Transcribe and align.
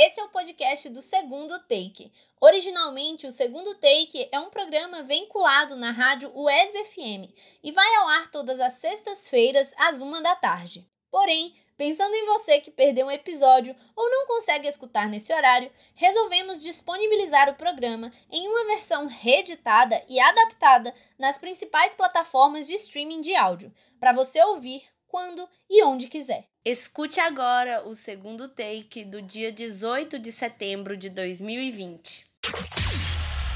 Esse 0.00 0.20
é 0.20 0.24
o 0.24 0.28
podcast 0.28 0.88
do 0.90 1.02
Segundo 1.02 1.58
Take. 1.62 2.12
Originalmente, 2.40 3.26
o 3.26 3.32
Segundo 3.32 3.74
Take 3.74 4.28
é 4.30 4.38
um 4.38 4.48
programa 4.48 5.02
vinculado 5.02 5.74
na 5.74 5.90
rádio 5.90 6.30
USB 6.36 6.84
FM 6.84 7.34
e 7.64 7.72
vai 7.72 7.96
ao 7.96 8.06
ar 8.06 8.30
todas 8.30 8.60
as 8.60 8.74
sextas-feiras 8.74 9.74
às 9.76 10.00
uma 10.00 10.20
da 10.22 10.36
tarde. 10.36 10.88
Porém, 11.10 11.52
pensando 11.76 12.14
em 12.14 12.26
você 12.26 12.60
que 12.60 12.70
perdeu 12.70 13.08
um 13.08 13.10
episódio 13.10 13.74
ou 13.96 14.08
não 14.08 14.28
consegue 14.28 14.68
escutar 14.68 15.08
nesse 15.08 15.34
horário, 15.34 15.68
resolvemos 15.96 16.62
disponibilizar 16.62 17.50
o 17.50 17.56
programa 17.56 18.12
em 18.30 18.46
uma 18.46 18.66
versão 18.66 19.08
reeditada 19.08 20.00
e 20.08 20.20
adaptada 20.20 20.94
nas 21.18 21.38
principais 21.38 21.96
plataformas 21.96 22.68
de 22.68 22.74
streaming 22.74 23.20
de 23.20 23.34
áudio, 23.34 23.74
para 23.98 24.12
você 24.12 24.40
ouvir 24.44 24.84
quando 25.08 25.48
e 25.68 25.82
onde 25.82 26.06
quiser. 26.06 26.44
Escute 26.64 27.18
agora 27.18 27.88
o 27.88 27.94
segundo 27.94 28.48
take 28.48 29.04
do 29.04 29.20
dia 29.22 29.50
18 29.50 30.18
de 30.18 30.30
setembro 30.30 30.96
de 30.96 31.08
2020. 31.08 32.26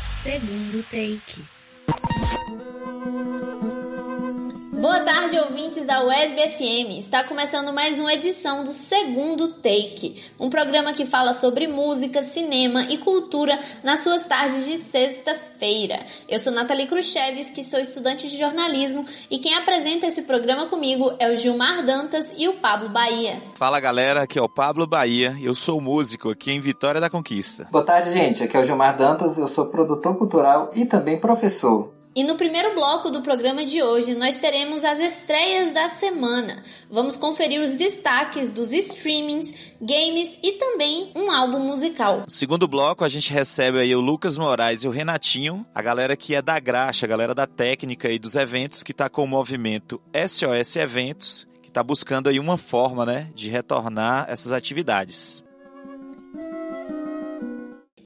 Segundo 0.02 0.83
take. 0.84 1.45
Boa 4.82 4.98
tarde, 4.98 5.38
ouvintes 5.38 5.86
da 5.86 6.04
UESB 6.04 6.50
FM. 6.50 6.98
Está 6.98 7.23
começando 7.23 7.73
mais 7.73 8.00
uma 8.00 8.12
edição 8.14 8.64
do 8.64 8.73
Segundo 8.73 9.52
Take, 9.62 10.20
um 10.40 10.50
programa 10.50 10.92
que 10.92 11.06
fala 11.06 11.34
sobre 11.34 11.68
música, 11.68 12.20
cinema 12.20 12.82
e 12.90 12.98
cultura 12.98 13.56
nas 13.84 14.00
suas 14.00 14.26
tardes 14.26 14.64
de 14.64 14.78
sexta-feira. 14.78 16.00
Eu 16.28 16.40
sou 16.40 16.52
Nathalie 16.52 16.88
que 17.54 17.62
sou 17.62 17.78
estudante 17.78 18.28
de 18.28 18.37
jornalismo, 18.37 19.06
e 19.30 19.38
quem 19.38 19.54
apresenta 19.54 20.09
esse 20.09 20.23
programa 20.23 20.66
comigo 20.66 21.12
é 21.20 21.32
o 21.32 21.37
Gilmar 21.37 21.84
Dantas 21.84 22.34
e 22.37 22.48
o 22.48 22.54
Pablo 22.54 22.88
Bahia. 22.88 23.40
Fala 23.54 23.78
galera, 23.78 24.23
aqui 24.23 24.37
é 24.37 24.42
o 24.42 24.48
Pablo 24.48 24.84
Bahia, 24.84 25.37
eu 25.40 25.54
sou 25.54 25.80
músico 25.80 26.28
aqui 26.28 26.51
em 26.51 26.60
Vitória 26.60 27.01
da 27.01 27.09
Conquista. 27.09 27.68
Boa 27.70 27.84
tarde, 27.84 28.12
gente. 28.12 28.42
Aqui 28.42 28.56
é 28.56 28.60
o 28.60 28.64
Gilmar 28.64 28.96
Dantas, 28.96 29.38
eu 29.38 29.46
sou 29.46 29.66
produtor 29.66 30.18
cultural 30.18 30.70
e 30.74 30.85
também 30.85 31.20
professor. 31.20 32.01
E 32.15 32.23
no 32.24 32.37
primeiro 32.37 32.74
bloco 32.74 33.10
do 33.10 33.23
programa 33.23 33.65
de 33.65 33.82
hoje, 33.82 34.15
nós 34.15 34.37
teremos 34.37 34.85
as 34.85 34.99
estreias 34.99 35.73
da 35.73 35.88
semana. 35.88 36.63
Vamos 36.91 37.16
conferir 37.16 37.59
os 37.59 37.74
destaques 37.74 38.52
dos 38.52 38.71
streamings, 38.71 39.51
games 39.80 40.37
e 40.43 40.52
também 40.52 41.10
um 41.16 41.30
álbum 41.30 41.60
musical. 41.60 42.21
No 42.27 42.30
segundo 42.30 42.69
bloco, 42.69 43.02
a 43.02 43.09
gente 43.09 43.32
recebe 43.32 43.79
aí 43.79 43.96
o 43.96 44.01
Lucas 44.01 44.37
Moraes 44.37 44.85
e 44.85 44.88
o 44.88 44.91
Renatinho, 44.91 45.65
a 45.74 45.80
galera 45.80 46.15
que 46.15 46.35
é 46.35 46.43
da 46.43 46.60
graxa, 46.60 47.07
a 47.07 47.09
galera 47.09 47.35
da 47.35 47.46
técnica 47.46 48.13
e 48.13 48.19
dos 48.19 48.37
eventos, 48.37 48.82
que 48.82 48.93
está 48.93 49.09
com 49.09 49.24
o 49.24 49.26
movimento 49.26 49.99
SOS 50.15 50.76
Eventos, 50.76 51.49
que 51.63 51.69
está 51.69 51.82
buscando 51.82 52.29
aí 52.29 52.38
uma 52.38 52.59
forma, 52.59 53.07
né, 53.07 53.30
de 53.35 53.49
retornar 53.49 54.26
essas 54.29 54.52
atividades. 54.52 55.43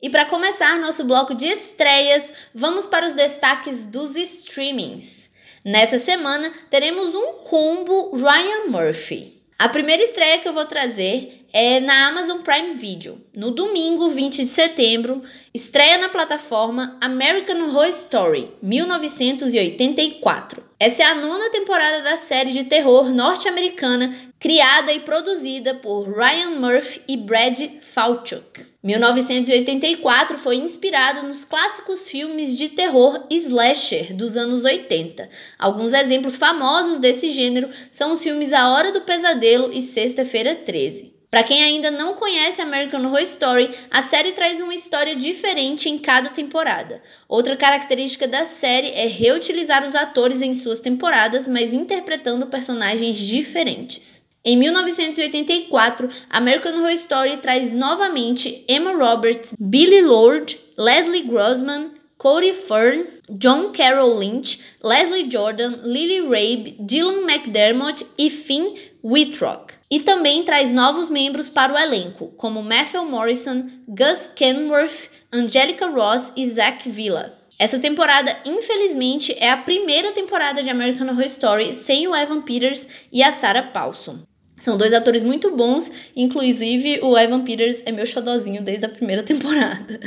E 0.03 0.11
para 0.11 0.27
começar 0.27 0.79
nosso 0.79 1.05
bloco 1.05 1.35
de 1.35 1.47
estreias, 1.47 2.31
vamos 2.55 2.87
para 2.87 3.07
os 3.07 3.15
destaques 3.15 3.87
dos 3.87 4.15
streamings. 4.17 5.31
Nessa 5.65 5.97
semana 5.99 6.53
teremos 6.71 7.15
um 7.15 7.33
combo 7.45 8.15
Ryan 8.15 8.67
Murphy. 8.69 9.43
A 9.59 9.71
primeira 9.71 10.03
estreia 10.03 10.39
que 10.39 10.47
eu 10.47 10.53
vou 10.53 10.67
trazer 10.67 11.47
é 11.51 11.81
na 11.81 12.09
Amazon 12.09 12.43
Prime 12.43 12.75
Video. 12.75 13.19
No 13.35 13.51
domingo, 13.51 14.11
20 14.11 14.45
de 14.45 14.49
setembro, 14.49 15.23
estreia 15.55 15.97
na 15.97 16.11
plataforma 16.11 16.99
American 17.01 17.65
Horror 17.65 17.87
Story 17.87 18.51
1984. 18.63 20.63
Essa 20.79 21.05
é 21.05 21.07
a 21.07 21.15
nona 21.15 21.49
temporada 21.49 22.03
da 22.03 22.19
série 22.19 22.53
de 22.53 22.65
terror 22.65 23.09
norte-americana 23.09 24.15
criada 24.39 24.93
e 24.93 25.01
produzida 25.01 25.75
por 25.75 26.15
Ryan 26.15 26.61
Murphy 26.61 27.01
e 27.09 27.17
Brad 27.17 27.59
Falchuk. 27.81 28.76
1984 28.87 30.39
foi 30.39 30.55
inspirado 30.59 31.27
nos 31.27 31.45
clássicos 31.45 32.09
filmes 32.09 32.57
de 32.57 32.69
terror 32.69 33.27
slasher 33.29 34.15
dos 34.15 34.37
anos 34.37 34.65
80. 34.65 35.29
Alguns 35.59 35.93
exemplos 35.93 36.37
famosos 36.37 37.01
desse 37.01 37.33
gênero 37.33 37.69
são 37.91 38.13
os 38.13 38.23
filmes 38.23 38.53
A 38.53 38.69
Hora 38.69 38.93
do 38.93 39.01
Pesadelo 39.01 39.73
e 39.73 39.83
Sexta-feira 39.83 40.55
13. 40.55 41.13
Para 41.29 41.43
quem 41.43 41.65
ainda 41.65 41.91
não 41.91 42.15
conhece 42.15 42.63
American 42.63 43.05
Horror 43.05 43.23
Story, 43.23 43.75
a 43.91 44.01
série 44.03 44.31
traz 44.31 44.61
uma 44.61 44.73
história 44.73 45.17
diferente 45.17 45.89
em 45.89 45.99
cada 45.99 46.31
temporada. 46.31 47.03
Outra 47.29 47.57
característica 47.57 48.29
da 48.29 48.45
série 48.45 48.93
é 48.93 49.09
reutilizar 49.09 49.85
os 49.85 49.97
atores 49.97 50.41
em 50.41 50.55
suas 50.55 50.79
temporadas, 50.79 51.49
mas 51.49 51.75
interpretando 51.75 52.47
personagens 52.47 53.17
diferentes. 53.17 54.26
Em 54.49 54.57
1984, 54.57 56.09
American 56.31 56.77
Horror 56.77 56.93
Story 56.93 57.37
traz 57.39 57.73
novamente 57.73 58.65
Emma 58.69 58.93
Roberts, 58.93 59.53
Billy 59.59 60.03
Lord, 60.03 60.57
Leslie 60.79 61.23
Grossman, 61.23 61.91
Cody 62.17 62.53
Fern, 62.53 63.09
John 63.29 63.73
Carroll 63.73 64.17
Lynch, 64.17 64.61
Leslie 64.85 65.29
Jordan, 65.29 65.81
Lily 65.83 66.21
Rabe, 66.21 66.77
Dylan 66.79 67.29
McDermott 67.29 68.07
e 68.17 68.31
Finn 68.31 68.73
Wittrock. 69.03 69.75
E 69.91 69.99
também 69.99 70.45
traz 70.45 70.71
novos 70.71 71.11
membros 71.11 71.49
para 71.49 71.75
o 71.75 71.77
elenco, 71.77 72.29
como 72.37 72.63
Matthew 72.63 73.05
Morrison, 73.05 73.69
Gus 73.89 74.31
Kenworth, 74.33 75.11
Angelica 75.33 75.89
Ross 75.89 76.33
e 76.37 76.47
Zach 76.49 76.89
Villa. 76.89 77.37
Essa 77.59 77.81
temporada, 77.81 78.37
infelizmente, 78.45 79.35
é 79.41 79.51
a 79.51 79.57
primeira 79.57 80.13
temporada 80.13 80.63
de 80.63 80.71
American 80.71 81.09
Horror 81.09 81.27
Story 81.27 81.75
sem 81.75 82.07
o 82.07 82.15
Evan 82.15 82.43
Peters 82.43 82.87
e 83.11 83.25
a 83.25 83.33
Sarah 83.33 83.65
Paulson. 83.65 84.21
São 84.57 84.77
dois 84.77 84.93
atores 84.93 85.23
muito 85.23 85.51
bons, 85.55 85.93
inclusive 86.15 87.01
o 87.03 87.17
Evan 87.17 87.43
Peters 87.43 87.83
é 87.85 87.93
meu 87.93 88.07
xodozinho 88.07 88.63
desde 88.63 88.87
a 88.87 88.89
primeira 88.89 89.23
temporada. 89.25 90.01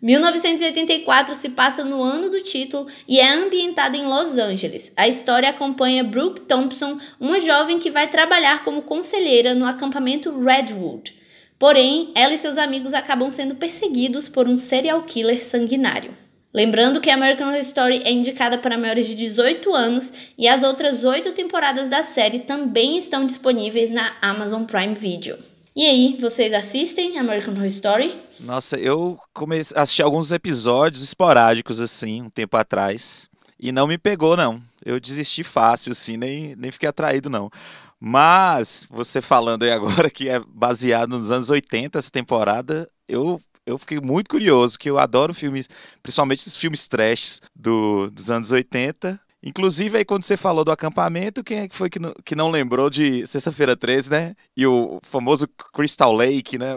1984 0.00 1.32
se 1.34 1.50
passa 1.50 1.84
no 1.84 2.02
ano 2.02 2.28
do 2.28 2.40
título 2.40 2.88
e 3.06 3.20
é 3.20 3.32
ambientada 3.32 3.96
em 3.96 4.04
Los 4.04 4.36
Angeles. 4.36 4.92
A 4.96 5.06
história 5.06 5.48
acompanha 5.48 6.02
Brooke 6.02 6.40
Thompson, 6.40 6.98
uma 7.20 7.38
jovem 7.38 7.78
que 7.78 7.90
vai 7.90 8.08
trabalhar 8.08 8.64
como 8.64 8.82
conselheira 8.82 9.54
no 9.54 9.64
acampamento 9.64 10.36
Redwood. 10.40 11.14
Porém, 11.56 12.10
ela 12.16 12.34
e 12.34 12.38
seus 12.38 12.58
amigos 12.58 12.94
acabam 12.94 13.30
sendo 13.30 13.54
perseguidos 13.54 14.28
por 14.28 14.48
um 14.48 14.58
serial 14.58 15.04
killer 15.04 15.44
sanguinário. 15.44 16.12
Lembrando 16.54 17.00
que 17.00 17.08
American 17.08 17.48
Horror 17.48 17.60
Story 17.60 18.02
é 18.04 18.12
indicada 18.12 18.58
para 18.58 18.76
maiores 18.76 19.06
de 19.06 19.14
18 19.14 19.74
anos 19.74 20.12
e 20.36 20.46
as 20.46 20.62
outras 20.62 21.02
oito 21.02 21.32
temporadas 21.32 21.88
da 21.88 22.02
série 22.02 22.40
também 22.40 22.98
estão 22.98 23.24
disponíveis 23.24 23.90
na 23.90 24.12
Amazon 24.20 24.64
Prime 24.64 24.94
Video. 24.94 25.38
E 25.74 25.86
aí, 25.86 26.18
vocês 26.20 26.52
assistem 26.52 27.18
American 27.18 27.54
Horror 27.54 27.64
Story? 27.64 28.16
Nossa, 28.40 28.78
eu 28.78 29.18
comecei 29.32 29.74
a 29.74 29.80
assistir 29.80 30.02
alguns 30.02 30.30
episódios 30.30 31.02
esporádicos 31.02 31.80
assim, 31.80 32.20
um 32.20 32.28
tempo 32.28 32.54
atrás, 32.58 33.30
e 33.58 33.72
não 33.72 33.86
me 33.86 33.96
pegou 33.96 34.36
não. 34.36 34.60
Eu 34.84 35.00
desisti 35.00 35.42
fácil 35.42 35.92
assim, 35.92 36.18
nem, 36.18 36.54
nem 36.56 36.70
fiquei 36.70 36.90
atraído 36.90 37.30
não. 37.30 37.50
Mas 37.98 38.86
você 38.90 39.22
falando 39.22 39.62
aí 39.62 39.70
agora 39.70 40.10
que 40.10 40.28
é 40.28 40.38
baseado 40.46 41.08
nos 41.08 41.30
anos 41.30 41.48
80 41.48 41.98
essa 41.98 42.10
temporada, 42.10 42.86
eu 43.08 43.40
eu 43.66 43.78
fiquei 43.78 44.00
muito 44.00 44.28
curioso, 44.28 44.78
que 44.78 44.90
eu 44.90 44.98
adoro 44.98 45.32
filmes, 45.32 45.68
principalmente 46.02 46.40
esses 46.40 46.56
filmes 46.56 46.88
trash 46.88 47.40
do, 47.54 48.10
dos 48.10 48.30
anos 48.30 48.50
80. 48.50 49.20
Inclusive, 49.44 49.98
aí 49.98 50.04
quando 50.04 50.22
você 50.22 50.36
falou 50.36 50.64
do 50.64 50.70
acampamento, 50.70 51.42
quem 51.42 51.60
é 51.60 51.68
que 51.68 51.74
foi 51.74 51.90
que 51.90 51.98
não, 51.98 52.12
que 52.24 52.36
não 52.36 52.50
lembrou 52.50 52.88
de 52.88 53.26
Sexta-feira 53.26 53.76
13, 53.76 54.10
né? 54.10 54.34
E 54.56 54.64
o 54.66 55.00
famoso 55.02 55.48
Crystal 55.74 56.12
Lake, 56.12 56.56
né? 56.58 56.76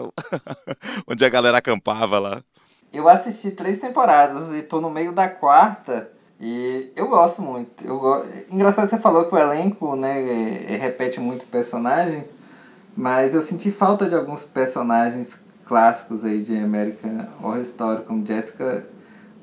Onde 1.06 1.24
a 1.24 1.28
galera 1.28 1.58
acampava 1.58 2.18
lá. 2.18 2.42
Eu 2.92 3.08
assisti 3.08 3.52
três 3.52 3.78
temporadas 3.78 4.52
e 4.52 4.62
tô 4.62 4.80
no 4.80 4.90
meio 4.90 5.12
da 5.12 5.28
quarta 5.28 6.10
e 6.40 6.90
eu 6.96 7.08
gosto 7.08 7.40
muito. 7.40 7.86
Eu 7.86 7.98
go... 7.98 8.24
Engraçado 8.50 8.86
que 8.86 8.96
você 8.96 9.02
falou 9.02 9.26
que 9.26 9.34
o 9.34 9.38
elenco, 9.38 9.94
né, 9.94 10.18
repete 10.78 11.20
muito 11.20 11.46
personagem, 11.46 12.24
mas 12.96 13.34
eu 13.34 13.42
senti 13.42 13.70
falta 13.70 14.08
de 14.08 14.14
alguns 14.14 14.44
personagens 14.44 15.44
clássicos 15.66 16.24
aí 16.24 16.42
de 16.42 16.56
American 16.56 17.26
Horror 17.42 17.60
Story, 17.60 18.02
como 18.04 18.26
Jessica 18.26 18.86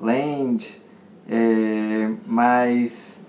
Lange, 0.00 0.82
é, 1.28 2.10
mas 2.26 3.24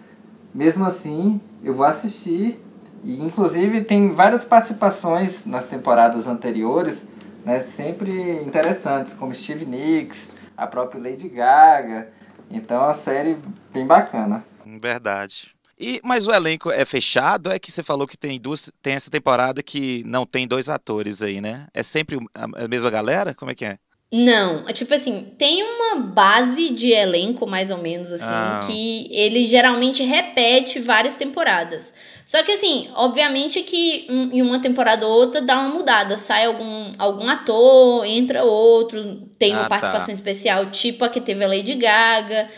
mesmo 0.54 0.86
assim 0.86 1.40
eu 1.64 1.74
vou 1.74 1.86
assistir 1.86 2.60
e 3.04 3.22
inclusive 3.22 3.82
tem 3.82 4.12
várias 4.14 4.44
participações 4.44 5.46
nas 5.46 5.66
temporadas 5.66 6.28
anteriores, 6.28 7.08
né, 7.46 7.60
sempre 7.60 8.42
interessantes, 8.44 9.14
como 9.14 9.34
Steve 9.34 9.66
Nicks, 9.66 10.34
a 10.58 10.66
própria 10.66 11.02
Lady 11.02 11.30
Gaga. 11.30 12.10
Então 12.50 12.82
é 12.82 12.86
uma 12.86 12.94
série 12.94 13.38
bem 13.72 13.86
bacana. 13.86 14.44
Verdade. 14.66 15.55
E, 15.78 16.00
mas 16.04 16.26
o 16.28 16.34
elenco 16.34 16.72
é 16.72 16.86
fechado? 16.86 17.52
É 17.52 17.60
que 17.60 17.72
você 17.72 17.84
falou 17.84 18.08
que 18.08 18.18
tem 18.18 18.40
duas, 18.40 18.72
tem 18.82 18.94
essa 18.94 19.12
temporada 19.12 19.62
que 19.62 20.04
não 20.06 20.26
tem 20.26 20.48
dois 20.48 20.70
atores 20.70 21.22
aí, 21.22 21.42
né? 21.42 21.68
É 21.74 21.84
sempre 21.84 22.18
a 22.34 22.68
mesma 22.68 22.90
galera? 22.90 23.34
Como 23.34 23.52
é 23.52 23.56
que 23.56 23.66
é? 23.66 23.78
Não, 24.12 24.64
é 24.66 24.72
tipo 24.72 24.94
assim, 24.94 25.34
tem 25.38 25.62
uma 25.64 26.00
base 26.00 26.70
de 26.70 26.92
elenco, 26.92 27.46
mais 27.46 27.70
ou 27.72 27.80
menos, 27.80 28.14
assim, 28.14 28.32
ah. 28.32 28.62
que 28.66 29.10
ele 29.12 29.46
geralmente 29.46 30.04
repete 30.04 30.80
várias 30.80 31.18
temporadas. 31.18 31.92
Só 32.26 32.42
que 32.44 32.54
assim, 32.54 32.90
obviamente 32.96 33.62
que 33.64 34.08
em 34.10 34.42
uma 34.42 34.60
temporada 34.60 35.06
ou 35.06 35.12
outra 35.12 35.42
dá 35.42 35.60
uma 35.60 35.70
mudada. 35.70 36.16
Sai 36.18 36.46
algum, 36.46 36.94
algum 36.98 37.28
ator, 37.28 38.06
entra 38.06 38.44
outro, 38.44 39.28
tem 39.38 39.52
uma 39.52 39.62
ah, 39.62 39.64
tá. 39.64 39.70
participação 39.70 40.08
tá. 40.08 40.14
especial, 40.14 40.72
tipo 40.72 41.04
a 41.04 41.10
que 41.10 41.20
teve 41.20 41.44
a 41.44 41.48
Lady 41.48 41.74
Gaga. 41.74 42.50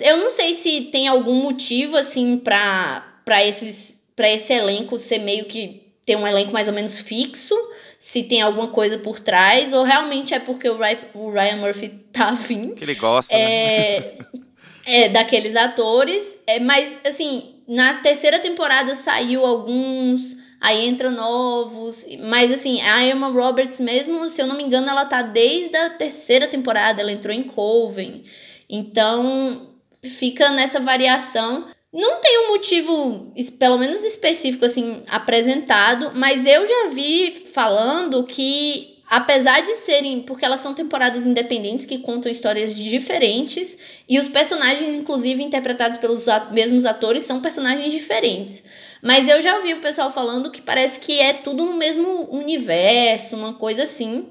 Eu 0.00 0.18
não 0.18 0.30
sei 0.30 0.54
se 0.54 0.82
tem 0.92 1.08
algum 1.08 1.42
motivo, 1.42 1.96
assim, 1.96 2.38
pra, 2.38 3.20
pra, 3.24 3.44
esses, 3.44 4.00
pra 4.14 4.30
esse 4.30 4.52
elenco 4.52 4.98
ser 4.98 5.18
meio 5.18 5.46
que. 5.46 5.82
ter 6.04 6.16
um 6.16 6.26
elenco 6.26 6.52
mais 6.52 6.68
ou 6.68 6.74
menos 6.74 6.98
fixo 6.98 7.54
se 7.98 8.22
tem 8.22 8.42
alguma 8.42 8.68
coisa 8.68 8.98
por 8.98 9.20
trás, 9.20 9.72
ou 9.72 9.82
realmente 9.82 10.34
é 10.34 10.38
porque 10.38 10.68
o 10.68 10.76
Ryan, 10.76 10.98
o 11.14 11.30
Ryan 11.30 11.56
Murphy 11.56 11.88
tá 12.12 12.28
afim. 12.30 12.74
Que 12.74 12.84
ele 12.84 12.94
gosta, 12.94 13.34
é, 13.34 14.16
né? 14.18 14.42
é, 14.86 15.08
daqueles 15.08 15.56
atores. 15.56 16.36
É, 16.46 16.60
mas, 16.60 17.00
assim, 17.04 17.54
na 17.66 17.94
terceira 17.94 18.38
temporada 18.38 18.94
saiu 18.94 19.44
alguns, 19.44 20.36
aí 20.60 20.86
entram 20.86 21.10
novos. 21.10 22.06
Mas, 22.20 22.52
assim, 22.52 22.80
a 22.82 23.02
Emma 23.04 23.28
Roberts 23.28 23.80
mesmo, 23.80 24.28
se 24.28 24.40
eu 24.40 24.46
não 24.46 24.56
me 24.56 24.62
engano, 24.62 24.88
ela 24.88 25.04
tá 25.04 25.22
desde 25.22 25.76
a 25.76 25.90
terceira 25.90 26.46
temporada, 26.46 27.00
ela 27.00 27.12
entrou 27.12 27.34
em 27.34 27.42
Coven. 27.42 28.22
Então, 28.68 29.70
fica 30.02 30.50
nessa 30.50 30.80
variação. 30.80 31.66
Não 31.92 32.20
tem 32.20 32.44
um 32.44 32.48
motivo, 32.48 33.32
pelo 33.58 33.78
menos 33.78 34.04
específico, 34.04 34.64
assim, 34.64 35.02
apresentado, 35.06 36.12
mas 36.14 36.44
eu 36.44 36.66
já 36.66 36.88
vi 36.90 37.30
falando 37.30 38.24
que, 38.24 38.98
apesar 39.08 39.60
de 39.60 39.74
serem. 39.74 40.20
Porque 40.20 40.44
elas 40.44 40.60
são 40.60 40.74
temporadas 40.74 41.24
independentes 41.24 41.86
que 41.86 41.98
contam 41.98 42.30
histórias 42.30 42.76
diferentes, 42.76 43.78
e 44.08 44.18
os 44.18 44.28
personagens, 44.28 44.94
inclusive, 44.94 45.42
interpretados 45.42 45.96
pelos 45.98 46.26
mesmos 46.50 46.84
atores, 46.84 47.22
são 47.22 47.40
personagens 47.40 47.92
diferentes. 47.92 48.62
Mas 49.02 49.28
eu 49.28 49.40
já 49.40 49.60
vi 49.60 49.72
o 49.72 49.80
pessoal 49.80 50.10
falando 50.10 50.50
que 50.50 50.60
parece 50.60 50.98
que 50.98 51.20
é 51.20 51.32
tudo 51.32 51.64
no 51.64 51.76
mesmo 51.76 52.28
universo, 52.30 53.36
uma 53.36 53.54
coisa 53.54 53.84
assim. 53.84 54.26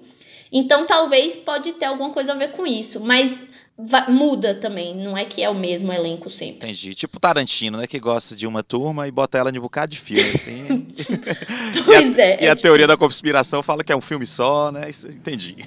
Então 0.52 0.86
talvez 0.86 1.36
pode 1.36 1.74
ter 1.74 1.86
alguma 1.86 2.10
coisa 2.12 2.34
a 2.34 2.36
ver 2.36 2.52
com 2.52 2.68
isso. 2.68 3.00
Mas 3.00 3.44
muda 4.07 4.56
também, 4.56 4.95
não 4.95 5.18
é 5.18 5.25
que 5.25 5.44
é 5.44 5.50
o 5.50 5.56
mesmo 5.56 5.92
elenco 5.92 6.30
sempre. 6.30 6.69
Entendi. 6.69 6.95
Tipo 6.95 7.19
Tarantino, 7.19 7.77
né? 7.77 7.88
Que 7.88 8.00
gosta 8.00 8.36
de 8.36 8.48
uma 8.48 8.63
turma 8.63 9.07
e 9.07 9.12
bota 9.12 9.38
ela 9.38 9.51
em 9.51 9.57
um 9.57 9.62
bocado 9.62 9.92
de 9.92 10.00
filme, 10.00 10.22
assim. 10.22 10.88
pois 11.86 12.18
e 12.18 12.22
a, 12.22 12.25
é. 12.25 12.44
E 12.44 12.45
é 12.45 12.50
a 12.50 12.56
tipo 12.56 12.62
teoria 12.68 12.88
da 12.88 12.95
conspiração 12.95 13.62
fala 13.62 13.83
que 13.83 13.92
é 13.92 13.95
um 13.95 14.01
filme 14.01 14.25
só, 14.25 14.72
né? 14.72 14.89
Isso, 14.89 15.10
entendi. 15.10 15.57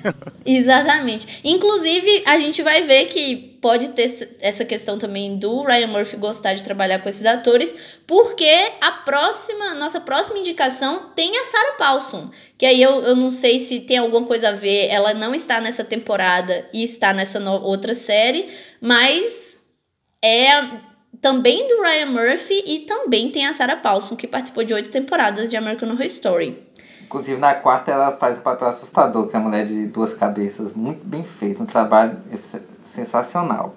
Exatamente. 0.45 1.41
Inclusive, 1.45 2.23
a 2.25 2.39
gente 2.39 2.63
vai 2.63 2.83
ver 2.83 3.07
que 3.07 3.48
pode 3.61 3.91
ter 3.91 4.37
essa 4.41 4.65
questão 4.65 4.99
também 4.99 5.37
do 5.37 5.63
Ryan 5.63 5.89
Murphy 5.89 6.17
gostar 6.17 6.55
de 6.55 6.65
trabalhar 6.65 7.01
com 7.01 7.09
esses 7.09 7.27
atores, 7.27 7.75
porque 8.07 8.49
a 8.81 8.93
próxima, 8.93 9.75
nossa 9.75 10.01
próxima 10.01 10.39
indicação 10.39 11.11
tem 11.15 11.37
a 11.37 11.45
Sarah 11.45 11.73
Paulson, 11.73 12.31
que 12.57 12.65
aí 12.65 12.81
eu, 12.81 13.03
eu 13.03 13.17
não 13.17 13.31
sei 13.31 13.59
se 13.59 13.81
tem 13.81 13.99
alguma 13.99 14.27
coisa 14.27 14.51
a 14.51 14.53
ver, 14.53 14.89
ela 14.89 15.13
não 15.15 15.35
está 15.35 15.61
nessa 15.61 15.85
temporada 15.85 16.69
e 16.73 16.85
está 16.85 17.13
nessa 17.13 17.39
outra 17.51 17.95
série, 17.95 18.49
mas 18.81 19.59
é 20.23 20.89
também 21.21 21.67
do 21.67 21.83
Ryan 21.83 22.07
Murphy 22.07 22.63
e 22.67 22.81
também 22.81 23.31
tem 23.31 23.47
a 23.47 23.53
Sarah 23.53 23.77
Paulson, 23.77 24.15
que 24.15 24.27
participou 24.27 24.63
de 24.63 24.73
oito 24.73 24.91
temporadas 24.91 25.51
de 25.51 25.57
American 25.57 25.91
Horror 25.91 26.07
Story. 26.07 26.68
Inclusive 27.09 27.41
na 27.41 27.55
quarta 27.55 27.91
ela 27.91 28.15
faz 28.19 28.37
o 28.37 28.43
papel 28.43 28.69
assustador, 28.69 29.29
que 29.29 29.35
é 29.35 29.39
a 29.39 29.43
mulher 29.43 29.65
de 29.65 29.87
duas 29.87 30.13
cabeças, 30.13 30.75
muito 30.75 31.03
bem 31.03 31.25
feito, 31.25 31.63
um 31.63 31.67
trabalho 31.67 32.19
sensacional. 32.85 33.75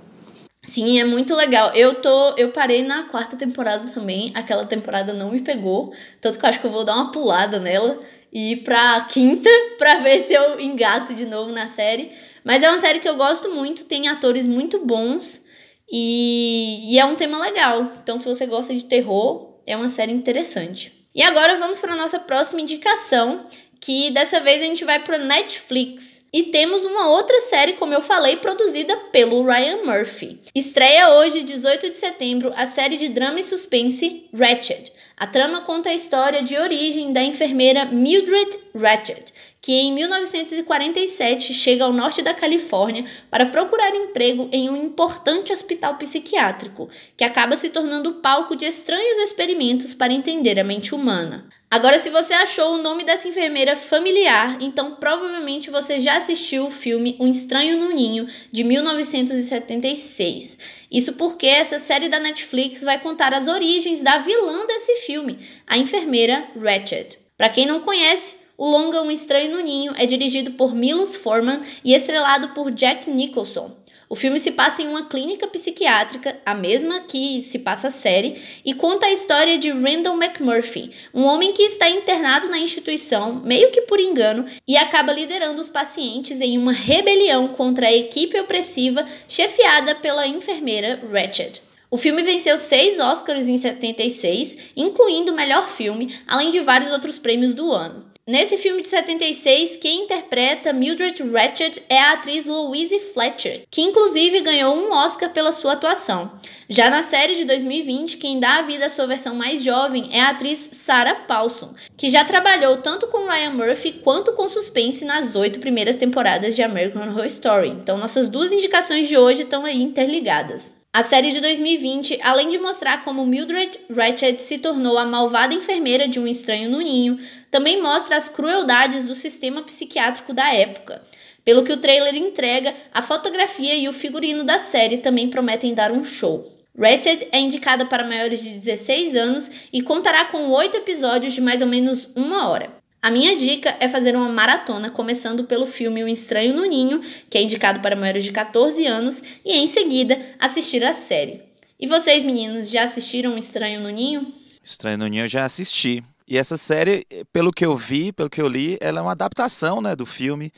Sim, 0.62 1.00
é 1.00 1.06
muito 1.06 1.34
legal. 1.34 1.74
Eu 1.74 1.96
tô, 1.96 2.36
eu 2.36 2.52
parei 2.52 2.84
na 2.84 3.06
quarta 3.06 3.38
temporada 3.38 3.88
também. 3.88 4.34
Aquela 4.36 4.66
temporada 4.66 5.14
não 5.14 5.32
me 5.32 5.40
pegou, 5.40 5.94
tanto 6.20 6.38
que 6.38 6.46
eu 6.46 6.50
acho 6.50 6.60
que 6.60 6.68
eu 6.68 6.72
vou 6.72 6.84
dar 6.84 6.96
uma 6.96 7.10
pulada 7.10 7.58
nela 7.58 8.02
e 8.34 8.52
ir 8.52 8.64
pra 8.64 9.08
quinta 9.10 9.50
pra 9.80 10.00
ver 10.00 10.20
se 10.20 10.34
eu 10.34 10.60
engato 10.60 11.14
de 11.14 11.26
novo 11.26 11.54
na 11.54 11.68
série. 11.68 12.12
Mas 12.44 12.62
é 12.62 12.70
uma 12.70 12.80
série 12.80 13.00
que 13.00 13.08
eu 13.08 13.16
gosto 13.16 13.50
muito, 13.50 13.86
tem 13.86 14.10
atores 14.10 14.46
muito 14.46 14.86
bons 14.86 15.42
e, 15.90 16.94
e 16.94 17.00
é 17.00 17.06
um 17.06 17.16
tema 17.16 17.40
legal. 17.40 17.90
Então, 18.04 18.20
se 18.20 18.26
você 18.26 18.46
gosta 18.46 18.76
de 18.76 18.84
terror, 18.84 19.56
é 19.66 19.78
uma 19.78 19.88
série 19.88 20.12
interessante. 20.12 21.01
E 21.14 21.22
agora 21.22 21.58
vamos 21.58 21.80
para 21.80 21.92
a 21.94 21.98
nossa 21.98 22.20
próxima 22.20 22.62
indicação, 22.62 23.44
que 23.82 24.12
dessa 24.12 24.40
vez 24.40 24.62
a 24.62 24.66
gente 24.66 24.86
vai 24.86 25.00
para 25.00 25.18
Netflix. 25.18 26.24
E 26.32 26.44
temos 26.44 26.86
uma 26.86 27.10
outra 27.10 27.42
série, 27.42 27.74
como 27.74 27.94
eu 27.94 28.00
falei, 28.00 28.38
produzida 28.38 28.96
pelo 29.12 29.44
Ryan 29.44 29.84
Murphy. 29.84 30.40
Estreia 30.56 31.10
hoje, 31.16 31.44
18 31.44 31.90
de 31.90 31.96
setembro, 31.96 32.54
a 32.56 32.66
série 32.66 32.96
de 32.96 33.10
drama 33.10 33.42
e 33.42 33.44
suspense 33.44 34.30
Ratched. 34.34 34.94
A 35.22 35.28
trama 35.28 35.62
conta 35.62 35.90
a 35.90 35.94
história 35.94 36.42
de 36.42 36.58
origem 36.58 37.14
da 37.14 37.22
enfermeira 37.22 37.86
Mildred 37.86 38.58
Ratched, 38.74 39.32
que 39.62 39.72
em 39.72 39.94
1947 39.94 41.54
chega 41.54 41.84
ao 41.84 41.94
norte 41.94 42.24
da 42.24 42.34
Califórnia 42.34 43.06
para 43.30 43.46
procurar 43.46 43.94
emprego 43.94 44.50
em 44.52 44.68
um 44.68 44.76
importante 44.76 45.54
hospital 45.54 45.96
psiquiátrico, 45.98 46.90
que 47.16 47.24
acaba 47.24 47.56
se 47.56 47.70
tornando 47.70 48.14
palco 48.14 48.56
de 48.56 48.66
estranhos 48.66 49.20
experimentos 49.20 49.94
para 49.94 50.12
entender 50.12 50.60
a 50.60 50.64
mente 50.64 50.96
humana. 50.96 51.48
Agora, 51.72 51.98
se 51.98 52.10
você 52.10 52.34
achou 52.34 52.74
o 52.74 52.82
nome 52.82 53.06
dessa 53.06 53.30
enfermeira 53.30 53.78
familiar, 53.78 54.58
então 54.60 54.96
provavelmente 54.96 55.72
você 55.72 56.02
já 56.02 56.18
assistiu 56.18 56.66
o 56.66 56.70
filme 56.70 57.16
Um 57.18 57.30
Estranho 57.30 57.78
no 57.80 57.94
Ninho, 57.94 58.28
de 58.52 58.62
1976. 58.62 60.58
Isso 60.92 61.14
porque 61.14 61.48
essa 61.48 61.80
série 61.80 62.10
da 62.10 62.20
Netflix 62.20 62.82
vai 62.82 63.00
contar 63.00 63.34
as 63.34 63.48
origens 63.48 64.02
da 64.02 64.18
vilã 64.18 64.66
desse 64.68 64.98
filme, 64.98 65.40
a 65.66 65.78
enfermeira 65.78 66.46
Ratched. 66.62 67.18
Para 67.38 67.48
quem 67.48 67.66
não 67.66 67.80
conhece, 67.80 68.36
o 68.58 68.68
longa 68.68 69.02
Um 69.02 69.10
Estranho 69.10 69.52
no 69.52 69.62
Ninho 69.62 69.94
é 69.98 70.06
dirigido 70.06 70.52
por 70.52 70.76
Milos 70.76 71.16
Forman 71.16 71.62
e 71.86 71.94
estrelado 71.94 72.50
por 72.50 72.70
Jack 72.70 73.10
Nicholson. 73.10 73.81
O 74.12 74.16
filme 74.16 74.42
se 74.42 74.52
passa 74.52 74.82
em 74.82 74.90
uma 74.90 75.06
clínica 75.06 75.48
psiquiátrica, 75.48 76.38
a 76.46 76.54
mesma 76.54 77.00
que 77.00 77.40
se 77.40 77.60
passa 77.60 77.88
a 77.88 77.90
série, 77.90 78.42
e 78.66 78.74
conta 78.74 79.06
a 79.06 79.12
história 79.14 79.58
de 79.58 79.72
Randall 79.72 80.22
McMurphy, 80.22 80.92
um 81.14 81.24
homem 81.24 81.54
que 81.54 81.64
está 81.64 81.90
internado 81.90 82.50
na 82.50 82.60
instituição, 82.60 83.36
meio 83.36 83.72
que 83.72 83.84
por 83.84 84.02
engano, 84.02 84.44
e 84.68 84.76
acaba 84.76 85.14
liderando 85.14 85.62
os 85.62 85.70
pacientes 85.70 86.42
em 86.42 86.58
uma 86.58 86.74
rebelião 86.74 87.48
contra 87.48 87.88
a 87.88 87.94
equipe 87.94 88.38
opressiva 88.38 89.08
chefiada 89.30 89.96
pela 89.96 90.28
enfermeira 90.28 91.02
Ratched. 91.10 91.62
O 91.90 91.96
filme 91.96 92.22
venceu 92.22 92.58
seis 92.58 93.00
Oscars 93.00 93.48
em 93.48 93.58
76, 93.58 94.74
incluindo 94.76 95.32
o 95.32 95.36
melhor 95.36 95.70
filme, 95.70 96.14
além 96.28 96.52
de 96.52 96.60
vários 96.60 96.92
outros 96.92 97.18
prêmios 97.18 97.54
do 97.54 97.72
ano. 97.72 98.11
Nesse 98.32 98.58
filme 98.58 98.82
de 98.82 98.88
76, 98.88 99.76
quem 99.76 100.06
interpreta 100.06 100.72
Mildred 100.72 101.22
Ratched 101.22 101.84
é 101.90 102.00
a 102.00 102.14
atriz 102.14 102.46
Louise 102.46 102.98
Fletcher, 102.98 103.64
que 103.70 103.82
inclusive 103.82 104.40
ganhou 104.40 104.74
um 104.74 104.90
Oscar 104.94 105.32
pela 105.32 105.52
sua 105.52 105.74
atuação. 105.74 106.32
Já 106.70 106.90
na 106.90 107.04
série 107.04 107.36
de 107.36 107.44
2020, 107.44 108.16
quem 108.16 108.40
dá 108.40 108.60
a 108.60 108.62
vida 108.62 108.86
à 108.86 108.90
sua 108.90 109.06
versão 109.06 109.36
mais 109.36 109.62
jovem 109.62 110.08
é 110.14 110.22
a 110.22 110.30
atriz 110.30 110.70
Sarah 110.72 111.16
Paulson, 111.28 111.74
que 111.98 112.10
já 112.10 112.24
trabalhou 112.24 112.78
tanto 112.78 113.08
com 113.08 113.28
Ryan 113.28 113.50
Murphy 113.50 113.92
quanto 114.02 114.32
com 114.32 114.48
suspense 114.48 115.04
nas 115.04 115.36
oito 115.36 115.60
primeiras 115.60 115.98
temporadas 115.98 116.56
de 116.56 116.64
American 116.64 117.10
Horror 117.10 117.26
Story. 117.26 117.68
Então, 117.68 117.98
nossas 117.98 118.30
duas 118.30 118.54
indicações 118.54 119.10
de 119.10 119.18
hoje 119.18 119.42
estão 119.44 119.66
aí 119.66 119.82
interligadas. 119.82 120.80
A 120.94 121.04
série 121.04 121.32
de 121.32 121.40
2020, 121.40 122.20
além 122.22 122.50
de 122.50 122.58
mostrar 122.58 123.06
como 123.06 123.26
Mildred 123.26 123.80
Ratched 123.90 124.42
se 124.42 124.58
tornou 124.58 124.98
a 124.98 125.06
malvada 125.06 125.54
enfermeira 125.54 126.06
de 126.06 126.20
um 126.20 126.28
estranho 126.28 126.70
no 126.70 126.82
ninho, 126.82 127.18
também 127.52 127.82
mostra 127.82 128.16
as 128.16 128.30
crueldades 128.30 129.04
do 129.04 129.14
sistema 129.14 129.62
psiquiátrico 129.62 130.34
da 130.34 130.54
época. 130.54 131.02
Pelo 131.44 131.64
que 131.64 131.74
o 131.74 131.78
trailer 131.78 132.16
entrega, 132.16 132.74
a 132.94 133.02
fotografia 133.02 133.76
e 133.76 133.90
o 133.90 133.94
figurino 133.94 134.44
da 134.44 134.58
série 134.58 134.98
também 134.98 135.30
prometem 135.30 135.74
dar 135.74 135.92
um 135.92 136.04
show. 136.04 136.48
Ratched 136.78 137.28
é 137.32 137.40
indicada 137.40 137.86
para 137.86 138.08
maiores 138.08 138.42
de 138.42 138.52
16 138.52 139.16
anos 139.16 139.52
e 139.74 139.82
contará 139.82 140.26
com 140.26 140.50
oito 140.52 140.78
episódios 140.78 141.34
de 141.34 141.42
mais 141.42 141.62
ou 141.62 141.68
menos 141.68 142.08
uma 142.16 142.48
hora. 142.48 142.72
A 143.02 143.10
minha 143.10 143.36
dica 143.36 143.76
é 143.80 143.90
fazer 143.90 144.16
uma 144.16 144.30
maratona, 144.30 144.92
começando 144.92 145.44
pelo 145.44 145.66
filme 145.66 146.04
O 146.04 146.08
Estranho 146.08 146.54
no 146.54 146.66
Ninho, 146.66 147.02
que 147.30 147.38
é 147.38 147.42
indicado 147.42 147.80
para 147.82 147.96
maiores 147.96 148.24
de 148.24 148.32
14 148.32 148.86
anos, 148.86 149.24
e 149.44 149.54
em 149.54 149.66
seguida 149.66 150.20
assistir 150.40 150.84
a 150.84 150.94
série. 150.94 151.42
E 151.80 151.88
vocês, 151.88 152.24
meninos, 152.24 152.70
já 152.70 152.84
assistiram 152.84 153.34
O 153.34 153.38
Estranho 153.40 153.82
no 153.82 153.90
Ninho? 153.90 154.32
Estranho 154.64 155.00
no 155.00 155.08
Ninho 155.08 155.24
eu 155.24 155.28
já 155.28 155.44
assisti. 155.44 156.04
E 156.32 156.38
essa 156.38 156.56
série, 156.56 157.06
pelo 157.34 157.52
que 157.52 157.66
eu 157.66 157.76
vi, 157.76 158.14
pelo 158.14 158.30
que 158.30 158.42
eu 158.42 158.48
li, 158.48 158.78
ela 158.80 159.00
é 159.00 159.02
uma 159.02 159.12
adaptação 159.12 159.82
né, 159.82 159.98
do 159.98 160.06
filme. 160.06 160.50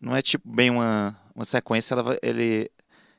Não 0.00 0.16
é 0.16 0.22
tipo 0.22 0.50
bem 0.50 0.70
uma, 0.70 1.14
uma 1.34 1.44
sequência, 1.44 1.92
ela 1.92 2.18
ele, 2.22 2.70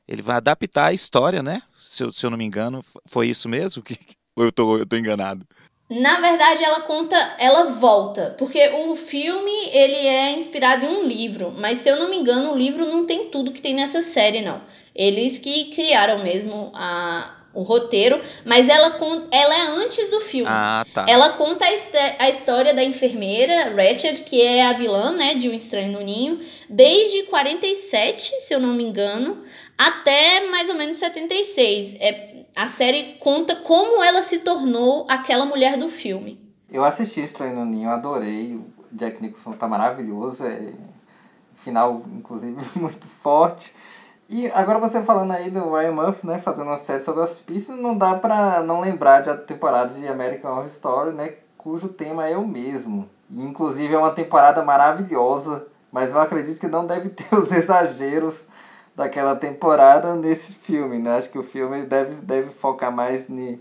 ele 0.08 0.20
vai 0.20 0.34
adaptar 0.34 0.86
a 0.86 0.92
história, 0.92 1.40
né? 1.40 1.62
Se 1.78 2.02
eu, 2.02 2.12
se 2.12 2.26
eu 2.26 2.30
não 2.30 2.36
me 2.36 2.44
engano, 2.44 2.84
foi 3.06 3.28
isso 3.28 3.48
mesmo? 3.48 3.84
Ou 4.34 4.44
eu 4.44 4.50
tô, 4.50 4.78
eu 4.78 4.84
tô 4.84 4.96
enganado? 4.96 5.46
Na 5.88 6.18
verdade, 6.18 6.64
ela 6.64 6.80
conta, 6.80 7.16
ela 7.38 7.66
volta, 7.66 8.34
porque 8.36 8.58
o 8.70 8.96
filme 8.96 9.68
ele 9.72 10.08
é 10.08 10.32
inspirado 10.32 10.84
em 10.84 10.88
um 10.88 11.06
livro, 11.06 11.54
mas 11.56 11.78
se 11.78 11.90
eu 11.90 11.96
não 11.96 12.10
me 12.10 12.16
engano, 12.16 12.52
o 12.52 12.58
livro 12.58 12.86
não 12.86 13.06
tem 13.06 13.28
tudo 13.28 13.52
que 13.52 13.62
tem 13.62 13.72
nessa 13.72 14.02
série, 14.02 14.42
não. 14.42 14.60
Eles 14.92 15.38
que 15.38 15.66
criaram 15.66 16.24
mesmo 16.24 16.72
a, 16.74 17.39
o 17.52 17.62
roteiro, 17.62 18.20
mas 18.44 18.68
ela, 18.68 18.96
ela 19.30 19.54
é 19.54 19.66
antes 19.82 20.08
do 20.08 20.20
filme. 20.20 20.50
Ah, 20.50 20.84
tá. 20.94 21.04
Ela 21.08 21.30
conta 21.30 21.64
a, 21.64 22.24
a 22.24 22.30
história 22.30 22.72
da 22.72 22.84
enfermeira 22.84 23.74
Ratched, 23.74 24.22
que 24.22 24.40
é 24.40 24.66
a 24.66 24.72
vilã, 24.72 25.12
né, 25.12 25.34
de 25.34 25.48
Um 25.48 25.54
Estranho 25.54 25.92
no 25.92 26.00
Ninho, 26.00 26.40
desde 26.68 27.24
47, 27.24 28.40
se 28.40 28.54
eu 28.54 28.60
não 28.60 28.72
me 28.74 28.84
engano, 28.84 29.42
até 29.76 30.48
mais 30.48 30.68
ou 30.68 30.76
menos 30.76 30.98
76. 30.98 31.96
É, 31.96 32.44
a 32.54 32.66
série 32.66 33.14
conta 33.18 33.56
como 33.56 34.02
ela 34.02 34.22
se 34.22 34.38
tornou 34.38 35.06
aquela 35.08 35.44
mulher 35.44 35.76
do 35.76 35.88
filme. 35.88 36.40
Eu 36.70 36.84
assisti 36.84 37.20
Estranho 37.20 37.56
no 37.56 37.64
Ninho, 37.64 37.90
adorei. 37.90 38.54
O 38.54 38.70
Jack 38.92 39.20
Nicholson 39.20 39.52
tá 39.52 39.66
maravilhoso, 39.66 40.46
é 40.46 40.72
final 41.54 42.02
inclusive 42.14 42.56
muito 42.78 43.06
forte. 43.06 43.74
E 44.32 44.46
agora 44.52 44.78
você 44.78 45.02
falando 45.02 45.32
aí 45.32 45.50
do 45.50 45.72
Ryan 45.72 45.90
Murphy, 45.90 46.24
né, 46.24 46.38
fazendo 46.38 46.68
uma 46.68 46.76
série 46.76 47.02
sobre 47.02 47.20
hospício, 47.20 47.74
não 47.76 47.98
dá 47.98 48.14
pra 48.14 48.62
não 48.62 48.80
lembrar 48.80 49.22
de 49.22 49.28
a 49.28 49.36
temporada 49.36 49.92
de 49.92 50.06
American 50.06 50.52
Horror 50.52 50.66
Story, 50.66 51.12
né, 51.12 51.34
cujo 51.58 51.88
tema 51.88 52.28
é 52.28 52.36
o 52.36 52.46
mesmo. 52.46 53.10
Inclusive 53.28 53.92
é 53.92 53.98
uma 53.98 54.12
temporada 54.12 54.62
maravilhosa, 54.62 55.66
mas 55.90 56.12
eu 56.12 56.20
acredito 56.20 56.60
que 56.60 56.68
não 56.68 56.86
deve 56.86 57.08
ter 57.10 57.34
os 57.34 57.50
exageros 57.50 58.46
daquela 58.94 59.34
temporada 59.34 60.14
nesse 60.14 60.54
filme, 60.54 60.98
né? 60.98 61.16
Acho 61.16 61.30
que 61.30 61.38
o 61.38 61.42
filme 61.42 61.82
deve, 61.82 62.14
deve 62.22 62.50
focar 62.50 62.92
mais 62.92 63.28
ni, 63.28 63.60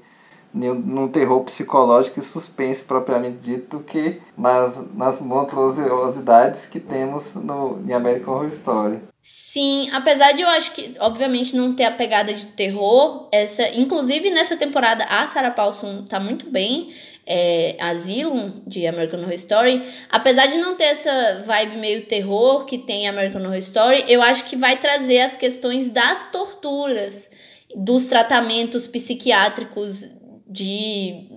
num 0.54 1.08
terror 1.08 1.44
psicológico 1.44 2.20
e 2.20 2.24
suspense 2.24 2.84
propriamente 2.84 3.38
dito 3.38 3.80
que 3.80 4.22
nas, 4.38 4.94
nas 4.94 5.20
monstruosidades 5.20 6.68
que 6.68 6.80
temos 6.80 7.34
no, 7.34 7.80
em 7.88 7.94
American 7.94 8.36
Horror 8.36 8.48
Story. 8.48 9.09
Sim, 9.22 9.90
apesar 9.92 10.32
de 10.32 10.42
eu 10.42 10.48
acho 10.48 10.72
que, 10.72 10.96
obviamente, 11.00 11.56
não 11.56 11.76
ter 11.76 11.84
a 11.84 11.92
pegada 11.92 12.34
de 12.34 12.48
terror, 12.48 13.28
essa, 13.32 13.68
inclusive 13.70 14.30
nessa 14.32 14.56
temporada 14.56 15.04
a 15.04 15.28
Sarah 15.28 15.52
Paulson 15.52 16.06
tá 16.06 16.20
muito 16.20 16.50
bem, 16.50 16.94
é, 17.30 17.76
Asylum 17.80 18.64
de 18.66 18.88
American 18.88 19.20
Horror 19.20 19.34
Story, 19.34 19.84
apesar 20.10 20.48
de 20.48 20.58
não 20.58 20.76
ter 20.76 20.86
essa 20.86 21.44
vibe 21.46 21.78
meio 21.78 22.06
terror 22.06 22.66
que 22.66 22.80
tem 22.80 23.08
American 23.08 23.44
Horror 23.44 23.58
Story, 23.58 24.04
eu 24.08 24.22
acho 24.22 24.46
que 24.46 24.56
vai 24.56 24.78
trazer 24.78 25.22
as 25.22 25.38
questões 25.38 25.90
das 25.90 26.32
torturas, 26.32 27.30
dos 27.76 28.08
tratamentos 28.08 28.88
psiquiátricos 28.88 30.08
de 30.48 31.28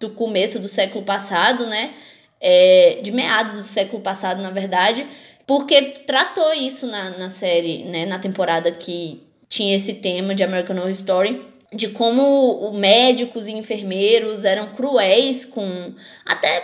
do 0.00 0.10
começo 0.10 0.58
do 0.58 0.66
século 0.66 1.04
passado, 1.04 1.66
né? 1.66 1.92
É, 2.40 2.98
de 3.02 3.12
meados 3.12 3.54
do 3.54 3.62
século 3.62 4.02
passado, 4.02 4.42
na 4.42 4.50
verdade, 4.50 5.06
porque 5.46 5.82
tratou 6.06 6.52
isso 6.54 6.86
na, 6.86 7.10
na 7.10 7.28
série, 7.28 7.84
né? 7.84 8.06
Na 8.06 8.18
temporada 8.18 8.70
que 8.70 9.22
tinha 9.48 9.76
esse 9.76 9.94
tema 9.94 10.34
de 10.34 10.42
American 10.42 10.76
Horror 10.76 10.90
Story, 10.90 11.42
de 11.74 11.88
como 11.88 12.72
médicos 12.72 13.48
e 13.48 13.52
enfermeiros 13.52 14.44
eram 14.44 14.68
cruéis 14.68 15.44
com. 15.44 15.92
Até 16.24 16.62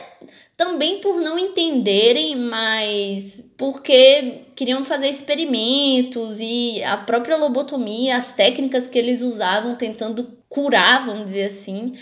também 0.56 1.00
por 1.00 1.20
não 1.20 1.38
entenderem, 1.38 2.34
mas 2.34 3.44
porque 3.56 4.42
queriam 4.56 4.84
fazer 4.84 5.08
experimentos 5.08 6.40
e 6.40 6.82
a 6.82 6.96
própria 6.96 7.36
lobotomia, 7.36 8.16
as 8.16 8.32
técnicas 8.32 8.88
que 8.88 8.98
eles 8.98 9.22
usavam 9.22 9.76
tentando 9.76 10.36
curar, 10.48 11.06
vamos 11.06 11.26
dizer 11.26 11.44
assim, 11.44 11.94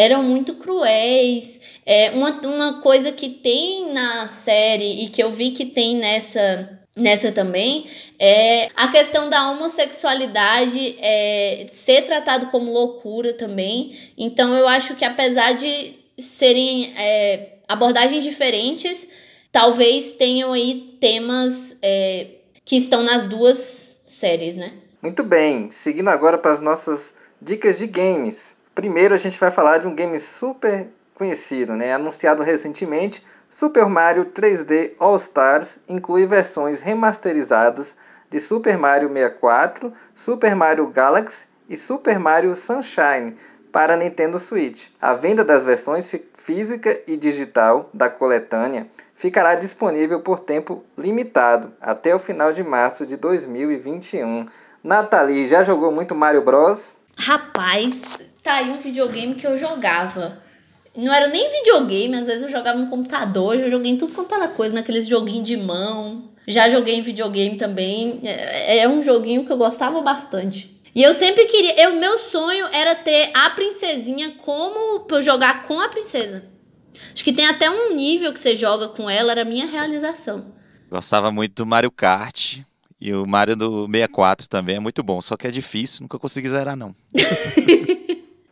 eram 0.00 0.22
muito 0.22 0.54
cruéis. 0.54 1.60
É, 1.84 2.10
uma, 2.12 2.30
uma 2.46 2.80
coisa 2.80 3.12
que 3.12 3.28
tem 3.28 3.92
na 3.92 4.26
série 4.28 5.04
e 5.04 5.08
que 5.10 5.22
eu 5.22 5.30
vi 5.30 5.50
que 5.50 5.66
tem 5.66 5.96
nessa 5.96 6.78
nessa 6.96 7.30
também 7.30 7.86
é 8.18 8.68
a 8.76 8.88
questão 8.88 9.30
da 9.30 9.50
homossexualidade 9.50 10.96
é, 11.00 11.66
ser 11.72 12.02
tratado 12.02 12.46
como 12.46 12.72
loucura 12.72 13.32
também. 13.32 13.96
Então 14.16 14.54
eu 14.54 14.66
acho 14.66 14.96
que 14.96 15.04
apesar 15.04 15.52
de 15.52 15.94
serem 16.18 16.92
é, 16.96 17.58
abordagens 17.68 18.24
diferentes, 18.24 19.06
talvez 19.52 20.12
tenham 20.12 20.52
aí 20.52 20.96
temas 20.98 21.76
é, 21.82 22.26
que 22.64 22.76
estão 22.76 23.02
nas 23.02 23.26
duas 23.26 23.98
séries, 24.06 24.56
né? 24.56 24.72
Muito 25.00 25.22
bem, 25.22 25.70
seguindo 25.70 26.08
agora 26.08 26.36
para 26.36 26.52
as 26.52 26.60
nossas 26.60 27.14
dicas 27.40 27.78
de 27.78 27.86
games. 27.86 28.59
Primeiro 28.80 29.14
a 29.14 29.18
gente 29.18 29.38
vai 29.38 29.50
falar 29.50 29.76
de 29.76 29.86
um 29.86 29.94
game 29.94 30.18
super 30.18 30.88
conhecido, 31.14 31.76
né? 31.76 31.92
Anunciado 31.92 32.42
recentemente, 32.42 33.22
Super 33.46 33.84
Mario 33.84 34.24
3D 34.24 34.92
All 34.98 35.16
Stars 35.16 35.80
inclui 35.86 36.24
versões 36.24 36.80
remasterizadas 36.80 37.98
de 38.30 38.40
Super 38.40 38.78
Mario 38.78 39.10
64, 39.12 39.92
Super 40.14 40.56
Mario 40.56 40.86
Galaxy 40.86 41.48
e 41.68 41.76
Super 41.76 42.18
Mario 42.18 42.56
Sunshine 42.56 43.36
para 43.70 43.98
Nintendo 43.98 44.38
Switch. 44.38 44.88
A 44.98 45.12
venda 45.12 45.44
das 45.44 45.62
versões 45.62 46.10
física 46.32 46.98
e 47.06 47.18
digital 47.18 47.90
da 47.92 48.08
coletânea 48.08 48.86
ficará 49.14 49.56
disponível 49.56 50.20
por 50.20 50.40
tempo 50.40 50.82
limitado 50.96 51.70
até 51.82 52.14
o 52.14 52.18
final 52.18 52.50
de 52.50 52.64
março 52.64 53.04
de 53.04 53.18
2021. 53.18 54.46
Nathalie, 54.82 55.46
já 55.46 55.62
jogou 55.62 55.92
muito 55.92 56.14
Mario 56.14 56.40
Bros? 56.40 56.96
Rapaz, 57.18 58.00
tá 58.42 58.54
aí 58.54 58.70
um 58.70 58.78
videogame 58.78 59.34
que 59.34 59.46
eu 59.46 59.56
jogava. 59.56 60.42
Não 60.96 61.12
era 61.12 61.28
nem 61.28 61.50
videogame, 61.50 62.16
às 62.16 62.26
vezes 62.26 62.42
eu 62.42 62.48
jogava 62.48 62.78
no 62.78 62.88
computador, 62.88 63.58
já 63.58 63.68
joguei 63.68 63.92
em 63.92 63.96
tudo 63.96 64.12
quanto 64.12 64.34
era 64.34 64.48
coisa, 64.48 64.74
naqueles 64.74 65.06
joguinhos 65.06 65.46
de 65.46 65.56
mão. 65.56 66.30
Já 66.46 66.68
joguei 66.68 66.96
em 66.96 67.02
videogame 67.02 67.56
também. 67.56 68.20
É, 68.24 68.78
é 68.78 68.88
um 68.88 69.00
joguinho 69.00 69.44
que 69.44 69.52
eu 69.52 69.56
gostava 69.56 70.02
bastante. 70.02 70.80
E 70.94 71.02
eu 71.02 71.14
sempre 71.14 71.44
queria. 71.44 71.80
Eu, 71.80 71.96
meu 71.96 72.18
sonho 72.18 72.66
era 72.72 72.94
ter 72.94 73.30
a 73.32 73.50
princesinha 73.50 74.32
como 74.38 75.00
pra 75.00 75.18
eu 75.18 75.22
jogar 75.22 75.62
com 75.62 75.80
a 75.80 75.88
princesa. 75.88 76.42
Acho 77.12 77.22
que 77.22 77.32
tem 77.32 77.46
até 77.46 77.70
um 77.70 77.94
nível 77.94 78.32
que 78.32 78.40
você 78.40 78.56
joga 78.56 78.88
com 78.88 79.08
ela, 79.08 79.30
era 79.30 79.42
a 79.42 79.44
minha 79.44 79.66
realização. 79.66 80.46
Gostava 80.90 81.30
muito 81.30 81.54
do 81.54 81.66
Mario 81.66 81.90
Kart. 81.90 82.58
E 83.00 83.14
o 83.14 83.26
Mario 83.26 83.56
do 83.56 83.86
64 83.86 84.46
também 84.46 84.76
é 84.76 84.80
muito 84.80 85.02
bom, 85.02 85.22
só 85.22 85.34
que 85.34 85.46
é 85.46 85.50
difícil, 85.50 86.02
nunca 86.02 86.18
consegui 86.18 86.50
zerar, 86.50 86.76
não. 86.76 86.94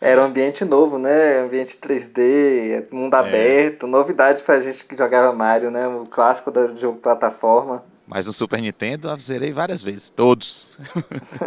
Era 0.01 0.23
um 0.23 0.27
ambiente 0.27 0.65
novo, 0.65 0.99
né? 0.99 1.41
Ambiente 1.41 1.77
3D, 1.79 2.87
mundo 2.93 3.15
é. 3.15 3.19
aberto, 3.19 3.87
novidade 3.87 4.43
pra 4.43 4.61
gente 4.61 4.85
que 4.85 4.97
jogava 4.97 5.33
Mario, 5.33 5.71
né? 5.71 5.89
O 5.89 6.07
clássico 6.07 6.51
do 6.51 6.77
jogo 6.77 6.99
plataforma. 6.99 7.85
Mas 8.07 8.27
no 8.27 8.33
Super 8.33 8.61
Nintendo 8.61 9.09
eu 9.09 9.19
zerei 9.19 9.53
várias 9.53 9.83
vezes, 9.83 10.09
todos. 10.09 10.67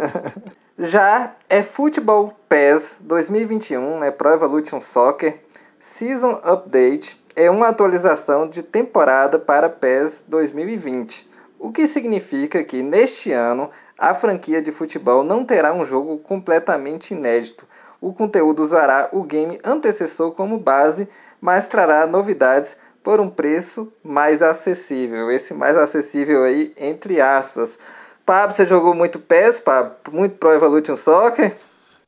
Já 0.78 1.34
é 1.48 1.62
Football 1.62 2.36
PES 2.48 2.98
2021, 3.00 3.98
né? 3.98 4.10
Pro 4.10 4.30
Evolution 4.30 4.80
Soccer 4.80 5.40
Season 5.82 6.40
Update 6.44 7.20
é 7.34 7.50
uma 7.50 7.66
atualização 7.66 8.48
de 8.48 8.62
temporada 8.62 9.36
para 9.36 9.68
PES 9.68 10.26
2020, 10.28 11.26
o 11.58 11.72
que 11.72 11.88
significa 11.88 12.62
que 12.62 12.84
neste 12.84 13.32
ano 13.32 13.68
a 13.98 14.14
franquia 14.14 14.62
de 14.62 14.70
futebol 14.70 15.24
não 15.24 15.44
terá 15.44 15.72
um 15.72 15.84
jogo 15.84 16.18
completamente 16.18 17.14
inédito. 17.14 17.66
O 18.02 18.12
conteúdo 18.12 18.64
usará 18.64 19.08
o 19.12 19.22
game 19.22 19.60
antecessor 19.64 20.32
como 20.32 20.58
base, 20.58 21.08
mas 21.40 21.68
trará 21.68 22.04
novidades 22.04 22.76
por 23.00 23.20
um 23.20 23.30
preço 23.30 23.92
mais 24.02 24.42
acessível. 24.42 25.30
Esse 25.30 25.54
mais 25.54 25.76
acessível 25.76 26.42
aí, 26.42 26.74
entre 26.76 27.20
aspas. 27.20 27.78
Pablo, 28.26 28.56
você 28.56 28.66
jogou 28.66 28.92
muito 28.92 29.20
PES, 29.20 29.60
Pablo? 29.60 29.94
Muito 30.10 30.34
Pro 30.34 30.50
Evolution 30.50 30.96
Soccer? 30.96 31.56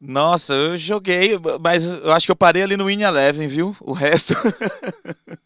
Nossa, 0.00 0.52
eu 0.52 0.76
joguei, 0.76 1.38
mas 1.60 1.84
eu 1.84 2.10
acho 2.10 2.26
que 2.26 2.32
eu 2.32 2.36
parei 2.36 2.64
ali 2.64 2.76
no 2.76 2.86
Win 2.86 3.02
Eleven, 3.02 3.46
viu? 3.46 3.76
O 3.80 3.92
resto. 3.92 4.34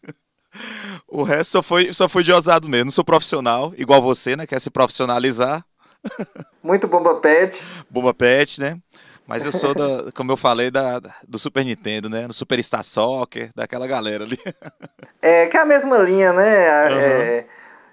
o 1.07 1.21
resto 1.21 1.51
só 1.51 1.61
foi, 1.61 1.93
só 1.93 2.09
foi 2.09 2.23
de 2.23 2.31
ousado 2.31 2.67
mesmo. 2.67 2.85
Não 2.85 2.91
sou 2.91 3.05
profissional, 3.05 3.71
igual 3.77 4.01
você, 4.01 4.35
né? 4.35 4.47
Quer 4.47 4.59
se 4.59 4.71
profissionalizar. 4.71 5.63
Muito 6.63 6.87
bomba 6.87 7.13
pet. 7.15 7.67
Bomba 7.87 8.15
pet, 8.15 8.59
né? 8.59 8.79
Mas 9.29 9.45
eu 9.45 9.51
sou, 9.51 9.75
da, 9.75 10.11
como 10.11 10.31
eu 10.31 10.37
falei, 10.37 10.71
da, 10.71 10.99
do 11.27 11.37
Super 11.37 11.63
Nintendo, 11.63 12.09
né? 12.09 12.25
No 12.25 12.33
Super 12.33 12.61
Star 12.63 12.83
Soccer, 12.83 13.51
daquela 13.55 13.85
galera 13.85 14.23
ali. 14.23 14.39
É, 15.21 15.47
que 15.47 15.57
é 15.57 15.59
a 15.59 15.65
mesma 15.65 15.97
linha, 15.97 16.31
né? 16.31 16.89
Uhum. 16.89 16.97
É, 16.97 17.45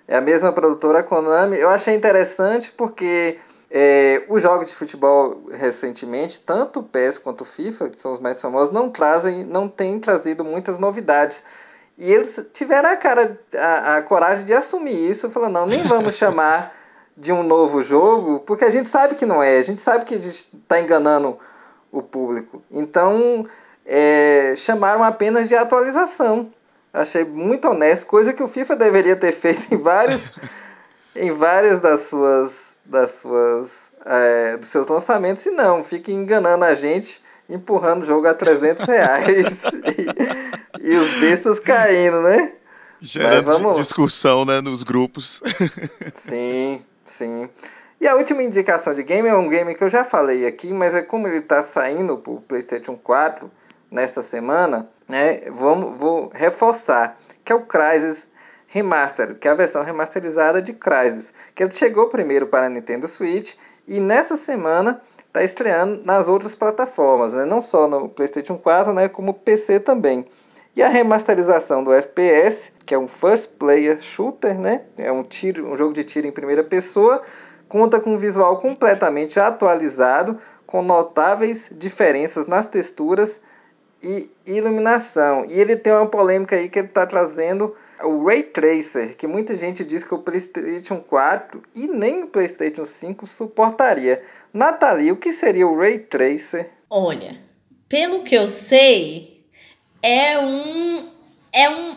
é 0.07 0.17
a 0.17 0.21
mesma 0.21 0.53
produtora 0.53 1.03
Konami. 1.03 1.59
Eu 1.59 1.69
achei 1.69 1.93
interessante 1.93 2.71
porque 2.71 3.41
é, 3.69 4.25
os 4.29 4.41
jogos 4.41 4.69
de 4.69 4.77
futebol 4.77 5.43
recentemente, 5.51 6.39
tanto 6.41 6.79
o 6.79 6.83
PES 6.85 7.19
quanto 7.19 7.41
o 7.41 7.45
FIFA, 7.45 7.91
que 7.91 7.99
são 7.99 8.13
os 8.13 8.21
mais 8.21 8.41
famosos, 8.41 8.73
não 8.73 8.89
trazem, 8.89 9.45
não 9.45 9.69
têm 9.69 9.99
trazido 9.99 10.45
muitas 10.45 10.79
novidades. 10.79 11.43
E 11.99 12.13
eles 12.13 12.49
tiveram 12.53 12.91
a 12.91 12.97
cara, 12.97 13.37
a, 13.57 13.97
a 13.97 14.03
coragem 14.03 14.45
de 14.45 14.53
assumir 14.53 15.11
isso, 15.11 15.29
falando, 15.29 15.55
não, 15.55 15.67
nem 15.67 15.83
vamos 15.83 16.15
chamar 16.17 16.73
de 17.17 17.33
um 17.33 17.43
novo 17.43 17.83
jogo, 17.83 18.41
porque 18.41 18.65
a 18.65 18.71
gente 18.71 18.89
sabe 18.89 19.15
que 19.15 19.25
não 19.25 19.43
é, 19.43 19.59
a 19.59 19.63
gente 19.63 19.81
sabe 19.81 20.05
que 20.05 20.15
a 20.15 20.19
gente 20.19 20.35
está 20.35 20.81
enganando 20.81 21.39
o 21.91 22.03
público. 22.03 22.63
Então, 22.71 23.47
é, 23.87 24.55
chamaram 24.57 25.03
apenas 25.03 25.49
de 25.49 25.55
atualização. 25.55 26.51
Achei 26.93 27.25
muito 27.25 27.69
honesto, 27.69 28.07
coisa 28.07 28.33
que 28.33 28.43
o 28.43 28.49
FIFA 28.49 28.77
deveria 28.77 29.17
ter 29.17 29.33
feito 29.37 29.73
em 29.73 29.79
vários, 29.79 30.33
em 31.15 31.31
várias 31.31 31.81
das 31.81 32.01
suas, 32.01 32.77
das 32.85 33.11
suas, 33.11 33.91
é, 34.05 34.57
dos 34.57 34.69
seus 34.69 34.87
lançamentos. 34.87 35.47
E 35.47 35.51
não, 35.51 35.83
fica 35.83 36.11
enganando 36.11 36.65
a 36.65 36.75
gente, 36.75 37.23
empurrando 37.49 38.03
o 38.03 38.07
jogo 38.07 38.27
a 38.27 38.35
300 38.35 38.85
reais 38.85 39.65
e, 40.83 40.91
e 40.91 40.97
os 40.97 41.11
bestas 41.21 41.59
caindo, 41.61 42.21
né? 42.23 42.53
Gerando 43.01 43.45
vamos... 43.45 43.79
discussão, 43.79 44.45
né, 44.45 44.61
nos 44.61 44.83
grupos. 44.83 45.43
sim, 46.15 46.83
sim. 47.07 47.49
E 48.01 48.07
a 48.07 48.15
última 48.15 48.43
indicação 48.43 48.93
de 48.93 49.03
game 49.03 49.29
é 49.29 49.35
um 49.35 49.49
game 49.49 49.75
que 49.75 49.83
eu 49.83 49.89
já 49.89 50.05
falei 50.05 50.47
aqui, 50.47 50.73
mas 50.73 50.95
é 50.95 51.03
como 51.03 51.27
ele 51.27 51.39
está 51.39 51.63
saindo 51.63 52.19
para 52.19 52.33
o 52.33 52.41
PlayStation 52.41 52.97
4 52.97 53.51
nesta 53.91 54.21
semana, 54.21 54.89
né? 55.09 55.51
Vamos, 55.51 55.99
vou 55.99 56.31
reforçar 56.35 57.19
que 57.45 57.53
é 57.53 57.55
o 57.55 57.63
Crysis 57.63 58.29
Remastered, 58.67 59.37
que 59.37 59.49
é 59.49 59.51
a 59.51 59.55
versão 59.55 59.83
remasterizada 59.83 60.61
de 60.61 60.73
Crysis, 60.73 61.33
que 61.55 61.63
ele 61.63 61.71
chegou 61.71 62.09
primeiro 62.09 62.49
para 62.49 62.67
a 62.67 62.69
Nintendo 62.69 63.07
Switch 63.07 63.55
e 63.87 64.01
nessa 64.01 64.37
semana 64.37 65.01
está 65.19 65.43
estreando 65.43 66.05
nas 66.05 66.29
outras 66.29 66.55
plataformas, 66.55 67.35
né? 67.35 67.45
não 67.45 67.63
só 67.63 67.87
no 67.87 68.09
PlayStation 68.09 68.59
4, 68.59 68.93
né? 68.93 69.09
como 69.09 69.33
PC 69.33 69.81
também. 69.81 70.27
E 70.77 70.83
a 70.83 70.89
remasterização 70.89 71.83
do 71.83 71.91
FPS, 71.91 72.75
que 72.85 72.95
é 72.95 72.99
um 72.99 73.09
first 73.09 73.53
player 73.59 73.99
shooter, 73.99 74.55
né? 74.61 74.83
É 74.99 75.11
um 75.11 75.23
tiro, 75.23 75.67
um 75.67 75.75
jogo 75.75 75.95
de 75.95 76.05
tiro 76.05 76.27
em 76.27 76.31
primeira 76.31 76.63
pessoa, 76.63 77.23
conta 77.67 77.99
com 77.99 78.11
um 78.11 78.19
visual 78.19 78.61
completamente 78.61 79.41
atualizado, 79.41 80.39
com 80.67 80.83
notáveis 80.83 81.71
diferenças 81.75 82.45
nas 82.45 82.67
texturas 82.67 83.41
e 84.03 84.29
iluminação. 84.47 85.47
E 85.49 85.59
ele 85.59 85.77
tem 85.77 85.95
uma 85.95 86.07
polêmica 86.07 86.57
aí 86.57 86.69
que 86.69 86.79
ele 86.79 86.89
está 86.89 87.07
trazendo 87.07 87.75
o 88.05 88.27
Ray 88.27 88.43
Tracer, 88.43 89.17
que 89.17 89.27
muita 89.27 89.55
gente 89.57 89.83
diz 89.83 90.05
que 90.05 90.15
o 90.15 90.19
PlayStation 90.19 91.01
4 91.01 91.63
e 91.75 91.89
nem 91.89 92.25
o 92.25 92.27
PlayStation 92.27 92.85
5 92.85 93.27
suportaria. 93.27 94.23
Nathalie, 94.53 95.11
o 95.11 95.17
que 95.17 95.33
seria 95.33 95.67
o 95.67 95.79
Ray 95.79 96.01
Tracer? 96.01 96.69
Olha, 96.91 97.41
pelo 97.89 98.23
que 98.23 98.35
eu 98.35 98.51
sei, 98.51 99.36
é 100.03 100.39
um 100.39 101.09
é 101.53 101.71
um 101.71 101.97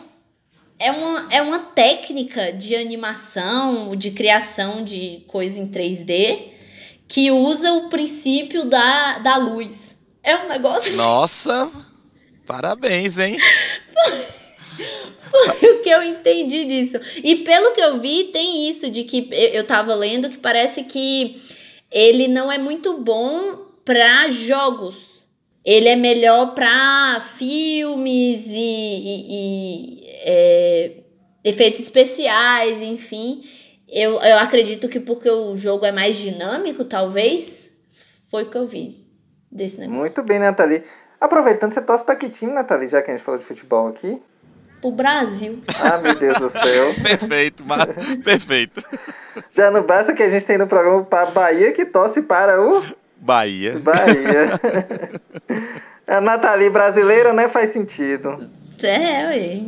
é 0.78 0.90
uma, 0.90 1.26
é 1.30 1.42
uma 1.42 1.58
técnica 1.58 2.52
de 2.52 2.74
animação, 2.74 3.94
de 3.94 4.12
criação 4.12 4.82
de 4.82 5.22
coisa 5.26 5.60
em 5.60 5.68
3D 5.68 6.48
que 7.06 7.30
usa 7.30 7.72
o 7.74 7.88
princípio 7.90 8.64
da, 8.64 9.18
da 9.18 9.36
luz. 9.36 9.98
É 10.22 10.36
um 10.36 10.48
negócio. 10.48 10.88
Assim. 10.88 10.96
Nossa! 10.96 11.70
Parabéns, 12.46 13.18
hein? 13.18 13.36
Foi 15.30 15.72
o 15.72 15.82
que 15.82 15.90
eu 15.90 16.02
entendi 16.02 16.64
disso. 16.64 16.98
E 17.22 17.36
pelo 17.36 17.72
que 17.72 17.80
eu 17.80 17.98
vi, 17.98 18.24
tem 18.32 18.68
isso 18.70 18.90
de 18.90 19.04
que 19.04 19.28
eu 19.52 19.66
tava 19.66 19.94
lendo 19.94 20.30
que 20.30 20.38
parece 20.38 20.84
que 20.84 21.42
ele 21.90 22.26
não 22.26 22.50
é 22.50 22.58
muito 22.58 22.98
bom 22.98 23.66
para 23.84 24.28
jogos 24.28 25.09
ele 25.64 25.88
é 25.88 25.96
melhor 25.96 26.54
para 26.54 27.20
filmes 27.20 28.46
e, 28.46 28.58
e, 28.58 29.26
e 29.30 30.08
é, 30.22 30.92
efeitos 31.44 31.80
especiais, 31.80 32.80
enfim. 32.80 33.42
Eu, 33.88 34.20
eu 34.20 34.38
acredito 34.38 34.88
que 34.88 35.00
porque 35.00 35.28
o 35.28 35.56
jogo 35.56 35.84
é 35.84 35.92
mais 35.92 36.16
dinâmico, 36.16 36.84
talvez, 36.84 37.70
foi 38.30 38.44
o 38.44 38.50
que 38.50 38.56
eu 38.56 38.64
vi 38.64 39.04
desse 39.50 39.78
negócio. 39.78 39.98
Muito 39.98 40.22
bem, 40.22 40.38
Nathalie. 40.38 40.84
Aproveitando, 41.20 41.72
você 41.72 41.82
torce 41.82 42.04
pra 42.04 42.16
que 42.16 42.30
time, 42.30 42.52
Nathalie, 42.52 42.88
já 42.88 43.02
que 43.02 43.10
a 43.10 43.16
gente 43.16 43.24
falou 43.24 43.38
de 43.38 43.44
futebol 43.44 43.88
aqui? 43.88 44.22
Pro 44.80 44.90
Brasil. 44.90 45.62
Ah, 45.78 45.98
meu 45.98 46.14
Deus 46.14 46.38
do 46.38 46.48
céu. 46.48 46.94
perfeito, 47.02 47.62
mas, 47.66 47.84
perfeito. 48.24 48.82
Já 49.50 49.70
não 49.70 49.82
basta 49.82 50.14
que 50.14 50.22
a 50.22 50.28
gente 50.30 50.46
tem 50.46 50.56
no 50.56 50.66
programa 50.66 51.04
para 51.04 51.30
Bahia 51.30 51.72
que 51.72 51.84
torce 51.84 52.22
para 52.22 52.62
o 52.62 52.82
Bahia. 53.20 53.78
Bahia. 53.78 54.60
a 56.08 56.20
Nathalie 56.20 56.70
brasileira, 56.70 57.32
né? 57.32 57.48
Faz 57.48 57.70
sentido. 57.70 58.50
É, 58.82 59.26
ué. 59.26 59.62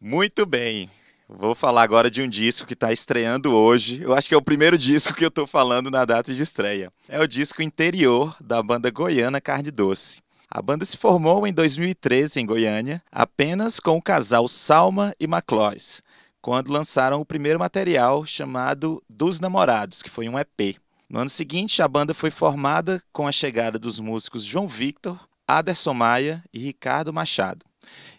Muito 0.00 0.44
bem. 0.44 0.90
Vou 1.28 1.54
falar 1.54 1.82
agora 1.82 2.10
de 2.10 2.22
um 2.22 2.28
disco 2.28 2.66
que 2.66 2.72
está 2.72 2.90
estreando 2.92 3.54
hoje. 3.54 4.02
Eu 4.02 4.14
acho 4.14 4.28
que 4.28 4.34
é 4.34 4.38
o 4.38 4.42
primeiro 4.42 4.78
disco 4.78 5.12
que 5.12 5.24
eu 5.24 5.28
estou 5.28 5.46
falando 5.46 5.90
na 5.90 6.04
data 6.04 6.32
de 6.32 6.42
estreia. 6.42 6.90
É 7.08 7.20
o 7.20 7.28
disco 7.28 7.62
interior 7.62 8.34
da 8.40 8.62
banda 8.62 8.90
goiana 8.90 9.40
Carne 9.40 9.70
Doce. 9.70 10.22
A 10.50 10.62
banda 10.62 10.86
se 10.86 10.96
formou 10.96 11.46
em 11.46 11.52
2013 11.52 12.40
em 12.40 12.46
Goiânia, 12.46 13.02
apenas 13.12 13.78
com 13.78 13.98
o 13.98 14.02
casal 14.02 14.48
Salma 14.48 15.14
e 15.20 15.26
Maclós, 15.26 16.02
quando 16.40 16.72
lançaram 16.72 17.20
o 17.20 17.26
primeiro 17.26 17.58
material 17.58 18.24
chamado 18.24 19.02
Dos 19.06 19.40
Namorados, 19.40 20.02
que 20.02 20.08
foi 20.08 20.26
um 20.26 20.38
EP. 20.38 20.78
No 21.10 21.20
ano 21.20 21.30
seguinte, 21.30 21.80
a 21.80 21.88
banda 21.88 22.12
foi 22.12 22.30
formada 22.30 23.02
com 23.14 23.26
a 23.26 23.32
chegada 23.32 23.78
dos 23.78 23.98
músicos 23.98 24.44
João 24.44 24.68
Victor, 24.68 25.18
Aderson 25.46 25.94
Maia 25.94 26.44
e 26.52 26.58
Ricardo 26.58 27.14
Machado. 27.14 27.64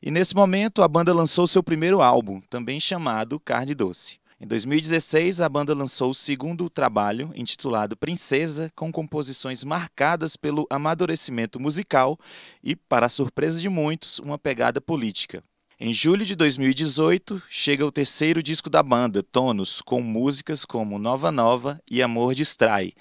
E 0.02 0.10
nesse 0.10 0.36
momento, 0.36 0.82
a 0.82 0.88
banda 0.88 1.14
lançou 1.14 1.46
seu 1.46 1.62
primeiro 1.62 2.02
álbum, 2.02 2.42
também 2.50 2.80
chamado 2.80 3.40
Carne 3.40 3.76
Doce. 3.76 4.18
Em 4.42 4.48
2016, 4.48 5.40
a 5.40 5.48
banda 5.48 5.76
lançou 5.76 6.10
o 6.10 6.16
segundo 6.16 6.68
trabalho, 6.68 7.32
intitulado 7.36 7.96
Princesa, 7.96 8.72
com 8.76 8.92
composições 8.92 9.64
marcadas 9.64 10.36
pelo 10.36 10.66
amadurecimento 10.68 11.60
musical 11.60 12.18
e, 12.64 12.76
para 12.76 13.08
surpresa 13.08 13.62
de 13.62 13.70
muitos, 13.70 14.18
uma 14.18 14.40
pegada 14.40 14.82
política. 14.82 15.44
Em 15.82 15.94
julho 15.94 16.26
de 16.26 16.36
2018, 16.36 17.42
chega 17.50 17.86
o 17.86 17.92
terceiro 17.92 18.44
disco 18.44 18.70
da 18.70 18.84
banda, 18.84 19.24
Tonos, 19.24 19.82
com 19.82 20.02
músicas 20.02 20.66
como 20.66 21.00
Nova 21.00 21.32
Nova 21.32 21.80
e 21.90 22.04
Amor 22.04 22.36
Distrai, 22.36 22.92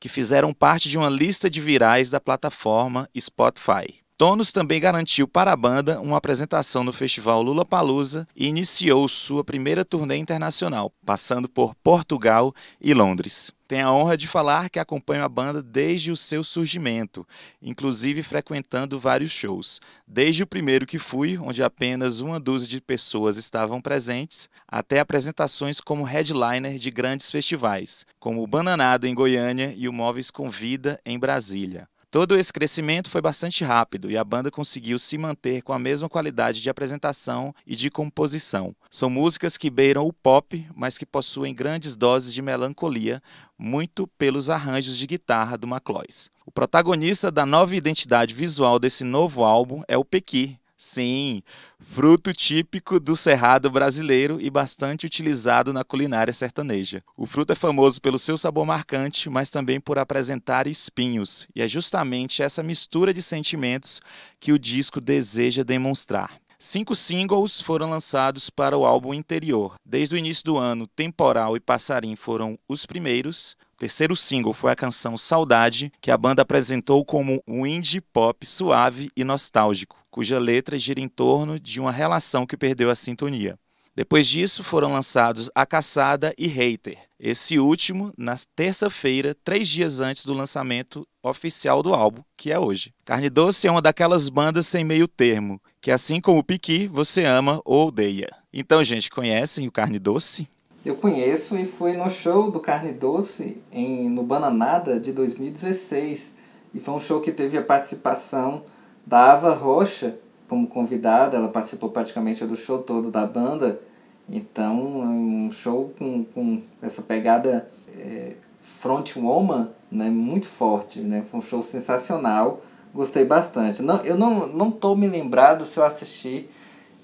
que 0.00 0.08
fizeram 0.08 0.54
parte 0.54 0.88
de 0.88 0.96
uma 0.96 1.08
lista 1.08 1.50
de 1.50 1.60
virais 1.60 2.10
da 2.10 2.20
plataforma 2.20 3.10
Spotify. 3.18 4.07
Tonos 4.18 4.50
também 4.50 4.80
garantiu 4.80 5.28
para 5.28 5.52
a 5.52 5.56
banda 5.56 6.00
uma 6.00 6.16
apresentação 6.16 6.82
no 6.82 6.92
festival 6.92 7.40
Lula 7.40 7.64
Palusa 7.64 8.26
e 8.34 8.48
iniciou 8.48 9.08
sua 9.08 9.44
primeira 9.44 9.84
turnê 9.84 10.16
internacional, 10.16 10.92
passando 11.06 11.48
por 11.48 11.72
Portugal 11.76 12.52
e 12.80 12.92
Londres. 12.92 13.52
Tenho 13.68 13.86
a 13.86 13.92
honra 13.92 14.16
de 14.16 14.26
falar 14.26 14.70
que 14.70 14.80
acompanho 14.80 15.22
a 15.22 15.28
banda 15.28 15.62
desde 15.62 16.10
o 16.10 16.16
seu 16.16 16.42
surgimento, 16.42 17.24
inclusive 17.62 18.24
frequentando 18.24 18.98
vários 18.98 19.30
shows. 19.30 19.80
Desde 20.04 20.42
o 20.42 20.48
primeiro 20.48 20.84
que 20.84 20.98
fui, 20.98 21.38
onde 21.38 21.62
apenas 21.62 22.18
uma 22.18 22.40
dúzia 22.40 22.66
de 22.66 22.80
pessoas 22.80 23.36
estavam 23.36 23.80
presentes, 23.80 24.48
até 24.66 24.98
apresentações 24.98 25.80
como 25.80 26.02
headliner 26.02 26.76
de 26.76 26.90
grandes 26.90 27.30
festivais, 27.30 28.04
como 28.18 28.42
o 28.42 28.48
Bananada 28.48 29.06
em 29.06 29.14
Goiânia 29.14 29.72
e 29.76 29.88
o 29.88 29.92
Móveis 29.92 30.28
Convida 30.28 31.00
em 31.06 31.16
Brasília. 31.16 31.86
Todo 32.10 32.38
esse 32.38 32.50
crescimento 32.50 33.10
foi 33.10 33.20
bastante 33.20 33.62
rápido 33.62 34.10
e 34.10 34.16
a 34.16 34.24
banda 34.24 34.50
conseguiu 34.50 34.98
se 34.98 35.18
manter 35.18 35.60
com 35.60 35.74
a 35.74 35.78
mesma 35.78 36.08
qualidade 36.08 36.62
de 36.62 36.70
apresentação 36.70 37.54
e 37.66 37.76
de 37.76 37.90
composição. 37.90 38.74
São 38.90 39.10
músicas 39.10 39.58
que 39.58 39.68
beiram 39.68 40.06
o 40.06 40.12
pop, 40.12 40.66
mas 40.74 40.96
que 40.96 41.04
possuem 41.04 41.54
grandes 41.54 41.96
doses 41.96 42.32
de 42.32 42.40
melancolia, 42.40 43.22
muito 43.58 44.06
pelos 44.06 44.48
arranjos 44.48 44.96
de 44.96 45.06
guitarra 45.06 45.58
do 45.58 45.66
McLoys. 45.66 46.30
O 46.46 46.50
protagonista 46.50 47.30
da 47.30 47.44
nova 47.44 47.76
identidade 47.76 48.32
visual 48.32 48.78
desse 48.78 49.04
novo 49.04 49.44
álbum 49.44 49.82
é 49.86 49.98
o 49.98 50.04
Pequi, 50.04 50.58
Sim, 50.80 51.42
fruto 51.80 52.32
típico 52.32 53.00
do 53.00 53.16
cerrado 53.16 53.68
brasileiro 53.68 54.38
e 54.40 54.48
bastante 54.48 55.06
utilizado 55.06 55.72
na 55.72 55.82
culinária 55.82 56.32
sertaneja. 56.32 57.02
O 57.16 57.26
fruto 57.26 57.52
é 57.52 57.56
famoso 57.56 58.00
pelo 58.00 58.16
seu 58.16 58.36
sabor 58.36 58.64
marcante, 58.64 59.28
mas 59.28 59.50
também 59.50 59.80
por 59.80 59.98
apresentar 59.98 60.68
espinhos, 60.68 61.48
e 61.52 61.60
é 61.60 61.66
justamente 61.66 62.44
essa 62.44 62.62
mistura 62.62 63.12
de 63.12 63.20
sentimentos 63.20 64.00
que 64.38 64.52
o 64.52 64.58
disco 64.58 65.00
deseja 65.00 65.64
demonstrar. 65.64 66.40
Cinco 66.60 66.94
singles 66.94 67.60
foram 67.60 67.90
lançados 67.90 68.48
para 68.48 68.78
o 68.78 68.86
álbum 68.86 69.12
interior. 69.12 69.74
Desde 69.84 70.14
o 70.14 70.18
início 70.18 70.44
do 70.44 70.58
ano, 70.58 70.86
Temporal 70.86 71.56
e 71.56 71.60
Passarim 71.60 72.14
foram 72.14 72.56
os 72.68 72.86
primeiros. 72.86 73.56
O 73.74 73.78
terceiro 73.78 74.14
single 74.14 74.52
foi 74.52 74.70
a 74.70 74.76
canção 74.76 75.18
Saudade, 75.18 75.92
que 76.00 76.10
a 76.12 76.16
banda 76.16 76.42
apresentou 76.42 77.04
como 77.04 77.42
um 77.48 77.66
indie 77.66 78.00
pop 78.00 78.46
suave 78.46 79.10
e 79.16 79.24
nostálgico 79.24 79.98
cuja 80.18 80.40
letra 80.40 80.76
gira 80.76 80.98
em 80.98 81.06
torno 81.06 81.60
de 81.60 81.78
uma 81.78 81.92
relação 81.92 82.44
que 82.44 82.56
perdeu 82.56 82.90
a 82.90 82.96
sintonia. 82.96 83.56
Depois 83.94 84.26
disso, 84.26 84.64
foram 84.64 84.92
lançados 84.92 85.48
A 85.54 85.64
Caçada 85.64 86.34
e 86.36 86.48
Hater. 86.48 86.98
Esse 87.20 87.56
último 87.60 88.12
na 88.18 88.36
terça-feira, 88.56 89.32
três 89.44 89.68
dias 89.68 90.00
antes 90.00 90.26
do 90.26 90.34
lançamento 90.34 91.06
oficial 91.22 91.84
do 91.84 91.94
álbum, 91.94 92.24
que 92.36 92.50
é 92.50 92.58
hoje. 92.58 92.92
Carne 93.04 93.30
Doce 93.30 93.68
é 93.68 93.70
uma 93.70 93.80
daquelas 93.80 94.28
bandas 94.28 94.66
sem 94.66 94.82
meio 94.82 95.06
termo, 95.06 95.62
que 95.80 95.88
assim 95.88 96.20
como 96.20 96.40
o 96.40 96.44
Piqui, 96.44 96.88
você 96.88 97.24
ama 97.24 97.62
ou 97.64 97.86
odeia. 97.86 98.28
Então, 98.52 98.82
gente, 98.82 99.08
conhecem 99.10 99.68
o 99.68 99.72
Carne 99.72 100.00
Doce? 100.00 100.48
Eu 100.84 100.96
conheço 100.96 101.56
e 101.56 101.64
fui 101.64 101.96
no 101.96 102.10
show 102.10 102.50
do 102.50 102.58
Carne 102.58 102.92
Doce 102.92 103.62
em, 103.70 104.10
no 104.10 104.24
Bananada 104.24 104.98
de 104.98 105.12
2016. 105.12 106.36
E 106.74 106.80
foi 106.80 106.94
um 106.94 107.00
show 107.00 107.20
que 107.20 107.30
teve 107.30 107.56
a 107.56 107.62
participação 107.62 108.64
da 109.08 109.32
Ava 109.32 109.54
Rocha 109.54 110.18
como 110.46 110.66
convidada, 110.66 111.38
ela 111.38 111.48
participou 111.48 111.88
praticamente 111.88 112.44
do 112.44 112.56
show 112.56 112.78
todo 112.78 113.10
da 113.10 113.24
banda, 113.24 113.80
então 114.28 114.76
um 114.76 115.50
show 115.50 115.94
com, 115.98 116.24
com 116.24 116.60
essa 116.82 117.00
pegada 117.00 117.68
é, 117.98 118.34
frontwoman 118.60 119.70
né, 119.90 120.10
muito 120.10 120.46
forte, 120.46 121.00
né, 121.00 121.24
foi 121.30 121.40
um 121.40 121.42
show 121.42 121.62
sensacional, 121.62 122.62
gostei 122.94 123.24
bastante. 123.24 123.82
Não, 123.82 123.96
eu 124.02 124.16
não, 124.16 124.46
não 124.46 124.70
tô 124.70 124.94
me 124.94 125.06
lembrado 125.06 125.64
se 125.64 125.78
eu 125.78 125.84
assisti 125.84 126.46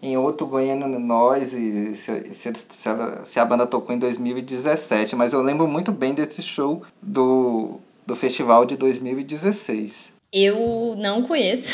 em 0.02 0.18
outro 0.18 0.46
Goiânia 0.46 0.86
Noise, 0.86 1.94
se, 1.94 2.32
se, 2.34 2.52
se, 2.54 2.88
ela, 2.88 3.24
se 3.24 3.40
a 3.40 3.44
banda 3.46 3.66
tocou 3.66 3.96
em 3.96 3.98
2017, 3.98 5.16
mas 5.16 5.32
eu 5.32 5.40
lembro 5.40 5.66
muito 5.66 5.90
bem 5.90 6.12
desse 6.12 6.42
show 6.42 6.82
do, 7.00 7.80
do 8.06 8.14
festival 8.14 8.66
de 8.66 8.76
2016. 8.76 10.13
Eu 10.34 10.96
não 10.98 11.22
conheço. 11.22 11.72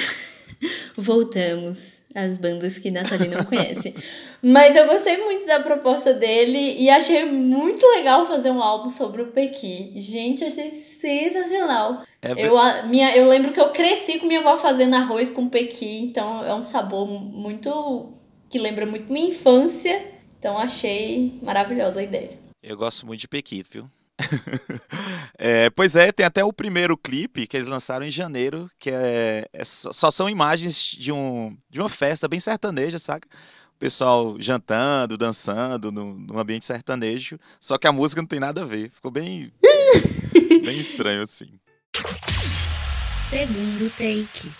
Voltamos 0.94 2.00
às 2.14 2.36
bandas 2.36 2.78
que 2.78 2.90
Nathalie 2.90 3.28
não 3.28 3.42
conhece. 3.44 3.94
Mas 4.42 4.76
eu 4.76 4.86
gostei 4.86 5.16
muito 5.16 5.46
da 5.46 5.60
proposta 5.60 6.12
dele 6.12 6.76
e 6.78 6.90
achei 6.90 7.24
muito 7.24 7.86
legal 7.86 8.26
fazer 8.26 8.50
um 8.50 8.62
álbum 8.62 8.90
sobre 8.90 9.22
o 9.22 9.28
Pequi. 9.28 9.92
Gente, 9.96 10.44
achei 10.44 10.72
sensacional. 10.72 12.02
É 12.20 12.32
eu, 12.36 12.58
a, 12.58 12.82
minha, 12.82 13.16
eu 13.16 13.26
lembro 13.26 13.50
que 13.50 13.60
eu 13.60 13.70
cresci 13.70 14.18
com 14.18 14.26
minha 14.26 14.40
avó 14.40 14.58
fazendo 14.58 14.94
arroz 14.94 15.30
com 15.30 15.48
Pequi, 15.48 16.02
então 16.02 16.44
é 16.44 16.54
um 16.54 16.64
sabor 16.64 17.06
muito. 17.06 18.12
que 18.50 18.58
lembra 18.58 18.84
muito 18.84 19.10
minha 19.10 19.30
infância. 19.30 20.04
Então 20.38 20.58
achei 20.58 21.38
maravilhosa 21.42 22.00
a 22.00 22.02
ideia. 22.02 22.38
Eu 22.62 22.76
gosto 22.76 23.06
muito 23.06 23.20
de 23.20 23.28
Pequi, 23.28 23.62
viu? 23.70 23.88
é, 25.38 25.70
pois 25.70 25.96
é, 25.96 26.12
tem 26.12 26.26
até 26.26 26.44
o 26.44 26.52
primeiro 26.52 26.96
clipe 26.96 27.46
que 27.46 27.56
eles 27.56 27.68
lançaram 27.68 28.04
em 28.04 28.10
janeiro, 28.10 28.70
que 28.78 28.90
é, 28.90 29.46
é 29.52 29.64
só 29.64 30.10
são 30.10 30.28
imagens 30.28 30.76
de, 30.76 31.12
um, 31.12 31.56
de 31.68 31.80
uma 31.80 31.88
festa 31.88 32.28
bem 32.28 32.40
sertaneja, 32.40 32.98
saca? 32.98 33.28
O 33.74 33.78
pessoal 33.78 34.36
jantando, 34.38 35.16
dançando 35.16 35.90
no, 35.90 36.14
num 36.14 36.38
ambiente 36.38 36.66
sertanejo, 36.66 37.38
só 37.60 37.78
que 37.78 37.86
a 37.86 37.92
música 37.92 38.20
não 38.20 38.28
tem 38.28 38.40
nada 38.40 38.62
a 38.62 38.66
ver. 38.66 38.90
Ficou 38.90 39.10
bem, 39.10 39.52
bem 40.64 40.78
estranho 40.78 41.22
assim. 41.22 41.48
Segundo 43.08 43.90
take. 43.90 44.50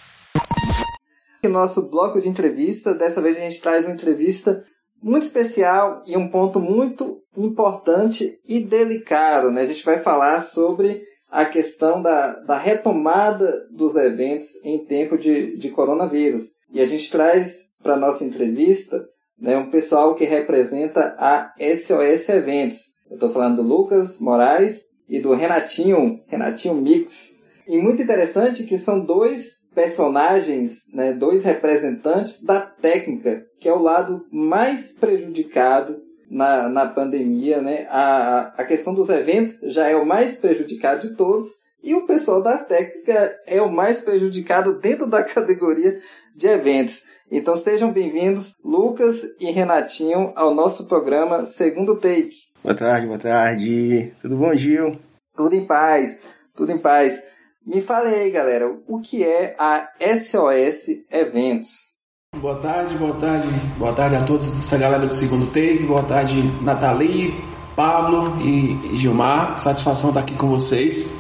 Nosso 1.48 1.88
bloco 1.88 2.20
de 2.20 2.28
entrevista, 2.28 2.94
dessa 2.94 3.20
vez 3.20 3.36
a 3.36 3.40
gente 3.40 3.60
traz 3.60 3.84
uma 3.84 3.94
entrevista 3.94 4.64
muito 5.02 5.22
especial 5.22 6.02
e 6.06 6.16
um 6.16 6.28
ponto 6.28 6.60
muito 6.60 7.22
importante 7.36 8.38
e 8.46 8.60
delicado. 8.60 9.50
Né? 9.50 9.62
A 9.62 9.66
gente 9.66 9.84
vai 9.84 10.00
falar 10.00 10.40
sobre 10.42 11.02
a 11.30 11.44
questão 11.44 12.02
da, 12.02 12.32
da 12.40 12.58
retomada 12.58 13.66
dos 13.70 13.94
eventos 13.94 14.62
em 14.64 14.84
tempo 14.84 15.16
de, 15.16 15.56
de 15.56 15.70
coronavírus. 15.70 16.42
E 16.72 16.80
a 16.80 16.86
gente 16.86 17.10
traz 17.10 17.70
para 17.82 17.96
nossa 17.96 18.24
entrevista 18.24 19.06
né, 19.38 19.56
um 19.56 19.70
pessoal 19.70 20.14
que 20.14 20.24
representa 20.24 21.14
a 21.18 21.54
SOS 21.58 22.28
Eventos. 22.28 22.94
Eu 23.08 23.14
estou 23.14 23.30
falando 23.30 23.56
do 23.56 23.62
Lucas 23.62 24.20
Moraes 24.20 24.90
e 25.08 25.20
do 25.20 25.34
Renatinho, 25.34 26.20
Renatinho 26.26 26.74
Mix. 26.74 27.42
E 27.66 27.78
muito 27.78 28.02
interessante 28.02 28.64
que 28.64 28.76
são 28.76 29.04
dois 29.04 29.59
personagens, 29.74 30.92
né, 30.92 31.12
dois 31.12 31.44
representantes 31.44 32.42
da 32.42 32.60
técnica, 32.60 33.44
que 33.58 33.68
é 33.68 33.72
o 33.72 33.82
lado 33.82 34.26
mais 34.30 34.92
prejudicado 34.92 35.96
na, 36.30 36.68
na 36.68 36.86
pandemia. 36.86 37.60
Né? 37.60 37.86
A, 37.90 38.52
a 38.56 38.64
questão 38.64 38.94
dos 38.94 39.08
eventos 39.08 39.60
já 39.66 39.88
é 39.88 39.96
o 39.96 40.06
mais 40.06 40.36
prejudicado 40.36 41.08
de 41.08 41.14
todos, 41.14 41.46
e 41.82 41.94
o 41.94 42.06
pessoal 42.06 42.42
da 42.42 42.58
técnica 42.58 43.38
é 43.46 43.60
o 43.62 43.72
mais 43.72 44.02
prejudicado 44.02 44.78
dentro 44.78 45.06
da 45.06 45.24
categoria 45.24 45.98
de 46.36 46.46
eventos. 46.46 47.04
Então 47.30 47.56
sejam 47.56 47.92
bem-vindos, 47.92 48.54
Lucas 48.62 49.22
e 49.40 49.50
Renatinho, 49.50 50.32
ao 50.36 50.54
nosso 50.54 50.86
programa 50.86 51.46
Segundo 51.46 51.96
Take. 51.96 52.50
Boa 52.62 52.74
tarde, 52.74 53.06
boa 53.06 53.18
tarde. 53.18 54.12
Tudo 54.20 54.36
bom, 54.36 54.54
Gil? 54.54 54.92
Tudo 55.34 55.54
em 55.54 55.64
paz, 55.64 56.22
tudo 56.54 56.72
em 56.72 56.78
paz. 56.78 57.39
Me 57.66 57.82
fale 57.82 58.08
aí, 58.08 58.30
galera, 58.30 58.74
o 58.88 59.00
que 59.00 59.22
é 59.22 59.54
a 59.58 59.86
SOS 60.00 61.04
Eventos? 61.12 61.90
Boa 62.34 62.56
tarde, 62.56 62.94
boa 62.94 63.12
tarde, 63.14 63.48
boa 63.76 63.92
tarde 63.92 64.16
a 64.16 64.22
todos 64.22 64.58
essa 64.58 64.78
galera 64.78 65.06
do 65.06 65.12
segundo 65.12 65.46
take, 65.48 65.84
boa 65.84 66.02
tarde 66.02 66.42
Nathalie, 66.62 67.34
Pablo 67.76 68.40
e 68.40 68.96
Gilmar, 68.96 69.58
satisfação 69.58 70.08
estar 70.08 70.20
aqui 70.20 70.34
com 70.36 70.48
vocês. 70.48 71.14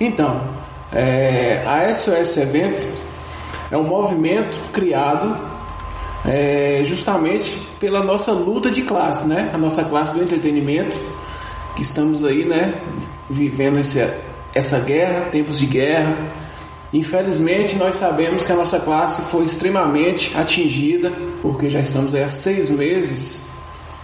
Então, 0.00 0.58
é, 0.92 1.62
a 1.64 1.94
SOS 1.94 2.38
Eventos 2.38 2.88
é 3.70 3.76
um 3.76 3.84
movimento 3.84 4.58
criado 4.72 5.38
é, 6.26 6.82
justamente 6.84 7.56
pela 7.78 8.02
nossa 8.02 8.32
luta 8.32 8.68
de 8.68 8.82
classe, 8.82 9.28
né? 9.28 9.52
A 9.54 9.58
nossa 9.58 9.84
classe 9.84 10.12
do 10.12 10.20
entretenimento, 10.20 10.98
que 11.76 11.82
estamos 11.82 12.24
aí, 12.24 12.44
né, 12.44 12.82
vivendo 13.30 13.78
esse 13.78 14.00
essa 14.54 14.78
guerra, 14.78 15.28
tempos 15.30 15.58
de 15.58 15.66
guerra. 15.66 16.16
Infelizmente, 16.92 17.76
nós 17.76 17.96
sabemos 17.96 18.46
que 18.46 18.52
a 18.52 18.56
nossa 18.56 18.78
classe 18.78 19.22
foi 19.22 19.44
extremamente 19.44 20.36
atingida, 20.36 21.12
porque 21.42 21.68
já 21.68 21.80
estamos 21.80 22.14
há 22.14 22.28
seis 22.28 22.70
meses 22.70 23.48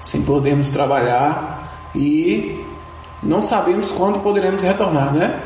sem 0.01 0.23
podermos 0.23 0.71
trabalhar 0.71 1.91
e 1.95 2.65
não 3.23 3.41
sabemos 3.41 3.91
quando 3.91 4.19
poderemos 4.21 4.63
retornar, 4.63 5.15
né? 5.15 5.41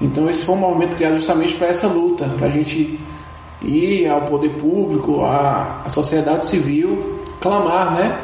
Então, 0.00 0.28
esse 0.28 0.44
foi 0.44 0.56
um 0.56 0.58
momento 0.58 0.96
criado 0.96 1.14
justamente 1.14 1.54
para 1.54 1.68
essa 1.68 1.86
luta, 1.86 2.28
para 2.36 2.48
a 2.48 2.50
gente 2.50 2.98
ir 3.60 4.08
ao 4.08 4.22
poder 4.22 4.56
público, 4.56 5.22
à, 5.22 5.82
à 5.84 5.88
sociedade 5.88 6.46
civil, 6.46 7.20
clamar, 7.40 7.94
né? 7.94 8.18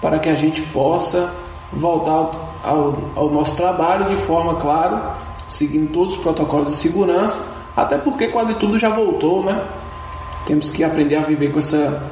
Para 0.00 0.20
que 0.20 0.28
a 0.28 0.34
gente 0.34 0.62
possa 0.62 1.34
voltar 1.72 2.12
ao, 2.12 2.40
ao, 2.62 2.98
ao 3.16 3.30
nosso 3.30 3.56
trabalho 3.56 4.08
de 4.08 4.16
forma, 4.16 4.54
claro, 4.56 5.12
seguindo 5.48 5.92
todos 5.92 6.14
os 6.14 6.20
protocolos 6.20 6.68
de 6.68 6.76
segurança, 6.76 7.46
até 7.76 7.98
porque 7.98 8.28
quase 8.28 8.54
tudo 8.54 8.78
já 8.78 8.88
voltou, 8.88 9.44
né? 9.44 9.66
Temos 10.46 10.70
que 10.70 10.84
aprender 10.84 11.16
a 11.16 11.22
viver 11.22 11.52
com 11.52 11.58
essa, 11.58 12.10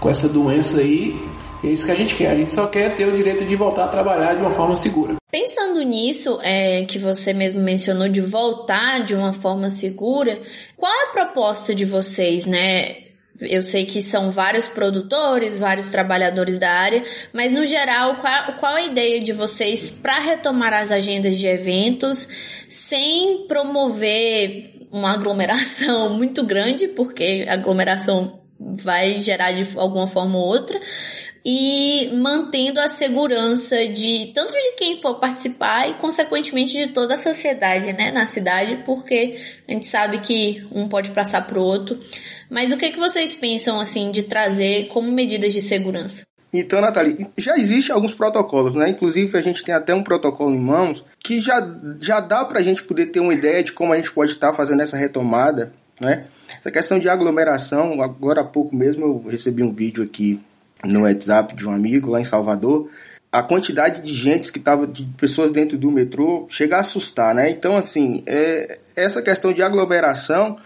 com 0.00 0.08
essa 0.08 0.28
doença 0.28 0.80
aí. 0.80 1.22
E 1.62 1.68
é 1.68 1.70
isso 1.70 1.86
que 1.86 1.92
a 1.92 1.94
gente 1.94 2.14
quer. 2.14 2.30
A 2.30 2.34
gente 2.34 2.52
só 2.52 2.66
quer 2.66 2.94
ter 2.94 3.06
o 3.06 3.14
direito 3.14 3.44
de 3.44 3.56
voltar 3.56 3.84
a 3.84 3.88
trabalhar 3.88 4.34
de 4.34 4.40
uma 4.40 4.50
forma 4.50 4.74
segura. 4.74 5.14
Pensando 5.30 5.82
nisso, 5.82 6.38
é, 6.42 6.84
que 6.84 6.98
você 6.98 7.32
mesmo 7.32 7.60
mencionou 7.60 8.08
de 8.08 8.20
voltar 8.20 9.04
de 9.04 9.14
uma 9.14 9.32
forma 9.32 9.68
segura, 9.68 10.40
qual 10.76 10.92
é 10.92 11.08
a 11.08 11.12
proposta 11.12 11.74
de 11.74 11.84
vocês, 11.84 12.46
né? 12.46 12.96
Eu 13.40 13.62
sei 13.62 13.84
que 13.84 14.00
são 14.00 14.30
vários 14.30 14.68
produtores, 14.68 15.58
vários 15.58 15.90
trabalhadores 15.90 16.58
da 16.58 16.70
área, 16.70 17.02
mas 17.32 17.52
no 17.52 17.66
geral, 17.66 18.16
qual, 18.16 18.52
qual 18.58 18.74
a 18.74 18.82
ideia 18.82 19.20
de 19.20 19.32
vocês 19.32 19.90
para 19.90 20.20
retomar 20.20 20.72
as 20.72 20.92
agendas 20.92 21.36
de 21.36 21.46
eventos 21.46 22.28
sem 22.68 23.46
promover 23.48 24.72
uma 24.90 25.12
aglomeração 25.12 26.10
muito 26.14 26.44
grande, 26.44 26.86
porque 26.86 27.44
aglomeração 27.48 28.40
vai 28.60 29.18
gerar 29.18 29.52
de 29.52 29.76
alguma 29.76 30.06
forma 30.06 30.38
ou 30.38 30.46
outra, 30.46 30.80
e 31.44 32.10
mantendo 32.14 32.80
a 32.80 32.88
segurança 32.88 33.86
de 33.88 34.32
tanto 34.34 34.54
de 34.54 34.72
quem 34.76 35.02
for 35.02 35.20
participar 35.20 35.90
e 35.90 35.94
consequentemente 35.94 36.72
de 36.72 36.92
toda 36.92 37.14
a 37.14 37.18
sociedade, 37.18 37.92
né, 37.92 38.10
na 38.10 38.26
cidade, 38.26 38.82
porque 38.86 39.38
a 39.68 39.72
gente 39.72 39.86
sabe 39.86 40.20
que 40.20 40.66
um 40.72 40.88
pode 40.88 41.10
passar 41.10 41.46
para 41.46 41.58
o 41.58 41.62
outro. 41.62 41.98
Mas 42.48 42.72
o 42.72 42.78
que 42.78 42.90
que 42.90 42.98
vocês 42.98 43.34
pensam 43.34 43.78
assim 43.78 44.10
de 44.10 44.22
trazer 44.22 44.88
como 44.88 45.12
medidas 45.12 45.52
de 45.52 45.60
segurança? 45.60 46.24
Então, 46.50 46.80
Nathalie, 46.80 47.26
já 47.36 47.58
existem 47.58 47.92
alguns 47.92 48.14
protocolos, 48.14 48.76
né? 48.76 48.88
Inclusive, 48.88 49.36
a 49.36 49.42
gente 49.42 49.64
tem 49.64 49.74
até 49.74 49.92
um 49.92 50.04
protocolo 50.04 50.54
em 50.54 50.60
mãos 50.60 51.04
que 51.18 51.40
já, 51.40 51.60
já 52.00 52.20
dá 52.20 52.44
para 52.44 52.60
a 52.60 52.62
gente 52.62 52.82
poder 52.84 53.06
ter 53.06 53.18
uma 53.18 53.34
ideia 53.34 53.62
de 53.62 53.72
como 53.72 53.92
a 53.92 53.96
gente 53.96 54.12
pode 54.12 54.30
estar 54.30 54.54
fazendo 54.54 54.80
essa 54.80 54.96
retomada, 54.96 55.72
né? 56.00 56.26
Essa 56.60 56.70
questão 56.70 56.98
de 56.98 57.08
aglomeração, 57.08 58.00
agora 58.00 58.42
há 58.42 58.44
pouco 58.44 58.74
mesmo 58.74 59.04
eu 59.04 59.30
recebi 59.30 59.64
um 59.64 59.74
vídeo 59.74 60.04
aqui 60.04 60.40
no 60.84 61.02
WhatsApp 61.02 61.54
de 61.54 61.66
um 61.66 61.72
amigo 61.72 62.10
lá 62.10 62.20
em 62.20 62.24
Salvador. 62.24 62.90
A 63.32 63.42
quantidade 63.42 64.02
de 64.02 64.14
gente 64.14 64.52
que 64.52 64.58
estava, 64.58 64.86
de 64.86 65.04
pessoas 65.16 65.50
dentro 65.50 65.76
do 65.76 65.90
metrô, 65.90 66.46
chega 66.48 66.76
a 66.76 66.80
assustar, 66.80 67.34
né? 67.34 67.50
Então, 67.50 67.76
assim, 67.76 68.22
é, 68.26 68.78
essa 68.94 69.20
questão 69.20 69.52
de 69.52 69.62
aglomeração 69.62 70.58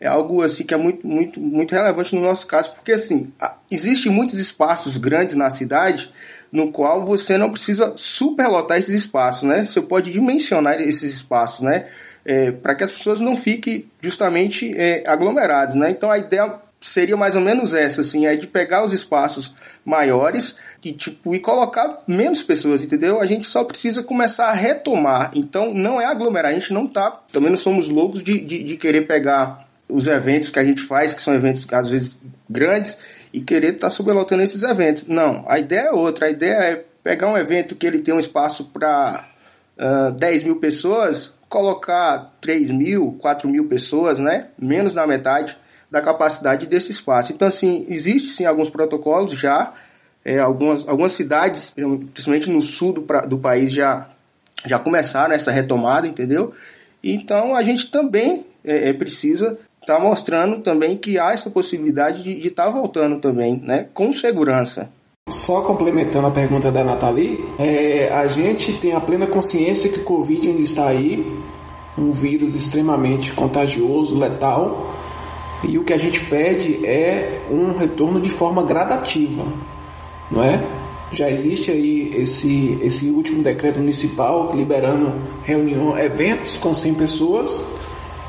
é 0.00 0.06
algo 0.06 0.42
assim 0.42 0.64
que 0.64 0.74
é 0.74 0.76
muito, 0.76 1.06
muito, 1.06 1.40
muito 1.40 1.74
relevante 1.74 2.14
no 2.14 2.22
nosso 2.22 2.46
caso, 2.46 2.72
porque 2.74 2.92
assim, 2.92 3.32
existem 3.70 4.12
muitos 4.12 4.38
espaços 4.38 4.96
grandes 4.96 5.36
na 5.36 5.48
cidade 5.48 6.10
no 6.52 6.70
qual 6.70 7.04
você 7.04 7.36
não 7.36 7.50
precisa 7.50 7.92
superlotar 7.96 8.78
esses 8.78 8.94
espaços, 8.94 9.42
né? 9.42 9.64
Você 9.66 9.80
pode 9.80 10.12
dimensionar 10.12 10.80
esses 10.80 11.14
espaços, 11.14 11.60
né? 11.60 11.88
É, 12.24 12.50
para 12.50 12.74
que 12.74 12.84
as 12.84 12.92
pessoas 12.92 13.20
não 13.20 13.36
fiquem 13.36 13.86
justamente 14.00 14.72
é, 14.76 15.08
aglomeradas, 15.08 15.74
né? 15.74 15.90
Então 15.90 16.10
a 16.10 16.18
ideia 16.18 16.60
seria 16.86 17.16
mais 17.16 17.34
ou 17.34 17.40
menos 17.40 17.74
essa, 17.74 18.00
assim, 18.00 18.26
é 18.26 18.36
de 18.36 18.46
pegar 18.46 18.84
os 18.84 18.92
espaços 18.92 19.54
maiores 19.84 20.56
e 20.84 20.92
tipo 20.92 21.34
e 21.34 21.40
colocar 21.40 22.02
menos 22.06 22.42
pessoas, 22.42 22.82
entendeu? 22.82 23.20
A 23.20 23.26
gente 23.26 23.46
só 23.46 23.64
precisa 23.64 24.02
começar 24.02 24.46
a 24.46 24.52
retomar. 24.52 25.30
Então 25.34 25.74
não 25.74 26.00
é 26.00 26.06
aglomerar, 26.06 26.52
a 26.52 26.54
gente 26.54 26.72
não 26.72 26.86
tá, 26.86 27.10
também 27.32 27.50
não 27.50 27.56
somos 27.56 27.88
loucos 27.88 28.22
de, 28.22 28.40
de, 28.40 28.62
de 28.62 28.76
querer 28.76 29.02
pegar 29.02 29.66
os 29.88 30.06
eventos 30.06 30.50
que 30.50 30.58
a 30.58 30.64
gente 30.64 30.82
faz, 30.82 31.12
que 31.12 31.22
são 31.22 31.34
eventos 31.34 31.66
às 31.70 31.90
vezes 31.90 32.18
grandes, 32.48 32.98
e 33.32 33.40
querer 33.40 33.74
estar 33.74 33.88
tá 33.88 33.90
superlotando 33.90 34.42
esses 34.42 34.62
eventos. 34.62 35.06
Não, 35.06 35.44
a 35.48 35.58
ideia 35.58 35.88
é 35.88 35.92
outra. 35.92 36.26
A 36.26 36.30
ideia 36.30 36.54
é 36.54 36.84
pegar 37.02 37.30
um 37.30 37.36
evento 37.36 37.76
que 37.76 37.86
ele 37.86 38.00
tem 38.00 38.14
um 38.14 38.20
espaço 38.20 38.64
para 38.72 39.28
uh, 39.76 40.12
10 40.12 40.44
mil 40.44 40.56
pessoas, 40.56 41.32
colocar 41.48 42.32
3 42.40 42.70
mil, 42.70 43.16
4 43.20 43.48
mil 43.48 43.68
pessoas, 43.68 44.18
né? 44.18 44.48
Menos 44.58 44.94
da 44.94 45.06
metade 45.06 45.56
da 45.90 46.00
capacidade 46.00 46.66
desse 46.66 46.90
espaço. 46.90 47.32
Então, 47.32 47.46
assim, 47.48 47.86
existe 47.88 48.30
sim 48.30 48.44
alguns 48.44 48.70
protocolos 48.70 49.32
já, 49.32 49.72
é, 50.24 50.38
algumas, 50.38 50.86
algumas 50.88 51.12
cidades, 51.12 51.70
principalmente 51.70 52.50
no 52.50 52.62
sul 52.62 52.92
do, 52.92 53.06
do 53.28 53.38
país, 53.38 53.72
já, 53.72 54.08
já 54.64 54.78
começaram 54.78 55.34
essa 55.34 55.50
retomada, 55.50 56.06
entendeu? 56.06 56.52
Então, 57.02 57.54
a 57.54 57.62
gente 57.62 57.90
também 57.90 58.44
é, 58.64 58.88
é 58.88 58.92
precisa 58.92 59.58
estar 59.80 59.96
tá 59.96 60.00
mostrando 60.00 60.60
também 60.62 60.96
que 60.96 61.18
há 61.18 61.32
essa 61.32 61.48
possibilidade 61.48 62.22
de 62.22 62.48
estar 62.48 62.64
tá 62.64 62.70
voltando 62.70 63.20
também, 63.20 63.60
né? 63.62 63.86
Com 63.94 64.12
segurança. 64.12 64.90
Só 65.28 65.60
complementando 65.62 66.28
a 66.28 66.30
pergunta 66.30 66.70
da 66.70 66.84
Nathalie, 66.84 67.44
é, 67.58 68.12
a 68.12 68.26
gente 68.28 68.72
tem 68.74 68.92
a 68.92 69.00
plena 69.00 69.26
consciência 69.26 69.90
que 69.90 70.00
o 70.00 70.04
Covid 70.04 70.48
ainda 70.48 70.62
está 70.62 70.88
aí, 70.88 71.24
um 71.98 72.12
vírus 72.12 72.54
extremamente 72.54 73.32
contagioso, 73.32 74.16
letal, 74.16 74.94
e 75.62 75.78
o 75.78 75.84
que 75.84 75.92
a 75.92 75.98
gente 75.98 76.20
pede 76.26 76.84
é 76.86 77.40
um 77.50 77.76
retorno 77.76 78.20
de 78.20 78.30
forma 78.30 78.62
gradativa, 78.62 79.44
não 80.30 80.42
é? 80.42 80.62
Já 81.12 81.30
existe 81.30 81.70
aí 81.70 82.10
esse, 82.14 82.78
esse 82.82 83.08
último 83.10 83.42
decreto 83.42 83.78
municipal 83.78 84.52
liberando 84.54 85.14
reunião, 85.44 85.96
eventos 85.96 86.56
com 86.56 86.74
100 86.74 86.94
pessoas, 86.94 87.66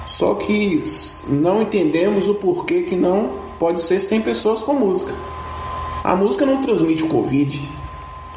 só 0.06 0.36
que 0.36 0.82
não 1.28 1.62
entendemos 1.62 2.30
o 2.30 2.36
porquê 2.36 2.84
que 2.84 2.96
não 2.96 3.40
pode 3.60 3.82
ser 3.82 4.00
100 4.00 4.22
pessoas 4.22 4.60
com 4.60 4.74
música. 4.74 5.14
A 6.04 6.16
música 6.16 6.46
não 6.46 6.62
transmite 6.62 7.04
o 7.04 7.08
Covid. 7.08 7.62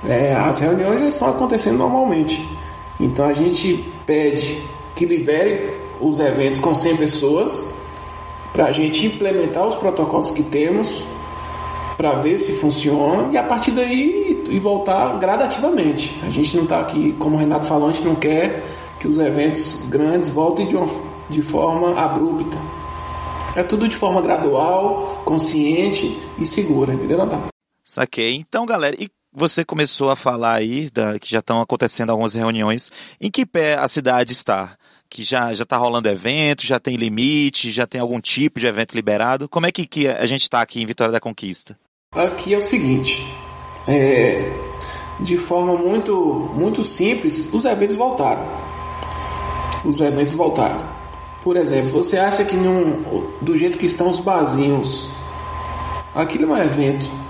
É, 0.04 0.34
as 0.34 0.58
reuniões 0.58 1.00
já 1.00 1.08
estão 1.08 1.28
acontecendo 1.28 1.76
normalmente. 1.76 2.44
Então 2.98 3.26
a 3.26 3.32
gente 3.32 3.84
pede 4.06 4.60
que 4.96 5.04
libere 5.04 5.74
os 6.00 6.18
eventos 6.18 6.58
com 6.58 6.74
100 6.74 6.96
pessoas 6.96 7.62
para 8.52 8.66
a 8.66 8.72
gente 8.72 9.06
implementar 9.06 9.66
os 9.66 9.74
protocolos 9.76 10.30
que 10.30 10.42
temos 10.42 11.04
para 11.96 12.12
ver 12.12 12.38
se 12.38 12.52
funciona 12.52 13.30
e 13.30 13.36
a 13.36 13.42
partir 13.42 13.72
daí 13.72 14.42
e 14.48 14.58
voltar 14.58 15.18
gradativamente. 15.18 16.18
A 16.22 16.30
gente 16.30 16.56
não 16.56 16.64
está 16.64 16.80
aqui, 16.80 17.12
como 17.18 17.36
o 17.36 17.38
Renato 17.38 17.66
falou, 17.66 17.90
a 17.90 17.92
gente 17.92 18.06
não 18.06 18.14
quer 18.14 18.64
que 18.98 19.06
os 19.06 19.18
eventos 19.18 19.86
grandes 19.88 20.30
voltem 20.30 20.66
de, 20.66 20.76
uma, 20.76 20.86
de 21.28 21.42
forma 21.42 22.00
abrupta. 22.00 22.58
É 23.54 23.62
tudo 23.62 23.86
de 23.86 23.96
forma 23.96 24.22
gradual, 24.22 25.22
consciente 25.24 26.18
e 26.38 26.46
segura, 26.46 26.94
entendeu, 26.94 27.18
Natália? 27.18 27.48
Saquei. 27.84 28.36
Então, 28.36 28.64
galera, 28.64 28.96
e 28.98 29.08
você 29.32 29.64
começou 29.64 30.10
a 30.10 30.16
falar 30.16 30.54
aí 30.54 30.88
da, 30.90 31.18
que 31.18 31.30
já 31.30 31.40
estão 31.40 31.60
acontecendo 31.60 32.10
algumas 32.10 32.34
reuniões. 32.34 32.90
Em 33.20 33.30
que 33.30 33.44
pé 33.44 33.74
a 33.74 33.86
cidade 33.88 34.32
está? 34.32 34.76
Que 35.10 35.24
já 35.24 35.52
já 35.52 35.64
está 35.64 35.76
rolando 35.76 36.08
evento, 36.08 36.64
já 36.64 36.78
tem 36.78 36.94
limite, 36.94 37.72
já 37.72 37.84
tem 37.86 38.00
algum 38.00 38.20
tipo 38.20 38.60
de 38.60 38.66
evento 38.66 38.94
liberado? 38.94 39.48
Como 39.48 39.66
é 39.66 39.72
que, 39.72 39.84
que 39.84 40.06
a 40.06 40.24
gente 40.24 40.42
está 40.42 40.62
aqui 40.62 40.80
em 40.80 40.86
Vitória 40.86 41.12
da 41.12 41.18
Conquista? 41.18 41.76
Aqui 42.14 42.54
é 42.54 42.56
o 42.56 42.62
seguinte, 42.62 43.26
é, 43.88 44.50
de 45.18 45.36
forma 45.36 45.74
muito 45.74 46.14
muito 46.54 46.84
simples, 46.84 47.52
os 47.52 47.64
eventos 47.64 47.96
voltaram. 47.96 48.46
Os 49.84 50.00
eventos 50.00 50.32
voltaram. 50.32 50.80
Por 51.42 51.56
exemplo, 51.56 51.90
você 51.90 52.16
acha 52.16 52.44
que 52.44 52.54
num, 52.54 53.32
do 53.40 53.56
jeito 53.58 53.78
que 53.78 53.86
estão 53.86 54.08
os 54.08 54.20
barzinhos, 54.20 55.08
aquilo 56.14 56.44
é 56.44 56.48
um 56.48 56.62
evento 56.62 57.20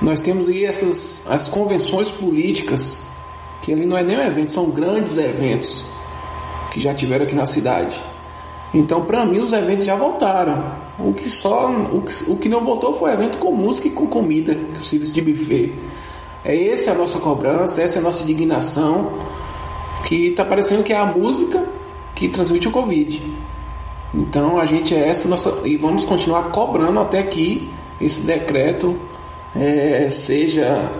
nós 0.00 0.20
temos 0.20 0.48
aí 0.48 0.64
essas 0.64 1.26
as 1.30 1.48
convenções 1.48 2.10
políticas, 2.10 3.04
que 3.62 3.72
ali 3.72 3.86
não 3.86 3.96
é 3.96 4.02
nem 4.02 4.18
um 4.18 4.22
evento, 4.22 4.52
são 4.52 4.70
grandes 4.70 5.16
eventos 5.16 5.95
que 6.76 6.80
já 6.82 6.92
tiveram 6.92 7.24
aqui 7.24 7.34
na 7.34 7.46
cidade. 7.46 7.98
Então, 8.74 9.06
para 9.06 9.24
mim, 9.24 9.38
os 9.38 9.50
eventos 9.54 9.86
já 9.86 9.96
voltaram. 9.96 10.74
O 10.98 11.14
que 11.14 11.28
só 11.30 11.70
o 11.70 12.02
que, 12.02 12.30
o 12.30 12.36
que 12.36 12.50
não 12.50 12.62
voltou 12.62 12.98
foi 12.98 13.10
o 13.10 13.14
evento 13.14 13.38
com 13.38 13.50
música 13.50 13.88
e 13.88 13.92
com 13.92 14.06
comida, 14.06 14.54
que 14.54 14.80
o 14.80 14.82
serviço 14.82 15.14
de 15.14 15.22
buffet. 15.22 15.72
É 16.44 16.68
essa 16.68 16.92
a 16.92 16.94
nossa 16.94 17.18
cobrança, 17.18 17.80
essa 17.80 17.98
é 17.98 18.00
a 18.00 18.02
nossa 18.02 18.22
indignação, 18.24 19.18
que 20.04 20.28
está 20.28 20.44
parecendo 20.44 20.82
que 20.82 20.92
é 20.92 20.98
a 20.98 21.06
música 21.06 21.66
que 22.14 22.28
transmite 22.28 22.68
o 22.68 22.70
Covid. 22.70 23.22
Então, 24.12 24.60
a 24.60 24.66
gente 24.66 24.94
é 24.94 25.08
essa 25.08 25.26
nossa 25.28 25.62
e 25.64 25.78
vamos 25.78 26.04
continuar 26.04 26.50
cobrando 26.50 27.00
até 27.00 27.22
que 27.22 27.70
esse 27.98 28.20
decreto 28.20 29.00
é, 29.54 30.10
seja 30.10 30.92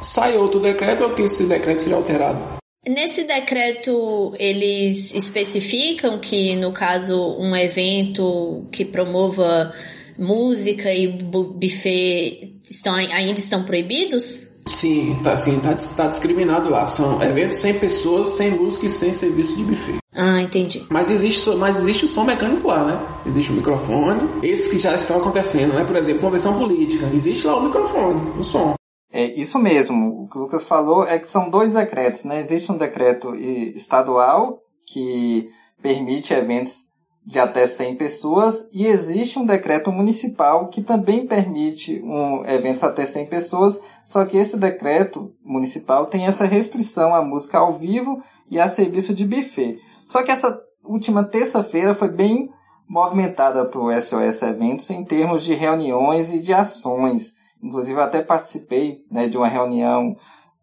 saia 0.00 0.40
outro 0.40 0.58
decreto 0.58 1.04
ou 1.04 1.10
que 1.10 1.22
esse 1.22 1.44
decreto 1.44 1.78
seja 1.78 1.94
alterado. 1.94 2.63
Nesse 2.86 3.24
decreto, 3.24 4.34
eles 4.38 5.14
especificam 5.14 6.18
que, 6.18 6.54
no 6.56 6.72
caso, 6.72 7.36
um 7.38 7.56
evento 7.56 8.66
que 8.70 8.84
promova 8.84 9.72
música 10.18 10.92
e 10.92 11.08
buffet 11.08 12.54
estão, 12.68 12.94
ainda 12.94 13.38
estão 13.38 13.64
proibidos? 13.64 14.46
Sim, 14.66 15.18
tá, 15.22 15.36
sim, 15.36 15.60
tá, 15.60 15.74
tá 15.74 16.06
discriminado 16.06 16.70
lá. 16.70 16.86
São 16.86 17.22
eventos 17.22 17.58
sem 17.58 17.74
pessoas, 17.78 18.28
sem 18.28 18.50
música 18.50 18.86
e 18.86 18.90
sem 18.90 19.12
serviço 19.12 19.56
de 19.56 19.64
buffet. 19.64 19.98
Ah, 20.14 20.40
entendi. 20.40 20.86
Mas 20.88 21.10
existe, 21.10 21.50
mas 21.50 21.78
existe 21.78 22.04
o 22.04 22.08
som 22.08 22.24
mecânico 22.24 22.68
lá, 22.68 22.84
né? 22.84 23.06
Existe 23.26 23.50
o 23.50 23.54
microfone. 23.54 24.28
Esses 24.42 24.68
que 24.68 24.78
já 24.78 24.94
estão 24.94 25.18
acontecendo, 25.18 25.74
né? 25.74 25.84
Por 25.84 25.96
exemplo, 25.96 26.20
convenção 26.20 26.58
política. 26.58 27.10
Existe 27.12 27.46
lá 27.46 27.56
o 27.56 27.64
microfone, 27.64 28.38
o 28.38 28.42
som. 28.42 28.74
É 29.16 29.26
isso 29.40 29.60
mesmo. 29.60 30.24
O 30.24 30.28
que 30.28 30.36
o 30.36 30.40
Lucas 30.40 30.66
falou 30.66 31.06
é 31.06 31.20
que 31.20 31.28
são 31.28 31.48
dois 31.48 31.72
decretos, 31.72 32.24
né? 32.24 32.40
Existe 32.40 32.72
um 32.72 32.76
decreto 32.76 33.32
estadual 33.32 34.58
que 34.84 35.48
permite 35.80 36.34
eventos 36.34 36.86
de 37.24 37.38
até 37.38 37.64
100 37.64 37.94
pessoas 37.94 38.68
e 38.72 38.88
existe 38.88 39.38
um 39.38 39.46
decreto 39.46 39.92
municipal 39.92 40.68
que 40.68 40.82
também 40.82 41.28
permite 41.28 42.02
um, 42.02 42.44
eventos 42.44 42.82
até 42.82 43.06
100 43.06 43.26
pessoas, 43.26 43.80
só 44.04 44.24
que 44.24 44.36
esse 44.36 44.56
decreto 44.56 45.32
municipal 45.44 46.06
tem 46.06 46.26
essa 46.26 46.44
restrição 46.44 47.14
à 47.14 47.22
música 47.22 47.58
ao 47.58 47.72
vivo 47.72 48.20
e 48.50 48.58
a 48.58 48.66
serviço 48.66 49.14
de 49.14 49.24
buffet. 49.24 49.78
Só 50.04 50.24
que 50.24 50.32
essa 50.32 50.60
última 50.84 51.22
terça-feira 51.22 51.94
foi 51.94 52.08
bem 52.08 52.50
movimentada 52.88 53.64
para 53.64 53.80
o 53.80 53.92
SOS 53.92 54.42
Eventos 54.42 54.90
em 54.90 55.04
termos 55.04 55.44
de 55.44 55.54
reuniões 55.54 56.32
e 56.32 56.40
de 56.40 56.52
ações. 56.52 57.43
Inclusive, 57.64 57.98
eu 57.98 58.04
até 58.04 58.20
participei 58.22 58.98
né, 59.10 59.26
de 59.26 59.38
uma 59.38 59.48
reunião 59.48 60.14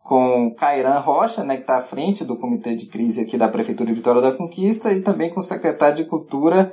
com 0.03 0.53
Cairan 0.53 0.99
Rocha, 0.99 1.43
né, 1.43 1.55
que 1.55 1.61
está 1.61 1.77
à 1.77 1.81
frente 1.81 2.23
do 2.23 2.35
Comitê 2.35 2.75
de 2.75 2.85
Crise 2.85 3.21
aqui 3.21 3.37
da 3.37 3.47
Prefeitura 3.47 3.89
de 3.89 3.95
Vitória 3.95 4.21
da 4.21 4.31
Conquista, 4.31 4.93
e 4.93 5.01
também 5.01 5.33
com 5.33 5.39
o 5.39 5.43
secretário 5.43 5.95
de 5.95 6.05
Cultura, 6.05 6.71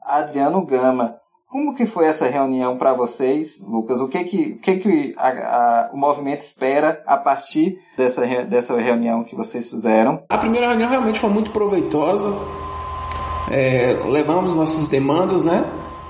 Adriano 0.00 0.64
Gama. 0.64 1.16
Como 1.48 1.74
que 1.74 1.86
foi 1.86 2.06
essa 2.06 2.28
reunião 2.28 2.76
para 2.76 2.92
vocês, 2.92 3.60
Lucas? 3.60 4.00
O 4.00 4.08
que 4.08 4.22
que, 4.24 4.52
o, 4.52 4.58
que 4.60 4.76
que 4.76 5.14
a, 5.16 5.28
a, 5.28 5.90
o 5.92 5.96
movimento 5.96 6.40
espera 6.40 7.02
a 7.06 7.16
partir 7.16 7.78
dessa, 7.96 8.26
dessa 8.44 8.78
reunião 8.78 9.24
que 9.24 9.36
vocês 9.36 9.70
fizeram? 9.70 10.22
A 10.28 10.38
primeira 10.38 10.68
reunião 10.68 10.90
realmente 10.90 11.18
foi 11.18 11.30
muito 11.30 11.50
proveitosa. 11.52 12.28
É, 13.50 13.92
levamos 14.08 14.54
nossas 14.54 14.88
demandas, 14.88 15.44
né? 15.44 15.64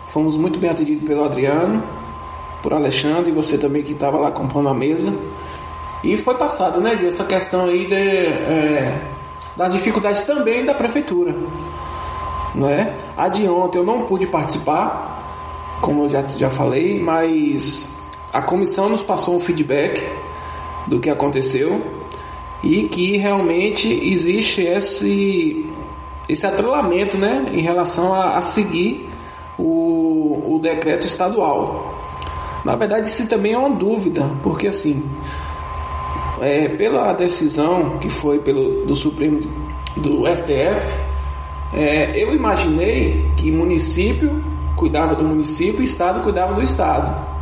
Fomos 0.07 0.37
muito 0.37 0.59
bem 0.59 0.71
atendidos 0.71 1.07
pelo 1.07 1.25
Adriano, 1.25 1.83
por 2.65 2.73
Alexandre 2.73 3.31
e 3.31 3.35
você 3.35 3.59
também 3.59 3.83
que 3.83 3.93
estava 3.93 4.19
lá 4.19 4.31
compondo 4.31 4.71
a 4.71 4.75
mesa. 4.75 5.15
E 6.03 6.17
foi 6.17 6.35
passado, 6.37 6.81
né, 6.81 6.99
essa 7.07 7.25
questão 7.25 7.67
aí 7.67 7.87
de, 7.87 7.95
é, 7.95 9.03
das 9.55 9.75
dificuldades 9.75 10.23
também 10.23 10.65
da 10.65 10.73
prefeitura. 10.73 11.35
Não 12.55 12.67
é? 12.67 12.97
A 13.19 13.29
de 13.29 13.47
ontem 13.47 13.79
eu 13.79 13.85
não 13.85 14.05
pude 14.05 14.27
participar, 14.27 15.77
como 15.83 16.05
eu 16.05 16.09
já, 16.09 16.27
já 16.27 16.49
falei, 16.49 16.99
mas 16.99 18.03
a 18.33 18.41
comissão 18.41 18.89
nos 18.89 19.03
passou 19.03 19.37
um 19.37 19.41
feedback 19.41 20.03
do 20.87 20.99
que 20.99 21.11
aconteceu 21.11 21.83
e 22.63 22.85
que 22.85 23.19
realmente 23.19 23.93
existe 24.11 24.63
esse, 24.63 25.71
esse 26.27 26.47
atrelamento 26.47 27.19
né, 27.19 27.45
em 27.53 27.61
relação 27.61 28.15
a, 28.15 28.39
a 28.39 28.43
seguir 28.43 29.07
o, 29.59 30.55
o 30.55 30.59
decreto 30.63 31.07
estadual. 31.07 31.94
Na 32.65 32.75
verdade, 32.77 33.09
isso 33.09 33.29
também 33.29 33.53
é 33.53 33.59
uma 33.59 33.71
dúvida, 33.71 34.29
porque 34.43 34.69
assim, 34.69 35.05
é, 36.41 36.69
pela 36.69 37.13
decisão 37.13 37.99
que 37.99 38.09
foi 38.09 38.39
pelo, 38.39 38.87
do 38.87 38.97
Supremo 38.97 39.43
do 39.97 40.25
STF, 40.35 40.95
é, 41.75 42.23
eu 42.23 42.35
imaginei 42.35 43.31
que 43.37 43.51
município 43.51 44.43
cuidava 44.77 45.15
do 45.15 45.25
município 45.25 45.83
e 45.83 45.85
Estado 45.85 46.21
cuidava 46.21 46.55
do 46.55 46.63
Estado. 46.63 47.35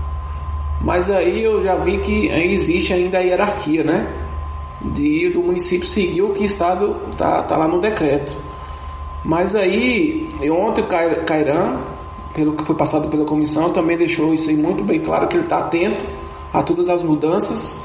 Mas 0.81 1.09
aí 1.09 1.45
eu 1.45 1.63
já 1.63 1.77
vi 1.77 1.99
que 1.99 2.27
existe 2.29 2.93
ainda 2.93 3.19
a 3.19 3.21
hierarquia, 3.21 3.85
né? 3.85 4.13
De 4.81 5.31
do 5.31 5.41
município 5.41 5.87
seguir 5.87 6.23
o 6.23 6.31
que 6.31 6.43
o 6.43 6.45
Estado 6.45 6.97
tá, 7.17 7.43
tá 7.43 7.57
lá 7.57 7.69
no 7.69 7.79
decreto. 7.79 8.37
Mas 9.25 9.55
aí, 9.55 10.29
ontem 10.51 10.83
o 10.83 10.87
Cairan 11.25 11.79
pelo 12.35 12.55
que 12.55 12.65
foi 12.65 12.77
passado 12.77 13.09
pela 13.09 13.25
comissão, 13.25 13.73
também 13.73 13.97
deixou 13.97 14.33
isso 14.35 14.49
aí 14.49 14.57
muito 14.57 14.83
bem 14.83 15.01
claro 15.01 15.29
que 15.29 15.37
ele 15.37 15.45
está 15.45 15.59
atento 15.59 16.05
a 16.53 16.63
todas 16.63 16.89
as 16.89 17.03
mudanças 17.03 17.81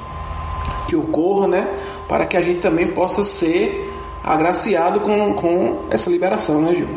que 0.88 0.96
ocorram, 0.96 1.48
né? 1.48 1.68
Para 2.08 2.26
que 2.26 2.38
a 2.38 2.42
gente 2.42 2.62
também 2.62 2.94
possa 2.94 3.24
ser 3.24 3.92
agraciado 4.24 5.02
com, 5.02 5.34
com 5.34 5.88
essa 5.90 6.10
liberação, 6.10 6.62
né, 6.62 6.76
Gil? 6.76 6.88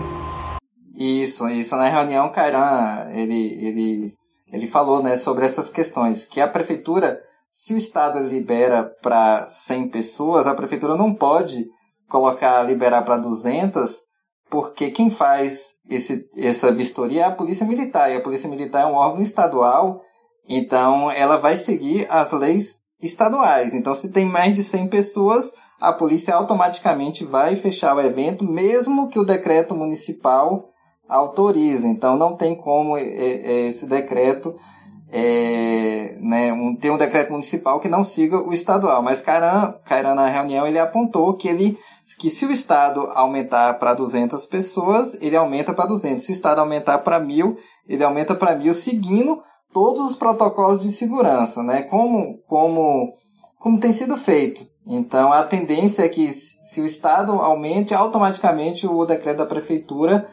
Isso, 0.96 1.48
isso. 1.48 1.76
Na 1.76 1.88
reunião, 1.88 2.28
Cairan, 2.30 3.10
ele, 3.12 3.66
ele, 3.66 4.14
ele 4.52 4.66
falou 4.66 5.02
né, 5.02 5.16
sobre 5.16 5.44
essas 5.44 5.68
questões, 5.68 6.24
que 6.24 6.40
a 6.40 6.48
prefeitura, 6.48 7.20
se 7.52 7.72
o 7.72 7.76
Estado 7.76 8.18
libera 8.20 8.84
para 9.02 9.46
100 9.48 9.88
pessoas, 9.88 10.46
a 10.46 10.54
prefeitura 10.54 10.96
não 10.96 11.14
pode 11.14 11.66
colocar, 12.08 12.62
liberar 12.62 13.02
para 13.02 13.16
200, 13.16 14.09
porque 14.50 14.90
quem 14.90 15.08
faz 15.08 15.78
esse, 15.88 16.28
essa 16.36 16.72
vistoria 16.72 17.22
é 17.22 17.24
a 17.26 17.30
Polícia 17.30 17.64
Militar, 17.64 18.10
e 18.10 18.16
a 18.16 18.20
Polícia 18.20 18.50
Militar 18.50 18.82
é 18.82 18.86
um 18.86 18.94
órgão 18.94 19.22
estadual, 19.22 20.02
então 20.48 21.10
ela 21.10 21.36
vai 21.36 21.56
seguir 21.56 22.06
as 22.10 22.32
leis 22.32 22.80
estaduais. 23.00 23.72
Então, 23.72 23.94
se 23.94 24.12
tem 24.12 24.26
mais 24.26 24.54
de 24.54 24.62
100 24.62 24.88
pessoas, 24.88 25.52
a 25.80 25.92
polícia 25.92 26.34
automaticamente 26.34 27.24
vai 27.24 27.56
fechar 27.56 27.94
o 27.96 28.00
evento, 28.00 28.44
mesmo 28.44 29.08
que 29.08 29.18
o 29.18 29.24
decreto 29.24 29.74
municipal 29.74 30.68
autorize. 31.08 31.86
Então, 31.86 32.16
não 32.16 32.36
tem 32.36 32.54
como 32.54 32.96
é, 32.96 33.02
é, 33.02 33.66
esse 33.68 33.86
decreto 33.86 34.54
é, 35.12 36.16
né, 36.20 36.52
um, 36.52 36.76
ter 36.76 36.90
um 36.90 36.98
decreto 36.98 37.32
municipal 37.32 37.80
que 37.80 37.88
não 37.88 38.04
siga 38.04 38.40
o 38.40 38.52
estadual. 38.52 39.02
Mas 39.02 39.20
Cairan, 39.20 39.74
Cairan 39.84 40.14
na 40.14 40.26
reunião 40.26 40.66
ele 40.66 40.78
apontou 40.78 41.34
que 41.34 41.48
ele 41.48 41.78
que 42.18 42.28
se 42.28 42.44
o 42.44 42.50
estado 42.50 43.08
aumentar 43.14 43.78
para 43.78 43.94
200 43.94 44.44
pessoas, 44.46 45.16
ele 45.20 45.36
aumenta 45.36 45.72
para 45.72 45.86
200. 45.86 46.24
Se 46.24 46.32
o 46.32 46.34
estado 46.34 46.58
aumentar 46.58 46.98
para 46.98 47.20
1000, 47.20 47.56
ele 47.88 48.02
aumenta 48.02 48.34
para 48.34 48.56
1000, 48.56 48.74
seguindo 48.74 49.40
todos 49.72 50.10
os 50.10 50.16
protocolos 50.16 50.82
de 50.82 50.90
segurança, 50.90 51.62
né? 51.62 51.82
Como 51.82 52.38
como 52.48 53.14
como 53.58 53.78
tem 53.78 53.92
sido 53.92 54.16
feito. 54.16 54.66
Então 54.86 55.32
a 55.32 55.44
tendência 55.44 56.04
é 56.04 56.08
que 56.08 56.32
se 56.32 56.80
o 56.80 56.86
estado 56.86 57.32
aumente, 57.32 57.94
automaticamente 57.94 58.86
o 58.86 59.04
decreto 59.04 59.38
da 59.38 59.46
prefeitura 59.46 60.26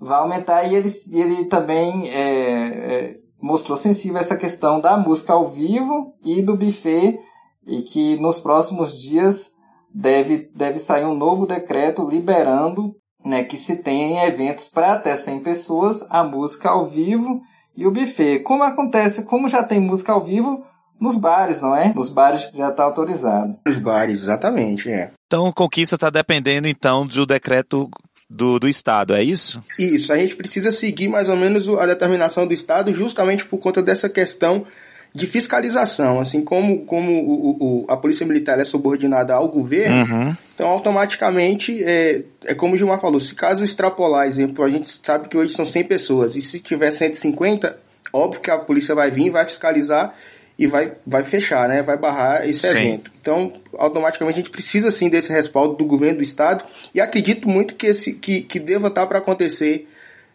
vai 0.00 0.18
aumentar 0.18 0.64
e 0.64 0.74
ele, 0.74 0.88
ele 1.12 1.44
também 1.44 2.08
é, 2.08 2.22
é, 2.22 3.19
mostrou 3.40 3.76
sensível 3.76 4.18
a 4.18 4.20
essa 4.20 4.36
questão 4.36 4.80
da 4.80 4.96
música 4.96 5.32
ao 5.32 5.48
vivo 5.48 6.14
e 6.24 6.42
do 6.42 6.56
buffet 6.56 7.18
e 7.66 7.82
que 7.82 8.16
nos 8.20 8.40
próximos 8.40 9.00
dias 9.00 9.52
deve, 9.92 10.50
deve 10.54 10.78
sair 10.78 11.04
um 11.04 11.14
novo 11.14 11.46
decreto 11.46 12.08
liberando 12.08 12.94
né, 13.24 13.44
que 13.44 13.56
se 13.56 13.76
tenha 13.76 14.26
eventos 14.26 14.68
para 14.68 14.94
até 14.94 15.14
100 15.14 15.40
pessoas 15.40 16.06
a 16.10 16.24
música 16.24 16.70
ao 16.70 16.86
vivo 16.86 17.40
e 17.76 17.86
o 17.86 17.90
buffet. 17.90 18.40
Como 18.40 18.62
acontece, 18.62 19.24
como 19.24 19.48
já 19.48 19.62
tem 19.62 19.80
música 19.80 20.12
ao 20.12 20.20
vivo 20.20 20.64
nos 21.00 21.16
bares, 21.16 21.62
não 21.62 21.74
é? 21.74 21.94
Nos 21.94 22.10
bares 22.10 22.50
já 22.54 22.68
está 22.68 22.84
autorizado. 22.84 23.56
Nos 23.66 23.80
bares, 23.80 24.22
exatamente, 24.22 24.90
é. 24.90 25.12
Então, 25.26 25.50
Conquista 25.52 25.94
está 25.94 26.10
dependendo, 26.10 26.68
então, 26.68 27.06
do 27.06 27.24
decreto 27.24 27.88
do, 28.30 28.60
do 28.60 28.68
Estado, 28.68 29.14
é 29.14 29.22
isso? 29.24 29.60
Isso, 29.76 30.12
a 30.12 30.16
gente 30.16 30.36
precisa 30.36 30.70
seguir 30.70 31.08
mais 31.08 31.28
ou 31.28 31.36
menos 31.36 31.68
a 31.68 31.84
determinação 31.84 32.46
do 32.46 32.54
Estado 32.54 32.94
justamente 32.94 33.44
por 33.44 33.58
conta 33.58 33.82
dessa 33.82 34.08
questão 34.08 34.64
de 35.12 35.26
fiscalização, 35.26 36.20
assim 36.20 36.40
como, 36.40 36.84
como 36.84 37.10
o, 37.10 37.56
o, 37.82 37.86
a 37.88 37.96
polícia 37.96 38.24
militar 38.24 38.60
é 38.60 38.64
subordinada 38.64 39.34
ao 39.34 39.48
governo, 39.48 40.04
uhum. 40.04 40.36
então 40.54 40.68
automaticamente 40.68 41.82
é, 41.82 42.22
é 42.44 42.54
como 42.54 42.74
o 42.74 42.78
Gilmar 42.78 43.00
falou, 43.00 43.18
se 43.18 43.34
caso 43.34 43.64
extrapolar, 43.64 44.28
exemplo, 44.28 44.64
a 44.64 44.70
gente 44.70 44.88
sabe 45.04 45.28
que 45.28 45.36
hoje 45.36 45.52
são 45.52 45.66
100 45.66 45.84
pessoas, 45.84 46.36
e 46.36 46.42
se 46.42 46.60
tiver 46.60 46.92
150, 46.92 47.76
óbvio 48.12 48.40
que 48.40 48.52
a 48.52 48.58
polícia 48.58 48.94
vai 48.94 49.10
vir, 49.10 49.30
vai 49.30 49.44
fiscalizar 49.44 50.14
e 50.60 50.66
vai, 50.66 50.92
vai 51.06 51.24
fechar, 51.24 51.66
né? 51.66 51.82
Vai 51.82 51.96
barrar 51.96 52.46
esse 52.46 52.60
sim. 52.60 52.68
evento. 52.68 53.10
Então, 53.18 53.50
automaticamente 53.78 54.38
a 54.38 54.42
gente 54.42 54.50
precisa 54.50 54.90
sim 54.90 55.08
desse 55.08 55.32
respaldo 55.32 55.74
do 55.74 55.86
governo 55.86 56.18
do 56.18 56.22
estado 56.22 56.62
e 56.94 57.00
acredito 57.00 57.48
muito 57.48 57.74
que 57.74 57.86
esse 57.86 58.12
que, 58.12 58.42
que 58.42 58.60
deva 58.60 58.88
estar 58.88 59.06
para 59.06 59.20
acontecer 59.20 59.88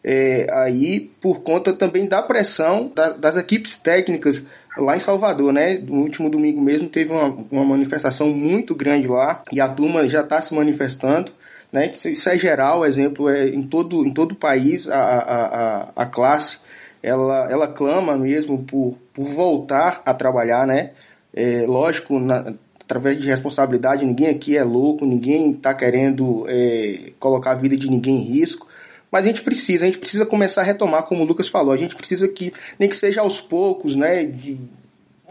é, 0.03 0.47
aí 0.51 1.11
por 1.21 1.43
conta 1.43 1.73
também 1.73 2.07
da 2.07 2.23
pressão 2.23 2.91
da, 2.95 3.09
das 3.11 3.37
equipes 3.37 3.77
técnicas 3.77 4.47
lá 4.75 4.95
em 4.95 4.99
Salvador, 4.99 5.53
né? 5.53 5.75
No 5.75 6.01
último 6.01 6.27
domingo 6.27 6.59
mesmo 6.59 6.89
teve 6.89 7.11
uma, 7.11 7.27
uma 7.51 7.63
manifestação 7.63 8.29
muito 8.29 8.73
grande 8.73 9.07
lá 9.07 9.43
e 9.51 9.61
a 9.61 9.67
turma 9.67 10.09
já 10.09 10.21
está 10.21 10.41
se 10.41 10.55
manifestando. 10.55 11.31
Né? 11.71 11.91
Isso 11.91 12.29
é 12.29 12.37
geral, 12.37 12.83
exemplo, 12.83 13.29
é 13.29 13.47
em 13.47 13.61
todo, 13.61 14.03
em 14.03 14.11
todo 14.11 14.31
o 14.31 14.35
país 14.35 14.89
a, 14.89 14.97
a, 14.97 15.19
a, 15.19 15.89
a 15.95 16.05
classe 16.07 16.57
ela, 17.05 17.47
ela 17.51 17.67
clama 17.67 18.17
mesmo 18.17 18.63
por, 18.63 18.97
por 19.13 19.27
voltar 19.27 20.01
a 20.03 20.11
trabalhar, 20.11 20.65
né? 20.65 20.91
É, 21.31 21.63
lógico, 21.67 22.19
na, 22.19 22.55
através 22.81 23.19
de 23.19 23.27
responsabilidade, 23.27 24.03
ninguém 24.03 24.27
aqui 24.27 24.57
é 24.57 24.63
louco, 24.63 25.05
ninguém 25.05 25.51
está 25.51 25.71
querendo 25.75 26.45
é, 26.47 27.11
colocar 27.19 27.51
a 27.51 27.55
vida 27.55 27.77
de 27.77 27.87
ninguém 27.87 28.17
em 28.17 28.23
risco, 28.23 28.67
mas 29.11 29.23
a 29.23 29.27
gente 29.27 29.43
precisa, 29.43 29.83
a 29.83 29.87
gente 29.87 29.99
precisa 29.99 30.25
começar 30.25 30.61
a 30.61 30.63
retomar, 30.63 31.03
como 31.03 31.23
o 31.23 31.27
Lucas 31.27 31.47
falou, 31.47 31.73
a 31.73 31.77
gente 31.77 31.95
precisa 31.95 32.27
que, 32.27 32.51
nem 32.79 32.89
que 32.89 32.95
seja 32.95 33.21
aos 33.21 33.39
poucos, 33.39 33.95
né, 33.95 34.25
de, 34.25 34.57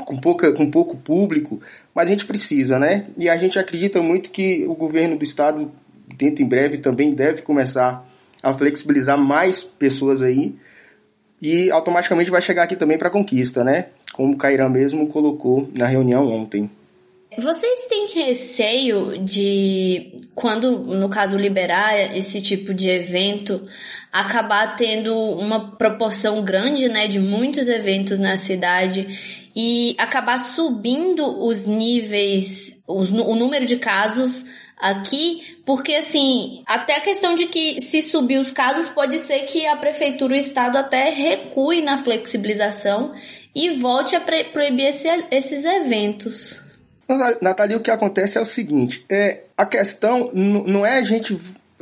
com, 0.04 0.16
pouca, 0.16 0.52
com 0.52 0.70
pouco 0.70 0.96
público, 0.96 1.60
mas 1.92 2.06
a 2.06 2.10
gente 2.12 2.24
precisa, 2.24 2.78
né, 2.78 3.06
e 3.18 3.28
a 3.28 3.36
gente 3.36 3.58
acredita 3.58 4.00
muito 4.00 4.30
que 4.30 4.64
o 4.64 4.74
governo 4.74 5.18
do 5.18 5.24
estado, 5.24 5.72
dentro 6.16 6.40
em 6.40 6.46
breve, 6.46 6.78
também 6.78 7.12
deve 7.12 7.42
começar 7.42 8.08
a 8.40 8.54
flexibilizar 8.54 9.18
mais 9.18 9.62
pessoas 9.62 10.22
aí, 10.22 10.54
e 11.44 11.70
automaticamente 11.70 12.30
vai 12.30 12.40
chegar 12.40 12.62
aqui 12.62 12.74
também 12.74 12.96
para 12.96 13.10
conquista, 13.10 13.62
né? 13.62 13.88
Como 14.14 14.32
o 14.32 14.36
Cairan 14.38 14.70
mesmo 14.70 15.06
colocou 15.08 15.68
na 15.74 15.86
reunião 15.86 16.26
ontem. 16.32 16.70
Vocês 17.36 17.84
têm 17.86 18.06
receio 18.06 19.22
de, 19.22 20.16
quando, 20.34 20.70
no 20.78 21.10
caso, 21.10 21.36
liberar 21.36 22.16
esse 22.16 22.40
tipo 22.40 22.72
de 22.72 22.88
evento, 22.88 23.60
acabar 24.10 24.74
tendo 24.76 25.14
uma 25.14 25.76
proporção 25.76 26.42
grande, 26.42 26.88
né, 26.88 27.08
de 27.08 27.18
muitos 27.18 27.68
eventos 27.68 28.18
na 28.18 28.38
cidade 28.38 29.50
e 29.54 29.94
acabar 29.98 30.38
subindo 30.38 31.44
os 31.44 31.66
níveis, 31.66 32.82
os, 32.88 33.10
o 33.10 33.34
número 33.34 33.66
de 33.66 33.76
casos 33.76 34.46
aqui, 34.84 35.56
porque 35.64 35.94
assim, 35.94 36.62
até 36.66 36.96
a 36.96 37.00
questão 37.00 37.34
de 37.34 37.46
que 37.46 37.80
se 37.80 38.02
subir 38.02 38.38
os 38.38 38.52
casos, 38.52 38.88
pode 38.88 39.18
ser 39.18 39.40
que 39.46 39.66
a 39.66 39.76
prefeitura, 39.76 40.34
o 40.34 40.36
estado 40.36 40.76
até 40.76 41.08
recue 41.08 41.80
na 41.80 41.96
flexibilização 41.96 43.14
e 43.54 43.70
volte 43.70 44.14
a 44.14 44.20
proibir 44.20 44.86
esse, 44.86 45.08
esses 45.30 45.64
eventos. 45.64 46.60
Nathalie, 47.40 47.76
o 47.76 47.80
que 47.80 47.90
acontece 47.90 48.36
é 48.36 48.40
o 48.40 48.46
seguinte: 48.46 49.04
é, 49.08 49.44
a 49.56 49.64
questão 49.64 50.30
não 50.34 50.84
é 50.84 50.98
a 50.98 51.02
gente 51.02 51.40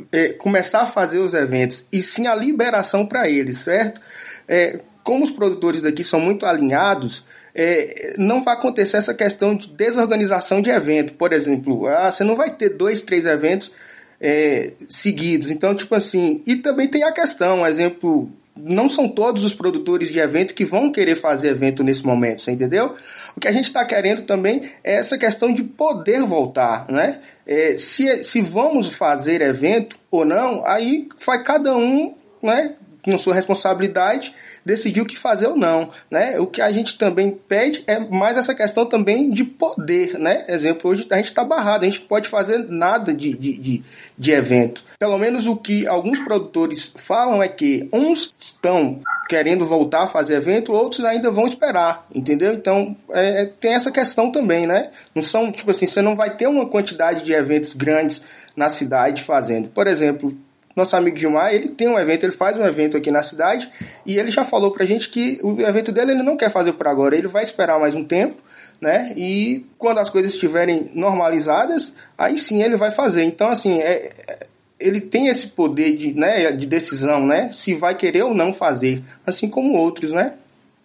é, 0.09 0.29
começar 0.29 0.83
a 0.83 0.87
fazer 0.87 1.19
os 1.19 1.33
eventos, 1.33 1.85
e 1.91 2.01
sim 2.01 2.25
a 2.27 2.35
liberação 2.35 3.05
para 3.05 3.27
eles, 3.27 3.57
certo? 3.57 3.99
É, 4.47 4.79
como 5.03 5.25
os 5.25 5.31
produtores 5.31 5.81
daqui 5.81 6.05
são 6.05 6.21
muito 6.21 6.45
alinhados, 6.45 7.25
é, 7.55 8.15
não 8.17 8.43
vai 8.43 8.55
acontecer 8.55 8.97
essa 8.97 9.13
questão 9.13 9.55
de 9.55 9.69
desorganização 9.69 10.61
de 10.61 10.69
evento. 10.69 11.13
Por 11.13 11.33
exemplo, 11.33 11.87
ah, 11.87 12.11
você 12.11 12.23
não 12.23 12.35
vai 12.35 12.55
ter 12.55 12.69
dois, 12.69 13.01
três 13.01 13.25
eventos 13.25 13.71
é, 14.19 14.73
seguidos. 14.87 15.51
Então, 15.51 15.75
tipo 15.75 15.93
assim, 15.93 16.41
e 16.45 16.55
também 16.55 16.87
tem 16.87 17.03
a 17.03 17.11
questão, 17.11 17.65
exemplo, 17.67 18.29
não 18.55 18.87
são 18.87 19.09
todos 19.09 19.43
os 19.43 19.53
produtores 19.53 20.09
de 20.09 20.19
evento 20.19 20.53
que 20.53 20.65
vão 20.65 20.91
querer 20.91 21.15
fazer 21.15 21.49
evento 21.49 21.83
nesse 21.83 22.05
momento, 22.05 22.41
você 22.41 22.51
entendeu? 22.51 22.95
O 23.35 23.39
que 23.39 23.47
a 23.47 23.51
gente 23.51 23.65
está 23.65 23.83
querendo 23.83 24.23
também 24.23 24.71
é 24.83 24.95
essa 24.95 25.17
questão 25.17 25.53
de 25.53 25.63
poder 25.63 26.21
voltar, 26.21 26.85
né? 26.89 27.19
É, 27.45 27.75
se, 27.77 28.23
se 28.23 28.41
vamos 28.41 28.93
fazer 28.93 29.41
evento 29.41 29.97
ou 30.09 30.23
não, 30.23 30.65
aí 30.65 31.07
vai 31.25 31.43
cada 31.43 31.75
um, 31.75 32.13
né, 32.41 32.75
com 33.03 33.17
sua 33.19 33.33
responsabilidade 33.33 34.33
decidir 34.65 35.01
o 35.01 35.05
que 35.05 35.17
fazer 35.17 35.47
ou 35.47 35.57
não, 35.57 35.91
né? 36.09 36.39
O 36.39 36.47
que 36.47 36.61
a 36.61 36.71
gente 36.71 36.97
também 36.97 37.31
pede 37.31 37.83
é 37.85 37.99
mais 37.99 38.37
essa 38.37 38.55
questão 38.55 38.85
também 38.85 39.29
de 39.31 39.43
poder, 39.43 40.17
né? 40.17 40.45
Exemplo, 40.47 40.91
hoje 40.91 41.05
a 41.11 41.17
gente 41.17 41.27
está 41.27 41.43
barrado, 41.43 41.83
a 41.83 41.89
gente 41.89 42.01
pode 42.01 42.29
fazer 42.29 42.59
nada 42.69 43.13
de, 43.13 43.37
de, 43.37 43.57
de, 43.57 43.83
de 44.17 44.31
evento. 44.31 44.83
Pelo 44.97 45.17
menos 45.17 45.45
o 45.45 45.55
que 45.55 45.85
alguns 45.85 46.19
produtores 46.19 46.93
falam 46.95 47.43
é 47.43 47.47
que 47.47 47.89
uns 47.91 48.33
estão 48.39 49.01
querendo 49.27 49.65
voltar 49.65 50.03
a 50.03 50.07
fazer 50.07 50.35
evento, 50.35 50.71
outros 50.71 51.03
ainda 51.03 51.29
vão 51.29 51.45
esperar, 51.45 52.07
entendeu? 52.13 52.53
Então 52.53 52.95
é, 53.11 53.45
tem 53.59 53.73
essa 53.73 53.91
questão 53.91 54.31
também, 54.31 54.65
né? 54.65 54.91
Não 55.13 55.21
são, 55.21 55.51
tipo 55.51 55.71
assim, 55.71 55.87
você 55.87 56.01
não 56.01 56.15
vai 56.15 56.35
ter 56.35 56.47
uma 56.47 56.67
quantidade 56.67 57.23
de 57.23 57.33
eventos 57.33 57.73
grandes 57.73 58.23
na 58.55 58.69
cidade 58.69 59.23
fazendo. 59.23 59.69
Por 59.69 59.87
exemplo, 59.87 60.37
nosso 60.75 60.95
amigo 60.95 61.17
Gilmar, 61.17 61.53
ele 61.53 61.69
tem 61.69 61.87
um 61.87 61.99
evento, 61.99 62.23
ele 62.23 62.33
faz 62.33 62.57
um 62.57 62.65
evento 62.65 62.97
aqui 62.97 63.11
na 63.11 63.23
cidade 63.23 63.69
e 64.05 64.17
ele 64.17 64.31
já 64.31 64.43
falou 64.43 64.71
pra 64.71 64.85
gente 64.85 65.09
que 65.09 65.39
o 65.43 65.59
evento 65.61 65.91
dele 65.91 66.11
ele 66.11 66.23
não 66.23 66.35
quer 66.35 66.51
fazer 66.51 66.73
por 66.73 66.87
agora, 66.87 67.15
ele 67.15 67.27
vai 67.27 67.43
esperar 67.43 67.79
mais 67.79 67.95
um 67.95 68.03
tempo, 68.03 68.41
né? 68.81 69.13
E 69.15 69.65
quando 69.77 69.99
as 69.99 70.09
coisas 70.09 70.33
estiverem 70.33 70.89
normalizadas, 70.93 71.93
aí 72.17 72.37
sim 72.37 72.61
ele 72.61 72.75
vai 72.75 72.91
fazer. 72.91 73.23
Então, 73.23 73.49
assim, 73.49 73.79
é, 73.79 74.11
é 74.27 74.47
ele 74.79 74.99
tem 74.99 75.27
esse 75.27 75.47
poder 75.47 75.95
de, 75.95 76.13
né, 76.13 76.51
de 76.51 76.67
decisão, 76.67 77.25
né? 77.25 77.49
Se 77.53 77.73
vai 77.73 77.95
querer 77.95 78.23
ou 78.23 78.33
não 78.33 78.53
fazer, 78.53 79.01
assim 79.25 79.47
como 79.47 79.77
outros, 79.77 80.11
né? 80.11 80.33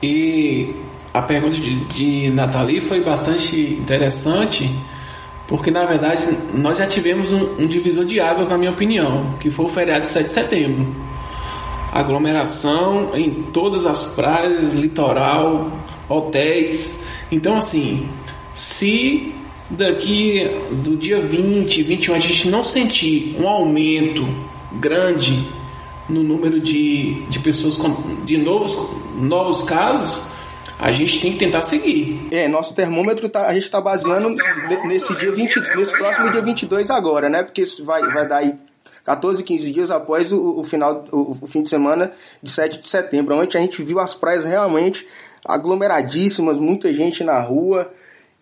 E 0.01 0.73
a 1.13 1.21
pergunta 1.23 1.57
de, 1.57 1.75
de 1.87 2.31
Nathalie 2.31 2.81
foi 2.81 3.01
bastante 3.01 3.57
interessante, 3.57 4.71
porque 5.49 5.71
na 5.71 5.87
verdade 5.87 6.29
nós 6.53 6.77
já 6.77 6.87
tivemos 6.87 7.33
um, 7.33 7.63
um 7.63 7.67
divisor 7.67 8.05
de 8.05 8.21
águas, 8.21 8.49
na 8.51 8.59
minha 8.59 8.71
opinião, 8.71 9.35
que 9.41 9.51
foi 9.51 9.65
o 9.65 9.69
feriado 9.69 10.03
de 10.03 10.11
7 10.11 10.27
de 10.27 10.33
setembro. 10.33 10.95
Aglomeração 11.91 13.17
em 13.17 13.45
todas 13.45 13.87
as 13.87 14.15
praias, 14.15 14.75
litoral, 14.75 15.73
hotéis. 16.07 17.03
Então, 17.33 17.57
assim, 17.57 18.07
se 18.53 19.33
daqui 19.71 20.51
do 20.71 20.97
dia 20.97 21.21
20, 21.21 21.83
21 21.83 22.15
a 22.15 22.19
gente 22.19 22.49
não 22.49 22.63
sentir 22.63 23.35
um 23.41 23.49
aumento 23.49 24.29
grande 24.73 25.47
no 26.09 26.23
número 26.23 26.61
de, 26.61 27.23
de 27.29 27.39
pessoas 27.39 27.77
com, 27.77 28.23
de 28.25 28.37
novos, 28.37 28.79
novos 29.17 29.63
casos, 29.63 30.31
a 30.79 30.93
gente 30.93 31.21
tem 31.21 31.33
que 31.33 31.39
tentar 31.39 31.63
seguir. 31.63 32.29
É, 32.31 32.47
nosso 32.47 32.73
termômetro 32.73 33.29
tá, 33.29 33.47
a 33.47 33.55
gente 33.55 33.65
está 33.65 33.81
baseando 33.81 34.35
nesse 34.87 35.15
dia 35.17 35.33
20, 35.33 35.61
nesse 35.77 35.97
próximo 35.99 36.31
dia 36.31 36.41
22 36.41 36.91
agora, 36.91 37.29
né? 37.29 37.43
Porque 37.43 37.63
isso 37.63 37.85
vai, 37.85 38.01
vai 38.03 38.29
dar 38.29 38.39
aí 38.39 38.55
14, 39.05 39.43
15 39.43 39.73
dias 39.73 39.91
após 39.91 40.31
o, 40.33 40.61
o 40.61 40.65
final, 40.65 41.05
o, 41.11 41.37
o, 41.41 41.47
fim 41.47 41.63
de 41.63 41.69
semana 41.69 42.13
de 42.43 42.51
7 42.51 42.83
de 42.83 42.89
setembro, 42.89 43.35
onde 43.35 43.57
a 43.57 43.61
gente 43.61 43.83
viu 43.83 43.99
as 43.99 44.15
praias 44.15 44.45
realmente 44.45 45.07
aglomeradíssimas, 45.45 46.59
muita 46.59 46.93
gente 46.93 47.25
na 47.25 47.41
rua. 47.41 47.91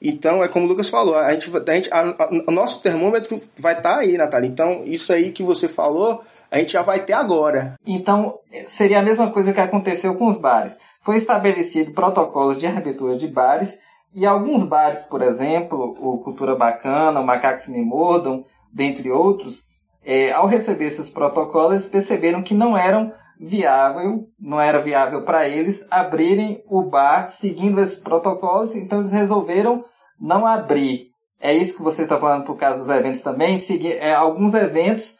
Então, 0.02 0.44
é 0.44 0.48
como 0.48 0.66
o 0.66 0.68
Lucas 0.68 0.88
falou, 0.88 1.16
a 1.16 1.32
gente, 1.32 1.50
a 1.56 1.72
gente, 1.72 1.88
a, 1.90 2.00
a, 2.00 2.28
o 2.48 2.50
nosso 2.50 2.82
termômetro 2.82 3.40
vai 3.56 3.78
estar 3.78 3.94
tá 3.94 3.98
aí, 4.00 4.18
Natália. 4.18 4.48
Então, 4.48 4.82
isso 4.84 5.10
aí 5.12 5.32
que 5.32 5.42
você 5.42 5.68
falou, 5.68 6.22
a 6.50 6.58
gente 6.58 6.72
já 6.72 6.82
vai 6.82 7.00
ter 7.00 7.12
agora. 7.12 7.78
Então, 7.86 8.38
seria 8.66 8.98
a 8.98 9.02
mesma 9.02 9.30
coisa 9.30 9.52
que 9.52 9.60
aconteceu 9.60 10.16
com 10.16 10.26
os 10.26 10.38
bares. 10.38 10.78
Foi 11.06 11.14
estabelecido 11.14 11.92
protocolos 11.92 12.58
de 12.58 12.66
reabertura 12.66 13.16
de 13.16 13.28
bares 13.28 13.84
e 14.12 14.26
alguns 14.26 14.64
bares, 14.64 15.04
por 15.04 15.22
exemplo, 15.22 15.94
o 16.00 16.18
Cultura 16.18 16.56
Bacana, 16.56 17.20
o 17.20 17.24
Macacos 17.24 17.68
Me 17.68 17.80
Mordam, 17.80 18.44
dentre 18.72 19.08
outros, 19.12 19.68
é, 20.04 20.32
ao 20.32 20.48
receber 20.48 20.86
esses 20.86 21.08
protocolos, 21.08 21.86
perceberam 21.86 22.42
que 22.42 22.54
não 22.54 22.76
eram 22.76 23.12
viável, 23.38 24.26
não 24.36 24.60
era 24.60 24.80
viável 24.80 25.24
para 25.24 25.48
eles 25.48 25.86
abrirem 25.92 26.64
o 26.68 26.82
bar 26.82 27.30
seguindo 27.30 27.80
esses 27.80 27.98
protocolos, 27.98 28.74
então 28.74 28.98
eles 28.98 29.12
resolveram 29.12 29.84
não 30.20 30.44
abrir. 30.44 31.12
É 31.40 31.52
isso 31.52 31.76
que 31.76 31.84
você 31.84 32.02
está 32.02 32.18
falando 32.18 32.46
por 32.46 32.56
causa 32.56 32.80
dos 32.80 32.90
eventos 32.90 33.22
também. 33.22 33.60
Seguir, 33.60 33.92
é, 33.92 34.12
alguns 34.12 34.54
eventos, 34.54 35.18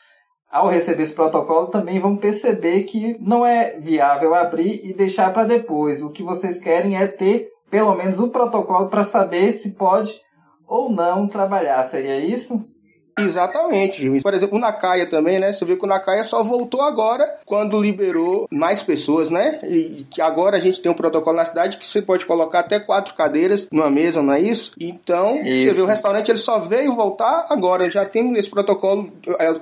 ao 0.51 0.69
receber 0.69 1.03
esse 1.03 1.15
protocolo, 1.15 1.69
também 1.69 2.01
vão 2.01 2.17
perceber 2.17 2.83
que 2.85 3.17
não 3.21 3.45
é 3.45 3.79
viável 3.79 4.35
abrir 4.35 4.81
e 4.85 4.95
deixar 4.95 5.33
para 5.33 5.45
depois. 5.45 6.03
O 6.03 6.11
que 6.11 6.23
vocês 6.23 6.59
querem 6.61 6.97
é 6.97 7.07
ter 7.07 7.49
pelo 7.71 7.95
menos 7.97 8.19
um 8.19 8.29
protocolo 8.29 8.89
para 8.89 9.05
saber 9.05 9.53
se 9.53 9.75
pode 9.75 10.13
ou 10.67 10.91
não 10.91 11.29
trabalhar. 11.29 11.85
Seria 11.85 12.19
isso? 12.19 12.65
Exatamente, 13.19 13.99
Gil. 14.01 14.21
Por 14.21 14.35
exemplo, 14.35 14.59
o 14.59 14.61
Nakaya 14.61 15.09
também, 15.09 15.39
né? 15.39 15.51
Você 15.51 15.65
vê 15.65 15.75
que 15.75 15.85
o 15.85 15.89
Nakaya 15.89 16.23
só 16.23 16.45
voltou 16.45 16.83
agora 16.83 17.39
quando 17.47 17.81
liberou 17.81 18.47
mais 18.51 18.83
pessoas, 18.83 19.31
né? 19.31 19.59
E 19.65 20.07
agora 20.21 20.59
a 20.59 20.61
gente 20.61 20.83
tem 20.83 20.93
um 20.93 20.95
protocolo 20.95 21.39
na 21.39 21.47
cidade 21.47 21.79
que 21.79 21.87
você 21.87 22.03
pode 22.03 22.27
colocar 22.27 22.61
até 22.61 22.79
quatro 22.79 23.15
cadeiras 23.15 23.69
numa 23.73 23.89
mesa, 23.89 24.21
não 24.23 24.35
é 24.35 24.41
isso? 24.41 24.73
Então, 24.79 25.35
isso. 25.37 25.71
você 25.71 25.77
vê 25.77 25.83
o 25.83 25.87
restaurante 25.87 26.31
ele 26.31 26.39
só 26.39 26.61
veio 26.61 26.95
voltar 26.95 27.47
agora. 27.49 27.89
Já 27.89 28.05
tem 28.05 28.35
esse 28.35 28.51
protocolo, 28.51 29.11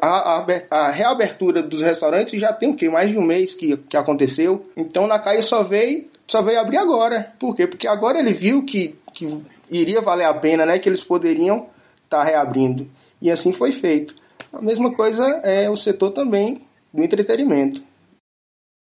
a, 0.00 0.40
a, 0.40 0.46
a 0.70 0.90
reabertura 0.90 1.62
dos 1.62 1.80
restaurantes 1.80 2.40
já 2.40 2.52
tem 2.52 2.70
o 2.70 2.74
quê? 2.74 2.88
Mais 2.88 3.10
de 3.10 3.18
um 3.18 3.22
mês 3.22 3.54
que, 3.54 3.76
que 3.76 3.96
aconteceu. 3.96 4.68
Então, 4.76 5.04
o 5.04 5.06
Nakaya 5.08 5.42
só 5.44 5.62
veio, 5.62 6.06
só 6.26 6.42
veio 6.42 6.58
abrir 6.58 6.78
agora. 6.78 7.32
Por 7.38 7.54
quê? 7.54 7.68
Porque 7.68 7.86
agora 7.86 8.18
ele 8.18 8.32
viu 8.32 8.64
que, 8.64 8.96
que 9.12 9.40
iria 9.70 10.00
valer 10.00 10.24
a 10.24 10.34
pena, 10.34 10.66
né? 10.66 10.76
Que 10.80 10.88
eles 10.88 11.04
poderiam 11.04 11.66
estar 12.04 12.18
tá 12.18 12.24
reabrindo. 12.24 12.88
E 13.24 13.30
assim 13.30 13.54
foi 13.54 13.72
feito. 13.72 14.14
A 14.52 14.60
mesma 14.60 14.92
coisa 14.92 15.24
é 15.42 15.70
o 15.70 15.76
setor 15.78 16.10
também 16.10 16.60
do 16.92 17.02
entretenimento. 17.02 17.82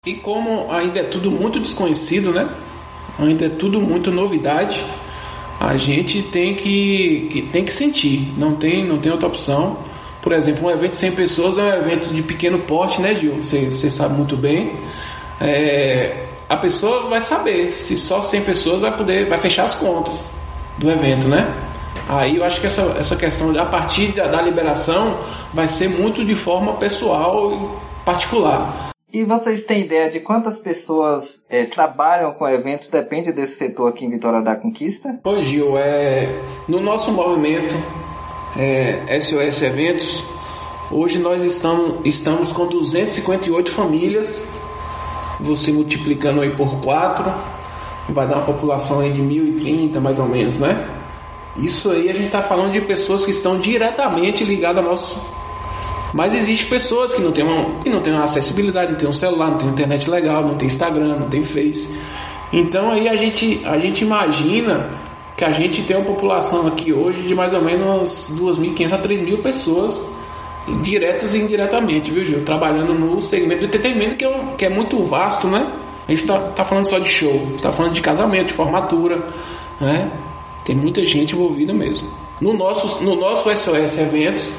E 0.06 0.16
como 0.16 0.70
ainda 0.70 1.00
é 1.00 1.04
tudo 1.04 1.32
muito 1.32 1.62
desconhecido, 1.62 2.34
né? 2.34 2.50
Ainda 3.18 3.46
é 3.46 3.50
tudo 3.50 3.80
muito 3.80 4.12
novidade. 4.12 4.84
A 5.62 5.78
gente 5.78 6.22
tem 6.24 6.56
que, 6.56 7.30
que, 7.32 7.42
tem 7.54 7.64
que 7.64 7.72
sentir, 7.72 8.38
não 8.38 8.58
tem, 8.58 8.86
não 8.86 9.00
tem 9.00 9.14
outra 9.14 9.30
opção. 9.30 9.78
Por 10.22 10.34
exemplo, 10.34 10.68
um 10.68 10.72
evento 10.72 10.92
de 10.92 10.98
100 10.98 11.12
pessoas 11.14 11.58
é 11.58 11.64
um 11.64 11.78
evento 11.78 12.14
de 12.14 12.22
pequeno 12.22 12.60
porte, 12.60 13.02
né, 13.02 13.16
Gil? 13.16 13.42
Você, 13.42 13.72
sabe 13.72 14.16
muito 14.16 14.36
bem. 14.36 14.76
É, 15.40 16.28
a 16.50 16.58
pessoa 16.58 17.08
vai 17.08 17.22
saber 17.22 17.72
se 17.72 17.98
só 17.98 18.22
100 18.22 18.42
pessoas 18.42 18.82
vai 18.82 18.96
poder, 18.98 19.30
vai 19.30 19.40
fechar 19.40 19.64
as 19.64 19.76
contas 19.76 20.34
do 20.78 20.92
evento, 20.92 21.30
né? 21.30 21.48
Aí 22.08 22.38
eu 22.38 22.44
acho 22.44 22.60
que 22.60 22.68
essa, 22.68 22.82
essa 23.00 23.16
questão, 23.16 23.58
a 23.60 23.66
partir 23.66 24.12
da, 24.14 24.28
da 24.28 24.42
liberação, 24.42 25.18
vai 25.54 25.68
ser 25.68 25.90
muito 25.90 26.24
de 26.26 26.36
forma 26.36 26.74
pessoal 26.74 27.52
e 27.54 28.04
particular. 28.04 28.92
E 29.14 29.24
vocês 29.24 29.64
têm 29.64 29.82
ideia 29.82 30.10
de 30.10 30.20
quantas 30.20 30.58
pessoas 30.58 31.46
é, 31.50 31.66
trabalham 31.66 32.34
com 32.34 32.48
eventos? 32.48 32.88
Depende 32.88 33.32
desse 33.32 33.58
setor 33.58 33.90
aqui 33.90 34.06
em 34.06 34.10
Vitória 34.10 34.42
da 34.42 34.56
Conquista? 34.56 35.20
Ô 35.24 35.40
Gil, 35.42 35.78
é, 35.78 36.28
no 36.68 36.80
nosso 36.80 37.12
movimento 37.12 37.76
é, 38.58 39.20
SOS 39.20 39.62
Eventos, 39.62 40.24
hoje 40.92 41.20
nós 41.20 41.44
estamos, 41.44 42.00
estamos 42.04 42.52
com 42.52 42.66
258 42.66 43.72
famílias, 43.72 44.52
você 45.40 45.72
multiplicando 45.72 46.42
aí 46.42 46.56
por 46.56 46.82
4, 46.82 47.24
vai 48.10 48.28
dar 48.28 48.38
uma 48.38 48.46
população 48.46 49.00
aí 49.00 49.12
de 49.12 49.22
1.030 49.22 50.00
mais 50.00 50.18
ou 50.18 50.28
menos, 50.28 50.58
né? 50.58 50.93
Isso 51.58 51.92
aí 51.92 52.10
a 52.10 52.14
gente 52.14 52.26
está 52.26 52.42
falando 52.42 52.72
de 52.72 52.82
pessoas 52.82 53.24
que 53.24 53.32
estão 53.32 53.60
diretamente 53.60 54.44
ligadas 54.44 54.84
ao 54.84 54.90
nosso. 54.90 55.44
Mas 56.14 56.36
existe 56.36 56.68
pessoas 56.68 57.14
que 57.14 57.22
não 57.22 57.32
têm 57.32 57.44
uma, 57.44 57.80
que 57.84 57.90
não 57.90 58.02
têm 58.02 58.14
uma 58.14 58.24
acessibilidade, 58.24 58.92
não 58.92 58.98
tem 58.98 59.10
um 59.10 59.14
celular, 59.14 59.52
não 59.52 59.58
tem 59.58 59.70
internet 59.70 60.10
legal, 60.10 60.44
não 60.44 60.56
tem 60.56 60.68
Instagram, 60.68 61.18
não 61.18 61.30
tem 61.30 61.44
Face. 61.44 61.90
Então 62.52 62.92
aí 62.92 63.08
a 63.08 63.16
gente, 63.16 63.62
a 63.66 63.80
gente 63.80 64.04
imagina 64.04 64.90
que 65.36 65.44
a 65.44 65.52
gente 65.52 65.82
tem 65.82 65.98
uma 65.98 66.06
população 66.06 66.68
aqui 66.68 66.94
hoje 66.94 67.24
de 67.24 67.34
mais 67.34 67.54
ou 67.54 67.62
menos 67.62 68.38
2.500 68.40 68.94
a 68.94 69.00
3.000 69.00 69.42
pessoas 69.42 70.16
diretas 70.82 71.34
e 71.34 71.40
indiretamente, 71.40 72.12
viu, 72.12 72.26
Gil? 72.26 72.46
Trabalhando 72.46 72.94
no 72.94 73.20
segmento 73.20 73.62
do 73.62 73.66
entretenimento 73.66 74.16
que 74.16 74.24
é, 74.24 74.30
um, 74.30 74.56
que 74.56 74.66
é 74.66 74.70
muito 74.70 75.04
vasto, 75.06 75.48
né? 75.48 75.68
A 76.08 76.12
gente 76.14 76.28
tá, 76.28 76.40
tá 76.40 76.64
falando 76.64 76.86
só 76.86 77.00
de 77.00 77.10
show, 77.10 77.58
tá 77.62 77.72
falando 77.72 77.94
de 77.94 78.02
casamento, 78.02 78.48
de 78.48 78.54
formatura, 78.54 79.24
né? 79.82 80.12
Tem 80.66 80.76
muita 80.76 81.06
gente 81.06 81.34
envolvida 81.34 81.74
mesmo. 81.74 82.10
No 82.40 82.54
nosso, 82.54 83.04
no 83.04 83.16
nosso 83.16 83.56
SOS 83.56 83.98
Eventos, 83.98 84.50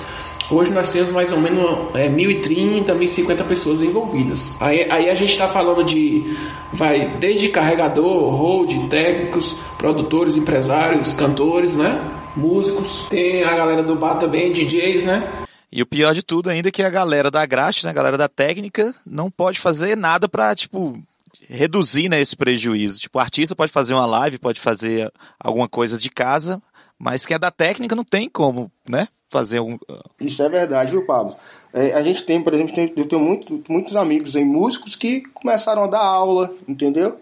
hoje 0.50 0.70
nós 0.70 0.92
temos 0.92 1.10
mais 1.10 1.32
ou 1.32 1.40
menos 1.40 1.94
é, 1.94 2.08
1.030, 2.08 2.86
1.050 2.86 3.44
pessoas 3.44 3.82
envolvidas. 3.82 4.56
Aí, 4.60 4.90
aí 4.90 5.10
a 5.10 5.14
gente 5.14 5.32
está 5.32 5.48
falando 5.48 5.84
de, 5.84 6.36
vai, 6.72 7.16
desde 7.18 7.48
carregador, 7.48 8.34
hold, 8.34 8.88
técnicos, 8.88 9.56
produtores, 9.78 10.34
empresários, 10.34 11.14
cantores, 11.14 11.76
né? 11.76 12.00
Músicos. 12.36 13.06
Tem 13.08 13.44
a 13.44 13.54
galera 13.56 13.82
do 13.82 13.94
bar 13.94 14.16
também, 14.16 14.52
DJs, 14.52 15.04
né? 15.04 15.44
E 15.70 15.82
o 15.82 15.86
pior 15.86 16.14
de 16.14 16.22
tudo 16.22 16.50
ainda 16.50 16.68
é 16.68 16.72
que 16.72 16.82
a 16.82 16.90
galera 16.90 17.32
da 17.32 17.44
graxa, 17.44 17.84
né, 17.84 17.90
a 17.90 17.94
galera 17.94 18.16
da 18.16 18.28
técnica, 18.28 18.94
não 19.04 19.28
pode 19.28 19.58
fazer 19.58 19.96
nada 19.96 20.28
para 20.28 20.54
tipo, 20.54 21.02
reduzir 21.48 22.08
né, 22.08 22.20
esse 22.20 22.36
prejuízo. 22.36 23.00
Tipo, 23.00 23.18
o 23.18 23.20
artista 23.20 23.56
pode 23.56 23.72
fazer 23.72 23.94
uma 23.94 24.06
live, 24.06 24.38
pode 24.38 24.60
fazer 24.60 25.12
alguma 25.38 25.68
coisa 25.68 25.98
de 25.98 26.10
casa, 26.10 26.62
mas 26.98 27.26
quem 27.26 27.34
é 27.34 27.38
da 27.38 27.50
técnica 27.50 27.96
não 27.96 28.04
tem 28.04 28.28
como, 28.28 28.70
né? 28.88 29.08
Fazer 29.28 29.60
um. 29.60 29.74
Uh, 29.74 30.02
Isso 30.20 30.42
é 30.42 30.48
verdade, 30.48 30.90
viu, 30.90 31.06
Pablo? 31.06 31.36
É, 31.72 31.92
a 31.92 32.02
gente 32.02 32.24
tem, 32.24 32.40
por 32.42 32.54
exemplo, 32.54 32.74
tem, 32.74 32.92
eu 32.96 33.08
tenho 33.08 33.20
muito, 33.20 33.62
muitos 33.68 33.96
amigos 33.96 34.36
em 34.36 34.44
músicos 34.44 34.94
que 34.94 35.22
começaram 35.34 35.84
a 35.84 35.88
dar 35.88 36.04
aula, 36.04 36.54
entendeu? 36.68 37.18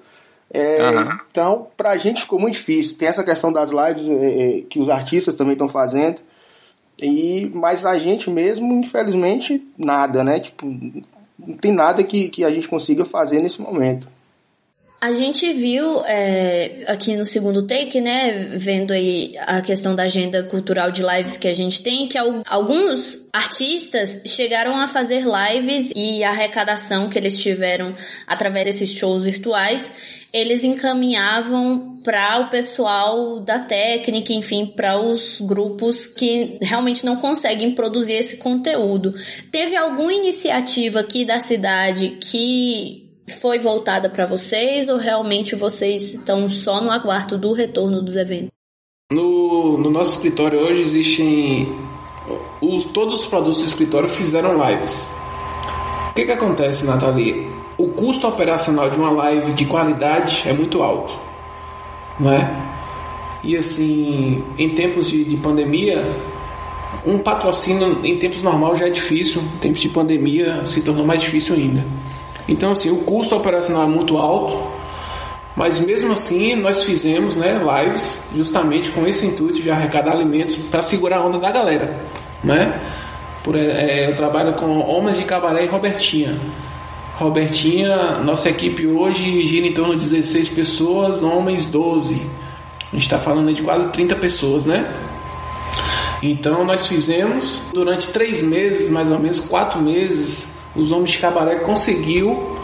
É, 0.52 0.90
uhum. 0.90 1.18
Então, 1.30 1.68
pra 1.76 1.96
gente 1.96 2.20
ficou 2.20 2.38
muito 2.38 2.54
difícil. 2.56 2.98
Tem 2.98 3.08
essa 3.08 3.24
questão 3.24 3.50
das 3.50 3.70
lives 3.70 4.06
é, 4.06 4.58
é 4.58 4.60
que 4.62 4.78
os 4.78 4.90
artistas 4.90 5.34
também 5.34 5.54
estão 5.54 5.68
fazendo. 5.68 6.20
E, 7.00 7.50
mas 7.54 7.86
a 7.86 7.96
gente 7.98 8.28
mesmo, 8.28 8.74
infelizmente, 8.74 9.66
nada, 9.78 10.22
né? 10.22 10.40
Tipo, 10.40 10.66
não 11.47 11.57
tem 11.57 11.72
nada 11.72 12.03
que, 12.03 12.28
que 12.28 12.45
a 12.45 12.51
gente 12.51 12.68
consiga 12.68 13.05
fazer 13.05 13.40
nesse 13.40 13.61
momento. 13.61 14.07
A 15.03 15.12
gente 15.12 15.53
viu 15.53 16.05
é, 16.05 16.84
aqui 16.86 17.16
no 17.16 17.24
segundo 17.24 17.66
take, 17.66 18.01
né, 18.01 18.51
vendo 18.57 18.93
aí 18.93 19.34
a 19.40 19.61
questão 19.61 19.97
da 19.97 20.05
agenda 20.05 20.45
cultural 20.45 20.93
de 20.93 21.03
lives 21.03 21.36
que 21.36 21.49
a 21.49 21.53
gente 21.53 21.82
tem, 21.82 22.07
que 22.07 22.16
alguns 22.16 23.28
artistas 23.32 24.22
chegaram 24.26 24.76
a 24.76 24.86
fazer 24.86 25.24
lives 25.24 25.93
e 25.97 26.22
a 26.22 26.30
arrecadação 26.30 27.09
que 27.09 27.18
eles 27.18 27.36
tiveram 27.36 27.97
através 28.28 28.64
desses 28.64 28.93
shows 28.93 29.24
virtuais 29.24 29.90
eles 30.32 30.64
encaminhavam 30.64 32.00
para 32.02 32.40
o 32.40 32.50
pessoal 32.50 33.40
da 33.40 33.58
técnica, 33.58 34.32
enfim, 34.32 34.66
para 34.66 35.00
os 35.00 35.40
grupos 35.40 36.06
que 36.06 36.58
realmente 36.60 37.04
não 37.04 37.16
conseguem 37.16 37.74
produzir 37.74 38.14
esse 38.14 38.38
conteúdo. 38.38 39.14
Teve 39.50 39.76
alguma 39.76 40.12
iniciativa 40.12 41.00
aqui 41.00 41.24
da 41.24 41.38
cidade 41.38 42.18
que 42.20 43.10
foi 43.40 43.58
voltada 43.58 44.08
para 44.08 44.26
vocês 44.26 44.88
ou 44.88 44.96
realmente 44.96 45.54
vocês 45.54 46.14
estão 46.14 46.48
só 46.48 46.80
no 46.80 46.90
aguardo 46.90 47.38
do 47.38 47.52
retorno 47.52 48.02
dos 48.02 48.16
eventos? 48.16 48.50
No, 49.12 49.76
no 49.78 49.90
nosso 49.90 50.16
escritório 50.16 50.58
hoje 50.58 50.82
existem 50.82 51.68
os, 52.60 52.84
todos 52.84 53.20
os 53.20 53.26
produtos 53.26 53.60
do 53.60 53.66
escritório 53.66 54.08
fizeram 54.08 54.54
lives. 54.66 55.08
O 56.10 56.14
que, 56.14 56.24
que 56.24 56.32
acontece, 56.32 56.86
Nathalie? 56.86 57.61
O 57.82 57.88
custo 57.88 58.28
operacional 58.28 58.88
de 58.88 58.96
uma 58.96 59.10
live 59.10 59.54
de 59.54 59.66
qualidade 59.66 60.44
é 60.46 60.52
muito 60.52 60.84
alto, 60.84 61.18
não 62.16 62.32
é? 62.32 62.48
E 63.42 63.56
assim, 63.56 64.44
em 64.56 64.72
tempos 64.72 65.10
de, 65.10 65.24
de 65.24 65.36
pandemia, 65.36 66.16
um 67.04 67.18
patrocínio 67.18 67.98
em 68.04 68.16
tempos 68.20 68.40
normais 68.40 68.78
já 68.78 68.86
é 68.86 68.90
difícil, 68.90 69.42
em 69.56 69.58
tempos 69.58 69.80
de 69.80 69.88
pandemia 69.88 70.64
se 70.64 70.80
tornou 70.82 71.04
mais 71.04 71.22
difícil 71.22 71.56
ainda. 71.56 71.84
Então, 72.46 72.70
assim, 72.70 72.88
o 72.88 72.98
custo 72.98 73.34
operacional 73.34 73.82
é 73.82 73.88
muito 73.88 74.16
alto, 74.16 74.62
mas 75.56 75.80
mesmo 75.80 76.12
assim 76.12 76.54
nós 76.54 76.84
fizemos 76.84 77.36
né, 77.36 77.60
lives 77.82 78.28
justamente 78.32 78.92
com 78.92 79.04
esse 79.08 79.26
intuito 79.26 79.60
de 79.60 79.72
arrecadar 79.72 80.12
alimentos 80.12 80.54
para 80.54 80.82
segurar 80.82 81.16
a 81.16 81.24
onda 81.24 81.38
da 81.40 81.50
galera. 81.50 81.98
Né? 82.44 82.80
Por, 83.42 83.56
é, 83.56 84.08
eu 84.08 84.14
trabalho 84.14 84.52
com 84.52 84.78
Homens 84.88 85.18
de 85.18 85.24
Cabaré 85.24 85.64
e 85.64 85.66
Robertinha. 85.66 86.38
Robertinha, 87.22 88.18
nossa 88.18 88.50
equipe 88.50 88.86
hoje 88.86 89.46
gira 89.46 89.66
em 89.66 89.72
torno 89.72 89.94
de 89.94 90.08
16 90.08 90.48
pessoas, 90.50 91.22
homens 91.22 91.66
12. 91.70 92.14
A 92.92 92.96
gente 92.96 93.04
está 93.04 93.18
falando 93.18 93.52
de 93.54 93.62
quase 93.62 93.88
30 93.88 94.16
pessoas, 94.16 94.66
né? 94.66 94.92
Então 96.22 96.64
nós 96.64 96.86
fizemos 96.86 97.70
durante 97.72 98.08
três 98.08 98.42
meses, 98.42 98.90
mais 98.90 99.10
ou 99.10 99.18
menos 99.18 99.40
quatro 99.40 99.80
meses, 99.80 100.58
os 100.74 100.92
homens 100.92 101.12
de 101.12 101.18
cabaré 101.18 101.56
conseguiu 101.56 102.56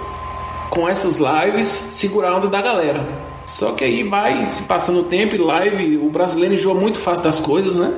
com 0.71 0.89
essas 0.89 1.19
lives 1.19 1.69
segurar 1.69 2.31
a 2.31 2.37
onda 2.37 2.49
da 2.49 2.61
galera. 2.61 3.09
Só 3.47 3.73
que 3.73 3.83
aí 3.83 4.03
vai 4.03 4.45
se 4.45 4.65
passando 4.65 5.01
o 5.01 5.05
tempo 5.05 5.35
e 5.35 5.39
live, 5.39 5.97
o 5.97 6.11
brasileiro 6.11 6.55
enjoa 6.55 6.75
muito 6.75 6.99
fácil 6.99 7.25
das 7.25 7.41
coisas, 7.41 7.77
né? 7.77 7.95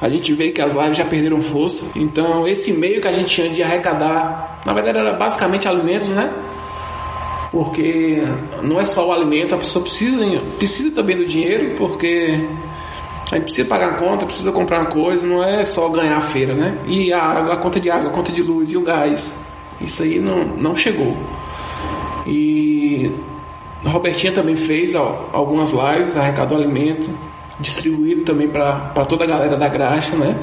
A 0.00 0.08
gente 0.08 0.32
vê 0.32 0.50
que 0.50 0.60
as 0.60 0.74
lives 0.74 0.96
já 0.96 1.04
perderam 1.04 1.40
força. 1.40 1.90
Então, 1.96 2.46
esse 2.46 2.72
meio 2.72 3.00
que 3.00 3.08
a 3.08 3.12
gente 3.12 3.34
tinha 3.34 3.48
de 3.48 3.62
arrecadar, 3.62 4.60
na 4.64 4.72
verdade 4.72 4.98
era 4.98 5.12
basicamente 5.12 5.66
alimentos, 5.66 6.08
né? 6.10 6.32
Porque 7.50 8.22
não 8.62 8.80
é 8.80 8.84
só 8.84 9.08
o 9.08 9.12
alimento, 9.12 9.54
a 9.54 9.58
pessoa 9.58 9.82
precisa, 9.82 10.24
precisa 10.56 10.94
também 10.94 11.16
do 11.16 11.26
dinheiro, 11.26 11.74
porque 11.76 12.38
a 13.32 13.34
gente 13.36 13.44
precisa 13.44 13.68
pagar 13.68 13.90
a 13.90 13.94
conta, 13.94 14.24
precisa 14.24 14.52
comprar 14.52 14.80
uma 14.80 14.90
coisa, 14.90 15.26
não 15.26 15.42
é 15.42 15.64
só 15.64 15.88
ganhar 15.88 16.16
a 16.16 16.20
feira, 16.20 16.54
né? 16.54 16.78
E 16.86 17.12
a 17.12 17.20
água, 17.20 17.54
a 17.54 17.56
conta 17.56 17.80
de 17.80 17.90
água, 17.90 18.10
a 18.10 18.12
conta 18.12 18.30
de 18.30 18.42
luz 18.42 18.70
e 18.70 18.76
o 18.76 18.82
gás. 18.82 19.42
Isso 19.80 20.02
aí 20.02 20.20
não, 20.20 20.44
não 20.44 20.76
chegou. 20.76 21.16
E 22.26 23.10
a 23.84 23.88
Robertinha 23.88 24.32
também 24.32 24.54
fez 24.54 24.94
ó, 24.94 25.28
algumas 25.32 25.70
lives, 25.72 26.16
arrecadou 26.16 26.56
alimento, 26.56 27.08
distribuído 27.60 28.22
também 28.22 28.48
para 28.48 29.04
toda 29.08 29.24
a 29.24 29.26
galera 29.26 29.56
da 29.56 29.68
graxa, 29.68 30.16
né? 30.16 30.36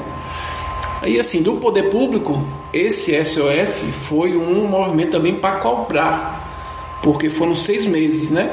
Aí 1.02 1.18
assim, 1.20 1.42
do 1.42 1.54
poder 1.54 1.90
público, 1.90 2.42
esse 2.72 3.12
SOS 3.24 3.90
foi 4.08 4.36
um 4.36 4.66
movimento 4.66 5.12
também 5.12 5.36
para 5.36 5.56
cobrar, 5.56 6.98
porque 7.02 7.28
foram 7.28 7.54
seis 7.54 7.86
meses, 7.86 8.30
né? 8.30 8.50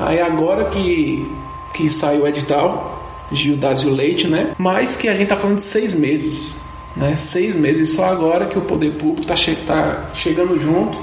Aí 0.00 0.20
agora 0.20 0.64
que, 0.66 1.30
que 1.74 1.90
saiu 1.90 2.22
o 2.22 2.26
edital, 2.26 3.02
Gil 3.30 3.56
Dásio 3.56 3.92
Leite, 3.92 4.26
né? 4.26 4.54
Mas 4.58 4.96
que 4.96 5.08
a 5.08 5.14
gente 5.14 5.28
tá 5.28 5.36
falando 5.36 5.56
de 5.56 5.64
seis 5.64 5.94
meses, 5.94 6.64
né? 6.96 7.14
Seis 7.16 7.54
meses, 7.54 7.90
só 7.90 8.06
agora 8.06 8.46
que 8.46 8.58
o 8.58 8.62
poder 8.62 8.92
público 8.92 9.26
tá, 9.26 9.36
che 9.36 9.54
tá 9.54 10.10
chegando 10.14 10.58
junto, 10.58 10.98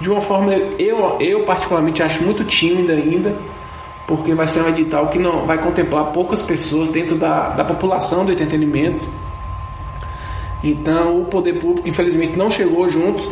de 0.00 0.10
uma 0.10 0.20
forma, 0.20 0.52
eu, 0.78 1.18
eu 1.20 1.44
particularmente 1.44 2.02
acho 2.02 2.22
muito 2.24 2.44
tímida 2.44 2.92
ainda, 2.92 3.34
porque 4.06 4.34
vai 4.34 4.46
ser 4.46 4.62
um 4.62 4.68
edital 4.68 5.08
que 5.08 5.18
não 5.18 5.46
vai 5.46 5.58
contemplar 5.58 6.06
poucas 6.06 6.42
pessoas 6.42 6.90
dentro 6.90 7.16
da, 7.16 7.50
da 7.50 7.64
população 7.64 8.24
do 8.24 8.32
entretenimento. 8.32 9.08
Então 10.62 11.20
o 11.20 11.24
poder 11.24 11.54
público 11.58 11.88
infelizmente 11.88 12.36
não 12.36 12.50
chegou 12.50 12.88
junto, 12.88 13.22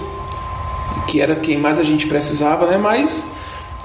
que 1.07 1.21
era 1.21 1.37
quem 1.37 1.59
mais 1.59 1.79
a 1.79 1.83
gente 1.83 2.07
precisava, 2.07 2.67
né? 2.67 2.77
Mas 2.77 3.31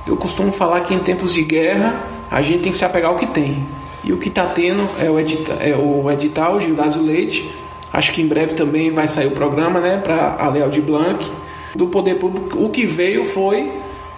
eu 0.05 0.17
costumo 0.17 0.51
falar 0.51 0.81
que 0.81 0.93
em 0.93 0.99
tempos 0.99 1.33
de 1.33 1.43
guerra 1.43 2.03
a 2.29 2.41
gente 2.41 2.63
tem 2.63 2.71
que 2.71 2.77
se 2.77 2.85
apegar 2.85 3.11
ao 3.11 3.17
que 3.17 3.27
tem. 3.27 3.65
E 4.03 4.13
o 4.13 4.17
que 4.17 4.29
está 4.29 4.45
tendo 4.45 4.87
é 4.99 5.09
o, 5.09 5.19
edita, 5.19 5.53
é 5.53 5.75
o 5.75 6.09
edital 6.11 6.59
Gildásio 6.59 7.01
Leite. 7.01 7.53
Acho 7.91 8.11
que 8.13 8.21
em 8.21 8.27
breve 8.27 8.53
também 8.53 8.91
vai 8.91 9.07
sair 9.07 9.27
o 9.27 9.31
programa, 9.31 9.79
né? 9.79 9.97
Para 9.97 10.35
a 10.39 10.47
Leal 10.49 10.69
de 10.69 10.81
Blanc. 10.81 11.25
Do 11.73 11.87
poder 11.87 12.15
público, 12.19 12.63
o 12.63 12.69
que 12.69 12.85
veio 12.85 13.25
foi 13.25 13.71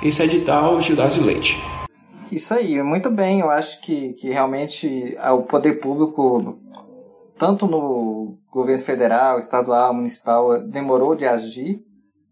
esse 0.04 0.22
edital 0.22 0.80
Gildásio 0.82 1.24
Leite. 1.24 1.58
Isso 2.32 2.54
aí, 2.54 2.82
muito 2.84 3.10
bem. 3.10 3.40
Eu 3.40 3.50
acho 3.50 3.82
que, 3.82 4.14
que 4.14 4.30
realmente 4.30 5.16
o 5.32 5.44
poder 5.44 5.80
público, 5.80 6.58
tanto 7.38 7.68
no 7.68 8.38
governo 8.52 8.84
federal, 8.84 9.38
estadual, 9.38 9.94
municipal, 9.94 10.62
demorou 10.64 11.16
de 11.16 11.26
agir. 11.26 11.86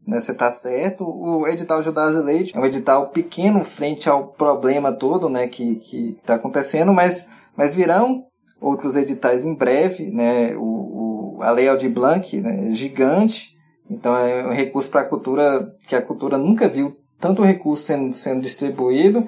Né, 0.05 0.19
você 0.19 0.33
está 0.33 0.51
certo. 0.51 1.03
O 1.03 1.47
edital 1.47 1.81
Judas 1.81 2.15
Leite 2.15 2.55
é 2.55 2.59
um 2.59 2.65
edital 2.65 3.09
pequeno 3.09 3.63
frente 3.63 4.09
ao 4.09 4.27
problema 4.27 4.91
todo 4.91 5.29
né, 5.29 5.47
que 5.47 5.79
está 6.19 6.35
acontecendo, 6.35 6.93
mas, 6.93 7.27
mas 7.55 7.73
virão 7.73 8.25
outros 8.61 8.95
editais 8.95 9.45
em 9.45 9.55
breve. 9.55 10.11
Né, 10.11 10.55
o, 10.55 11.37
o, 11.37 11.39
a 11.41 11.49
Lei 11.51 11.67
Aldir 11.67 11.89
Blanc 11.89 12.39
né, 12.39 12.67
é 12.67 12.71
gigante, 12.71 13.57
então 13.89 14.15
é 14.15 14.45
um 14.45 14.51
recurso 14.51 14.89
para 14.89 15.01
a 15.01 15.05
cultura 15.05 15.73
que 15.87 15.95
a 15.95 16.01
cultura 16.01 16.37
nunca 16.37 16.67
viu 16.67 16.95
tanto 17.19 17.43
recurso 17.43 17.85
sendo, 17.85 18.13
sendo 18.13 18.41
distribuído. 18.41 19.27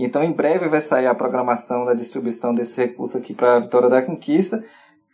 Então, 0.00 0.22
em 0.22 0.30
breve 0.30 0.68
vai 0.68 0.80
sair 0.80 1.08
a 1.08 1.14
programação 1.14 1.84
da 1.84 1.92
distribuição 1.92 2.54
desse 2.54 2.80
recurso 2.80 3.18
aqui 3.18 3.34
para 3.34 3.56
a 3.56 3.58
Vitória 3.58 3.88
da 3.88 4.00
Conquista. 4.00 4.62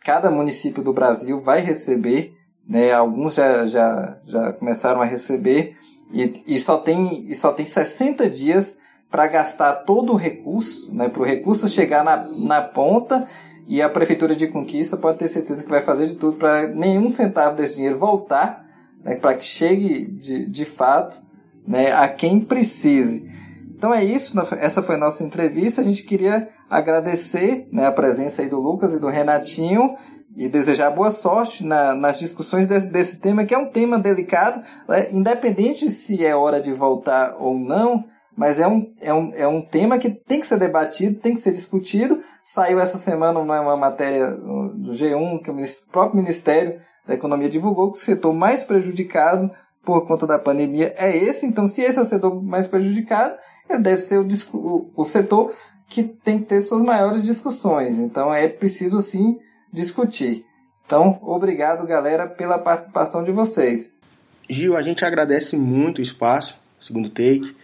Cada 0.03 0.29
município 0.29 0.83
do 0.83 0.93
Brasil 0.93 1.39
vai 1.39 1.59
receber, 1.59 2.35
né? 2.67 2.93
Alguns 2.93 3.33
já, 3.33 3.65
já, 3.65 4.19
já 4.27 4.53
começaram 4.53 5.01
a 5.01 5.05
receber 5.05 5.75
e, 6.13 6.43
e 6.45 6.59
só 6.59 6.77
tem 6.77 7.25
e 7.27 7.33
só 7.33 7.51
tem 7.51 7.65
60 7.65 8.29
dias 8.29 8.77
para 9.09 9.25
gastar 9.25 9.73
todo 9.73 10.13
o 10.13 10.15
recurso, 10.15 10.93
né? 10.93 11.09
Para 11.09 11.21
o 11.23 11.25
recurso 11.25 11.67
chegar 11.67 12.03
na, 12.03 12.17
na 12.17 12.61
ponta 12.61 13.27
e 13.67 13.81
a 13.81 13.89
prefeitura 13.89 14.35
de 14.35 14.45
Conquista 14.45 14.95
pode 14.95 15.17
ter 15.17 15.27
certeza 15.27 15.63
que 15.63 15.69
vai 15.69 15.81
fazer 15.81 16.05
de 16.05 16.13
tudo 16.13 16.37
para 16.37 16.67
nenhum 16.67 17.09
centavo 17.09 17.55
desse 17.55 17.77
dinheiro 17.77 17.97
voltar, 17.97 18.63
né? 19.03 19.15
Para 19.15 19.33
que 19.33 19.45
chegue 19.45 20.05
de, 20.11 20.45
de 20.45 20.63
fato, 20.63 21.17
né? 21.67 21.91
A 21.91 22.07
quem 22.07 22.39
precise. 22.39 23.33
Então 23.77 23.93
é 23.93 24.03
isso, 24.03 24.39
essa 24.57 24.81
foi 24.81 24.95
a 24.95 24.99
nossa 24.99 25.23
entrevista. 25.23 25.81
A 25.81 25.83
gente 25.83 26.03
queria 26.03 26.49
agradecer 26.69 27.67
né, 27.71 27.85
a 27.85 27.91
presença 27.91 28.41
aí 28.41 28.49
do 28.49 28.59
Lucas 28.59 28.93
e 28.93 28.99
do 28.99 29.07
Renatinho 29.07 29.95
e 30.35 30.47
desejar 30.47 30.91
boa 30.91 31.11
sorte 31.11 31.63
na, 31.63 31.93
nas 31.93 32.19
discussões 32.19 32.65
desse, 32.67 32.91
desse, 32.91 33.19
tema, 33.19 33.45
que 33.45 33.53
é 33.53 33.57
um 33.57 33.69
tema 33.69 33.99
delicado, 33.99 34.61
né, 34.87 35.11
independente 35.11 35.89
se 35.89 36.25
é 36.25 36.35
hora 36.35 36.61
de 36.61 36.73
voltar 36.73 37.35
ou 37.39 37.57
não, 37.57 38.03
mas 38.35 38.59
é 38.59 38.67
um, 38.67 38.93
é, 39.01 39.13
um, 39.13 39.31
é 39.33 39.47
um 39.47 39.61
tema 39.61 39.97
que 39.97 40.09
tem 40.09 40.39
que 40.39 40.47
ser 40.47 40.57
debatido, 40.57 41.19
tem 41.19 41.33
que 41.33 41.39
ser 41.39 41.53
discutido. 41.53 42.21
Saiu 42.43 42.79
essa 42.79 42.97
semana 42.97 43.39
uma, 43.39 43.61
uma 43.61 43.77
matéria 43.77 44.31
do 44.31 44.91
G1, 44.91 45.41
que 45.41 45.51
o 45.51 45.55
próprio 45.91 46.21
Ministério 46.21 46.79
da 47.07 47.13
Economia 47.13 47.49
divulgou, 47.49 47.91
que 47.91 47.97
o 47.97 48.01
setor 48.01 48.33
mais 48.33 48.63
prejudicado 48.63 49.51
por 49.85 50.05
conta 50.07 50.25
da 50.25 50.39
pandemia 50.39 50.93
é 50.97 51.15
esse. 51.15 51.45
Então, 51.45 51.67
se 51.67 51.81
esse 51.81 51.99
é 51.99 52.01
o 52.01 52.05
setor 52.05 52.43
mais 52.43 52.67
prejudicado, 52.67 53.35
ele 53.69 53.79
deve 53.79 53.99
ser 53.99 54.17
o, 54.17 54.91
o, 54.95 55.05
setor 55.05 55.53
que 55.87 56.03
tem 56.03 56.39
que 56.39 56.45
ter 56.45 56.61
suas 56.61 56.83
maiores 56.83 57.23
discussões. 57.23 57.99
Então, 57.99 58.33
é 58.33 58.47
preciso 58.47 58.99
sim 59.01 59.39
discutir. 59.71 60.43
Então, 60.85 61.19
obrigado, 61.21 61.85
galera, 61.85 62.27
pela 62.27 62.57
participação 62.57 63.23
de 63.23 63.31
vocês. 63.31 63.95
Gil, 64.49 64.75
a 64.75 64.81
gente 64.81 65.05
agradece 65.05 65.55
muito 65.55 65.99
o 65.99 66.01
espaço, 66.01 66.57
segundo 66.79 67.09
take, 67.09 67.55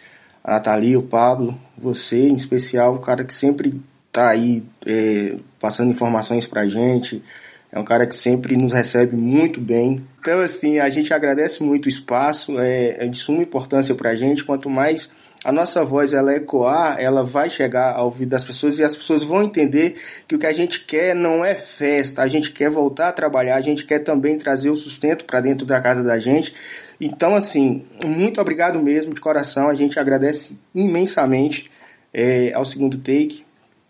a 0.43 0.53
Nathalie, 0.53 0.97
o 0.97 1.03
Pablo, 1.03 1.59
você 1.77 2.27
em 2.27 2.35
especial, 2.35 2.95
o 2.95 2.99
cara 2.99 3.23
que 3.23 3.33
sempre 3.33 3.79
está 4.07 4.29
aí 4.29 4.63
é, 4.85 5.37
passando 5.59 5.91
informações 5.91 6.47
para 6.47 6.61
a 6.61 6.69
gente, 6.69 7.23
é 7.71 7.79
um 7.79 7.85
cara 7.85 8.05
que 8.05 8.15
sempre 8.15 8.57
nos 8.57 8.73
recebe 8.73 9.15
muito 9.15 9.61
bem. 9.61 10.05
Então, 10.19 10.41
assim, 10.41 10.79
a 10.79 10.89
gente 10.89 11.13
agradece 11.13 11.63
muito 11.63 11.85
o 11.85 11.89
espaço, 11.89 12.59
é, 12.59 13.05
é 13.05 13.07
de 13.07 13.17
suma 13.17 13.41
importância 13.41 13.95
para 13.95 14.09
a 14.09 14.15
gente. 14.15 14.43
Quanto 14.43 14.69
mais 14.69 15.11
a 15.43 15.51
nossa 15.51 15.83
voz 15.83 16.13
ela 16.13 16.35
ecoar, 16.35 16.97
ela 16.99 17.23
vai 17.23 17.49
chegar 17.49 17.95
ao 17.95 18.05
ouvido 18.05 18.29
das 18.29 18.43
pessoas 18.43 18.77
e 18.77 18.83
as 18.83 18.95
pessoas 18.95 19.23
vão 19.23 19.41
entender 19.41 19.95
que 20.27 20.35
o 20.35 20.39
que 20.39 20.45
a 20.45 20.51
gente 20.51 20.85
quer 20.85 21.15
não 21.15 21.43
é 21.43 21.55
festa, 21.55 22.21
a 22.21 22.27
gente 22.27 22.51
quer 22.51 22.69
voltar 22.69 23.07
a 23.07 23.13
trabalhar, 23.13 23.55
a 23.55 23.61
gente 23.61 23.85
quer 23.85 23.99
também 23.99 24.37
trazer 24.37 24.69
o 24.69 24.75
sustento 24.75 25.25
para 25.25 25.41
dentro 25.41 25.65
da 25.65 25.81
casa 25.81 26.03
da 26.03 26.19
gente. 26.19 26.53
Então, 26.99 27.35
assim, 27.35 27.85
muito 28.05 28.39
obrigado 28.39 28.79
mesmo, 28.79 29.13
de 29.13 29.21
coração, 29.21 29.67
a 29.67 29.73
gente 29.73 29.97
agradece 29.97 30.59
imensamente 30.75 31.71
é, 32.13 32.53
ao 32.53 32.63
segundo 32.63 32.97
take. 32.97 33.43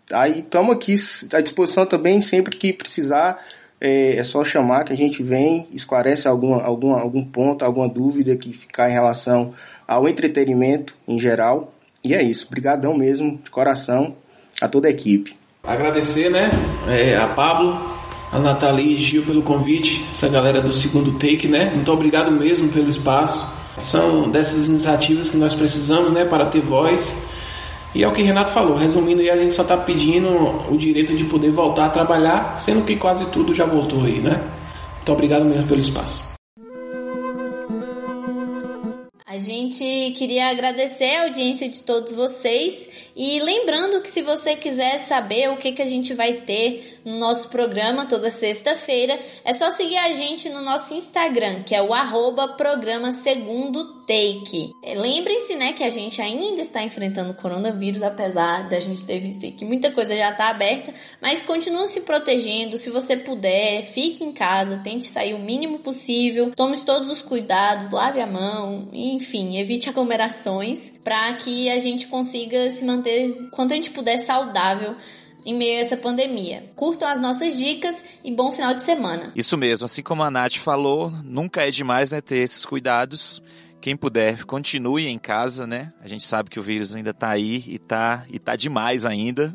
Tá? 0.06 0.26
E 0.28 0.40
estamos 0.40 0.74
aqui 0.74 0.94
à 1.34 1.40
disposição 1.42 1.84
também, 1.84 2.22
sempre 2.22 2.56
que 2.56 2.72
precisar, 2.72 3.38
é, 3.84 4.16
é, 4.16 4.22
só 4.22 4.44
chamar 4.44 4.84
que 4.84 4.92
a 4.92 4.96
gente 4.96 5.24
vem, 5.24 5.66
esclarece 5.72 6.28
alguma, 6.28 6.62
alguma, 6.62 7.00
algum 7.00 7.24
ponto, 7.24 7.64
alguma 7.64 7.88
dúvida 7.88 8.36
que 8.36 8.52
ficar 8.52 8.88
em 8.88 8.92
relação 8.92 9.52
ao 9.88 10.08
entretenimento 10.08 10.94
em 11.08 11.18
geral. 11.18 11.74
E 12.04 12.14
é 12.14 12.22
isso. 12.22 12.46
Obrigadão 12.46 12.96
mesmo, 12.96 13.40
de 13.42 13.50
coração, 13.50 14.14
a 14.60 14.68
toda 14.68 14.86
a 14.86 14.90
equipe. 14.90 15.34
Agradecer, 15.64 16.30
né, 16.30 16.52
é, 16.88 17.16
a 17.16 17.26
Pablo, 17.26 17.76
a 18.30 18.38
Nathalie 18.38 18.94
e 18.94 18.96
Gil 18.96 19.24
pelo 19.24 19.42
convite, 19.42 20.04
essa 20.12 20.28
galera 20.28 20.60
do 20.60 20.72
segundo 20.72 21.18
take, 21.18 21.48
né? 21.48 21.72
Muito 21.74 21.90
obrigado 21.92 22.30
mesmo 22.30 22.70
pelo 22.70 22.88
espaço. 22.88 23.52
São 23.78 24.30
dessas 24.30 24.68
iniciativas 24.68 25.28
que 25.28 25.36
nós 25.36 25.54
precisamos, 25.54 26.12
né, 26.12 26.24
para 26.24 26.46
ter 26.46 26.60
voz. 26.60 27.31
E 27.94 28.02
é 28.02 28.08
o 28.08 28.12
que 28.12 28.22
Renato 28.22 28.52
falou, 28.52 28.74
resumindo 28.74 29.20
a 29.20 29.36
gente 29.36 29.52
só 29.52 29.62
está 29.62 29.76
pedindo 29.76 30.28
o 30.70 30.76
direito 30.78 31.14
de 31.14 31.24
poder 31.24 31.50
voltar 31.50 31.86
a 31.86 31.90
trabalhar, 31.90 32.56
sendo 32.56 32.86
que 32.86 32.96
quase 32.96 33.26
tudo 33.26 33.54
já 33.54 33.66
voltou 33.66 34.02
aí, 34.02 34.18
né? 34.18 34.42
Muito 34.96 35.12
obrigado 35.12 35.44
mesmo 35.44 35.66
pelo 35.66 35.80
espaço. 35.80 36.32
A 39.26 39.38
gente 39.38 40.12
queria 40.16 40.48
agradecer 40.48 41.16
a 41.16 41.24
audiência 41.24 41.68
de 41.68 41.82
todos 41.82 42.12
vocês 42.12 42.88
e 43.14 43.40
lembrando 43.40 44.00
que 44.00 44.08
se 44.08 44.22
você 44.22 44.56
quiser 44.56 44.98
saber 44.98 45.50
o 45.50 45.56
que, 45.56 45.72
que 45.72 45.82
a 45.82 45.86
gente 45.86 46.14
vai 46.14 46.32
ter 46.32 47.00
no 47.04 47.18
nosso 47.18 47.48
programa 47.48 48.06
toda 48.06 48.30
sexta-feira, 48.30 49.18
é 49.44 49.52
só 49.52 49.70
seguir 49.70 49.98
a 49.98 50.12
gente 50.12 50.48
no 50.48 50.62
nosso 50.62 50.94
Instagram, 50.94 51.62
que 51.62 51.74
é 51.74 51.82
o 51.82 51.92
arroba 51.92 52.48
programa 52.56 53.12
segundo 53.12 54.02
take. 54.06 54.72
Lembrem-se, 54.82 55.54
né, 55.56 55.72
que 55.72 55.84
a 55.84 55.90
gente 55.90 56.20
ainda 56.20 56.62
está 56.62 56.82
enfrentando 56.82 57.32
o 57.32 57.34
coronavírus, 57.34 58.02
apesar 58.02 58.68
da 58.68 58.80
gente 58.80 59.04
ter 59.04 59.18
visto 59.18 59.42
que 59.52 59.64
muita 59.64 59.90
coisa 59.90 60.16
já 60.16 60.30
está 60.30 60.48
aberta, 60.48 60.94
mas 61.20 61.42
continue 61.42 61.86
se 61.88 62.02
protegendo, 62.02 62.78
se 62.78 62.90
você 62.90 63.16
puder, 63.16 63.84
fique 63.84 64.22
em 64.22 64.32
casa, 64.32 64.80
tente 64.84 65.06
sair 65.06 65.34
o 65.34 65.38
mínimo 65.38 65.80
possível, 65.80 66.52
tome 66.54 66.80
todos 66.80 67.10
os 67.10 67.22
cuidados, 67.22 67.90
lave 67.90 68.20
a 68.20 68.26
mão, 68.26 68.88
enfim, 68.92 69.58
evite 69.58 69.88
aglomerações 69.88 70.92
para 71.02 71.34
que 71.34 71.68
a 71.68 71.78
gente 71.78 72.06
consiga 72.06 72.70
se 72.70 72.84
manter 72.84 73.48
quanto 73.50 73.72
a 73.72 73.76
gente 73.76 73.90
puder 73.90 74.18
saudável 74.18 74.96
em 75.44 75.54
meio 75.54 75.78
a 75.78 75.80
essa 75.80 75.96
pandemia. 75.96 76.70
Curtam 76.76 77.08
as 77.08 77.20
nossas 77.20 77.58
dicas 77.58 78.02
e 78.24 78.30
bom 78.30 78.52
final 78.52 78.74
de 78.74 78.82
semana. 78.82 79.32
Isso 79.34 79.56
mesmo, 79.58 79.84
assim 79.84 80.02
como 80.02 80.22
a 80.22 80.30
Nath 80.30 80.56
falou, 80.56 81.10
nunca 81.24 81.66
é 81.66 81.70
demais 81.70 82.10
né, 82.10 82.20
ter 82.20 82.38
esses 82.38 82.64
cuidados. 82.64 83.42
Quem 83.82 83.96
puder, 83.96 84.44
continue 84.44 85.08
em 85.08 85.18
casa, 85.18 85.66
né? 85.66 85.92
A 86.00 86.06
gente 86.06 86.22
sabe 86.22 86.48
que 86.48 86.60
o 86.60 86.62
vírus 86.62 86.94
ainda 86.94 87.12
tá 87.12 87.30
aí 87.30 87.64
e 87.66 87.80
tá, 87.80 88.24
e 88.30 88.38
tá 88.38 88.54
demais 88.54 89.04
ainda. 89.04 89.52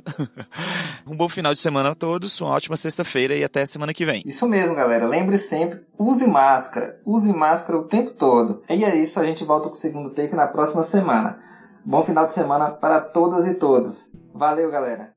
um 1.08 1.16
bom 1.16 1.30
final 1.30 1.54
de 1.54 1.60
semana 1.62 1.92
a 1.92 1.96
todos, 1.96 2.42
uma 2.42 2.50
ótima 2.50 2.76
sexta-feira 2.76 3.34
e 3.38 3.44
até 3.46 3.66
semana 3.66 3.94
que 3.94 4.06
vem. 4.06 4.22
Isso 4.26 4.46
mesmo, 4.50 4.76
galera. 4.76 5.08
Lembre 5.08 5.38
sempre, 5.38 5.80
use 5.98 6.28
máscara. 6.28 7.00
Use 7.06 7.32
máscara 7.32 7.80
o 7.80 7.86
tempo 7.86 8.12
todo. 8.12 8.62
E 8.70 8.84
é 8.84 8.94
isso, 8.98 9.18
a 9.18 9.24
gente 9.24 9.46
volta 9.46 9.70
com 9.70 9.76
o 9.76 9.78
segundo 9.78 10.10
take 10.10 10.36
na 10.36 10.48
próxima 10.48 10.84
semana. 10.84 11.40
Bom 11.86 12.04
final 12.04 12.26
de 12.26 12.34
semana 12.34 12.70
para 12.70 13.00
todas 13.00 13.48
e 13.48 13.56
todos. 13.56 14.12
Valeu, 14.34 14.70
galera. 14.70 15.17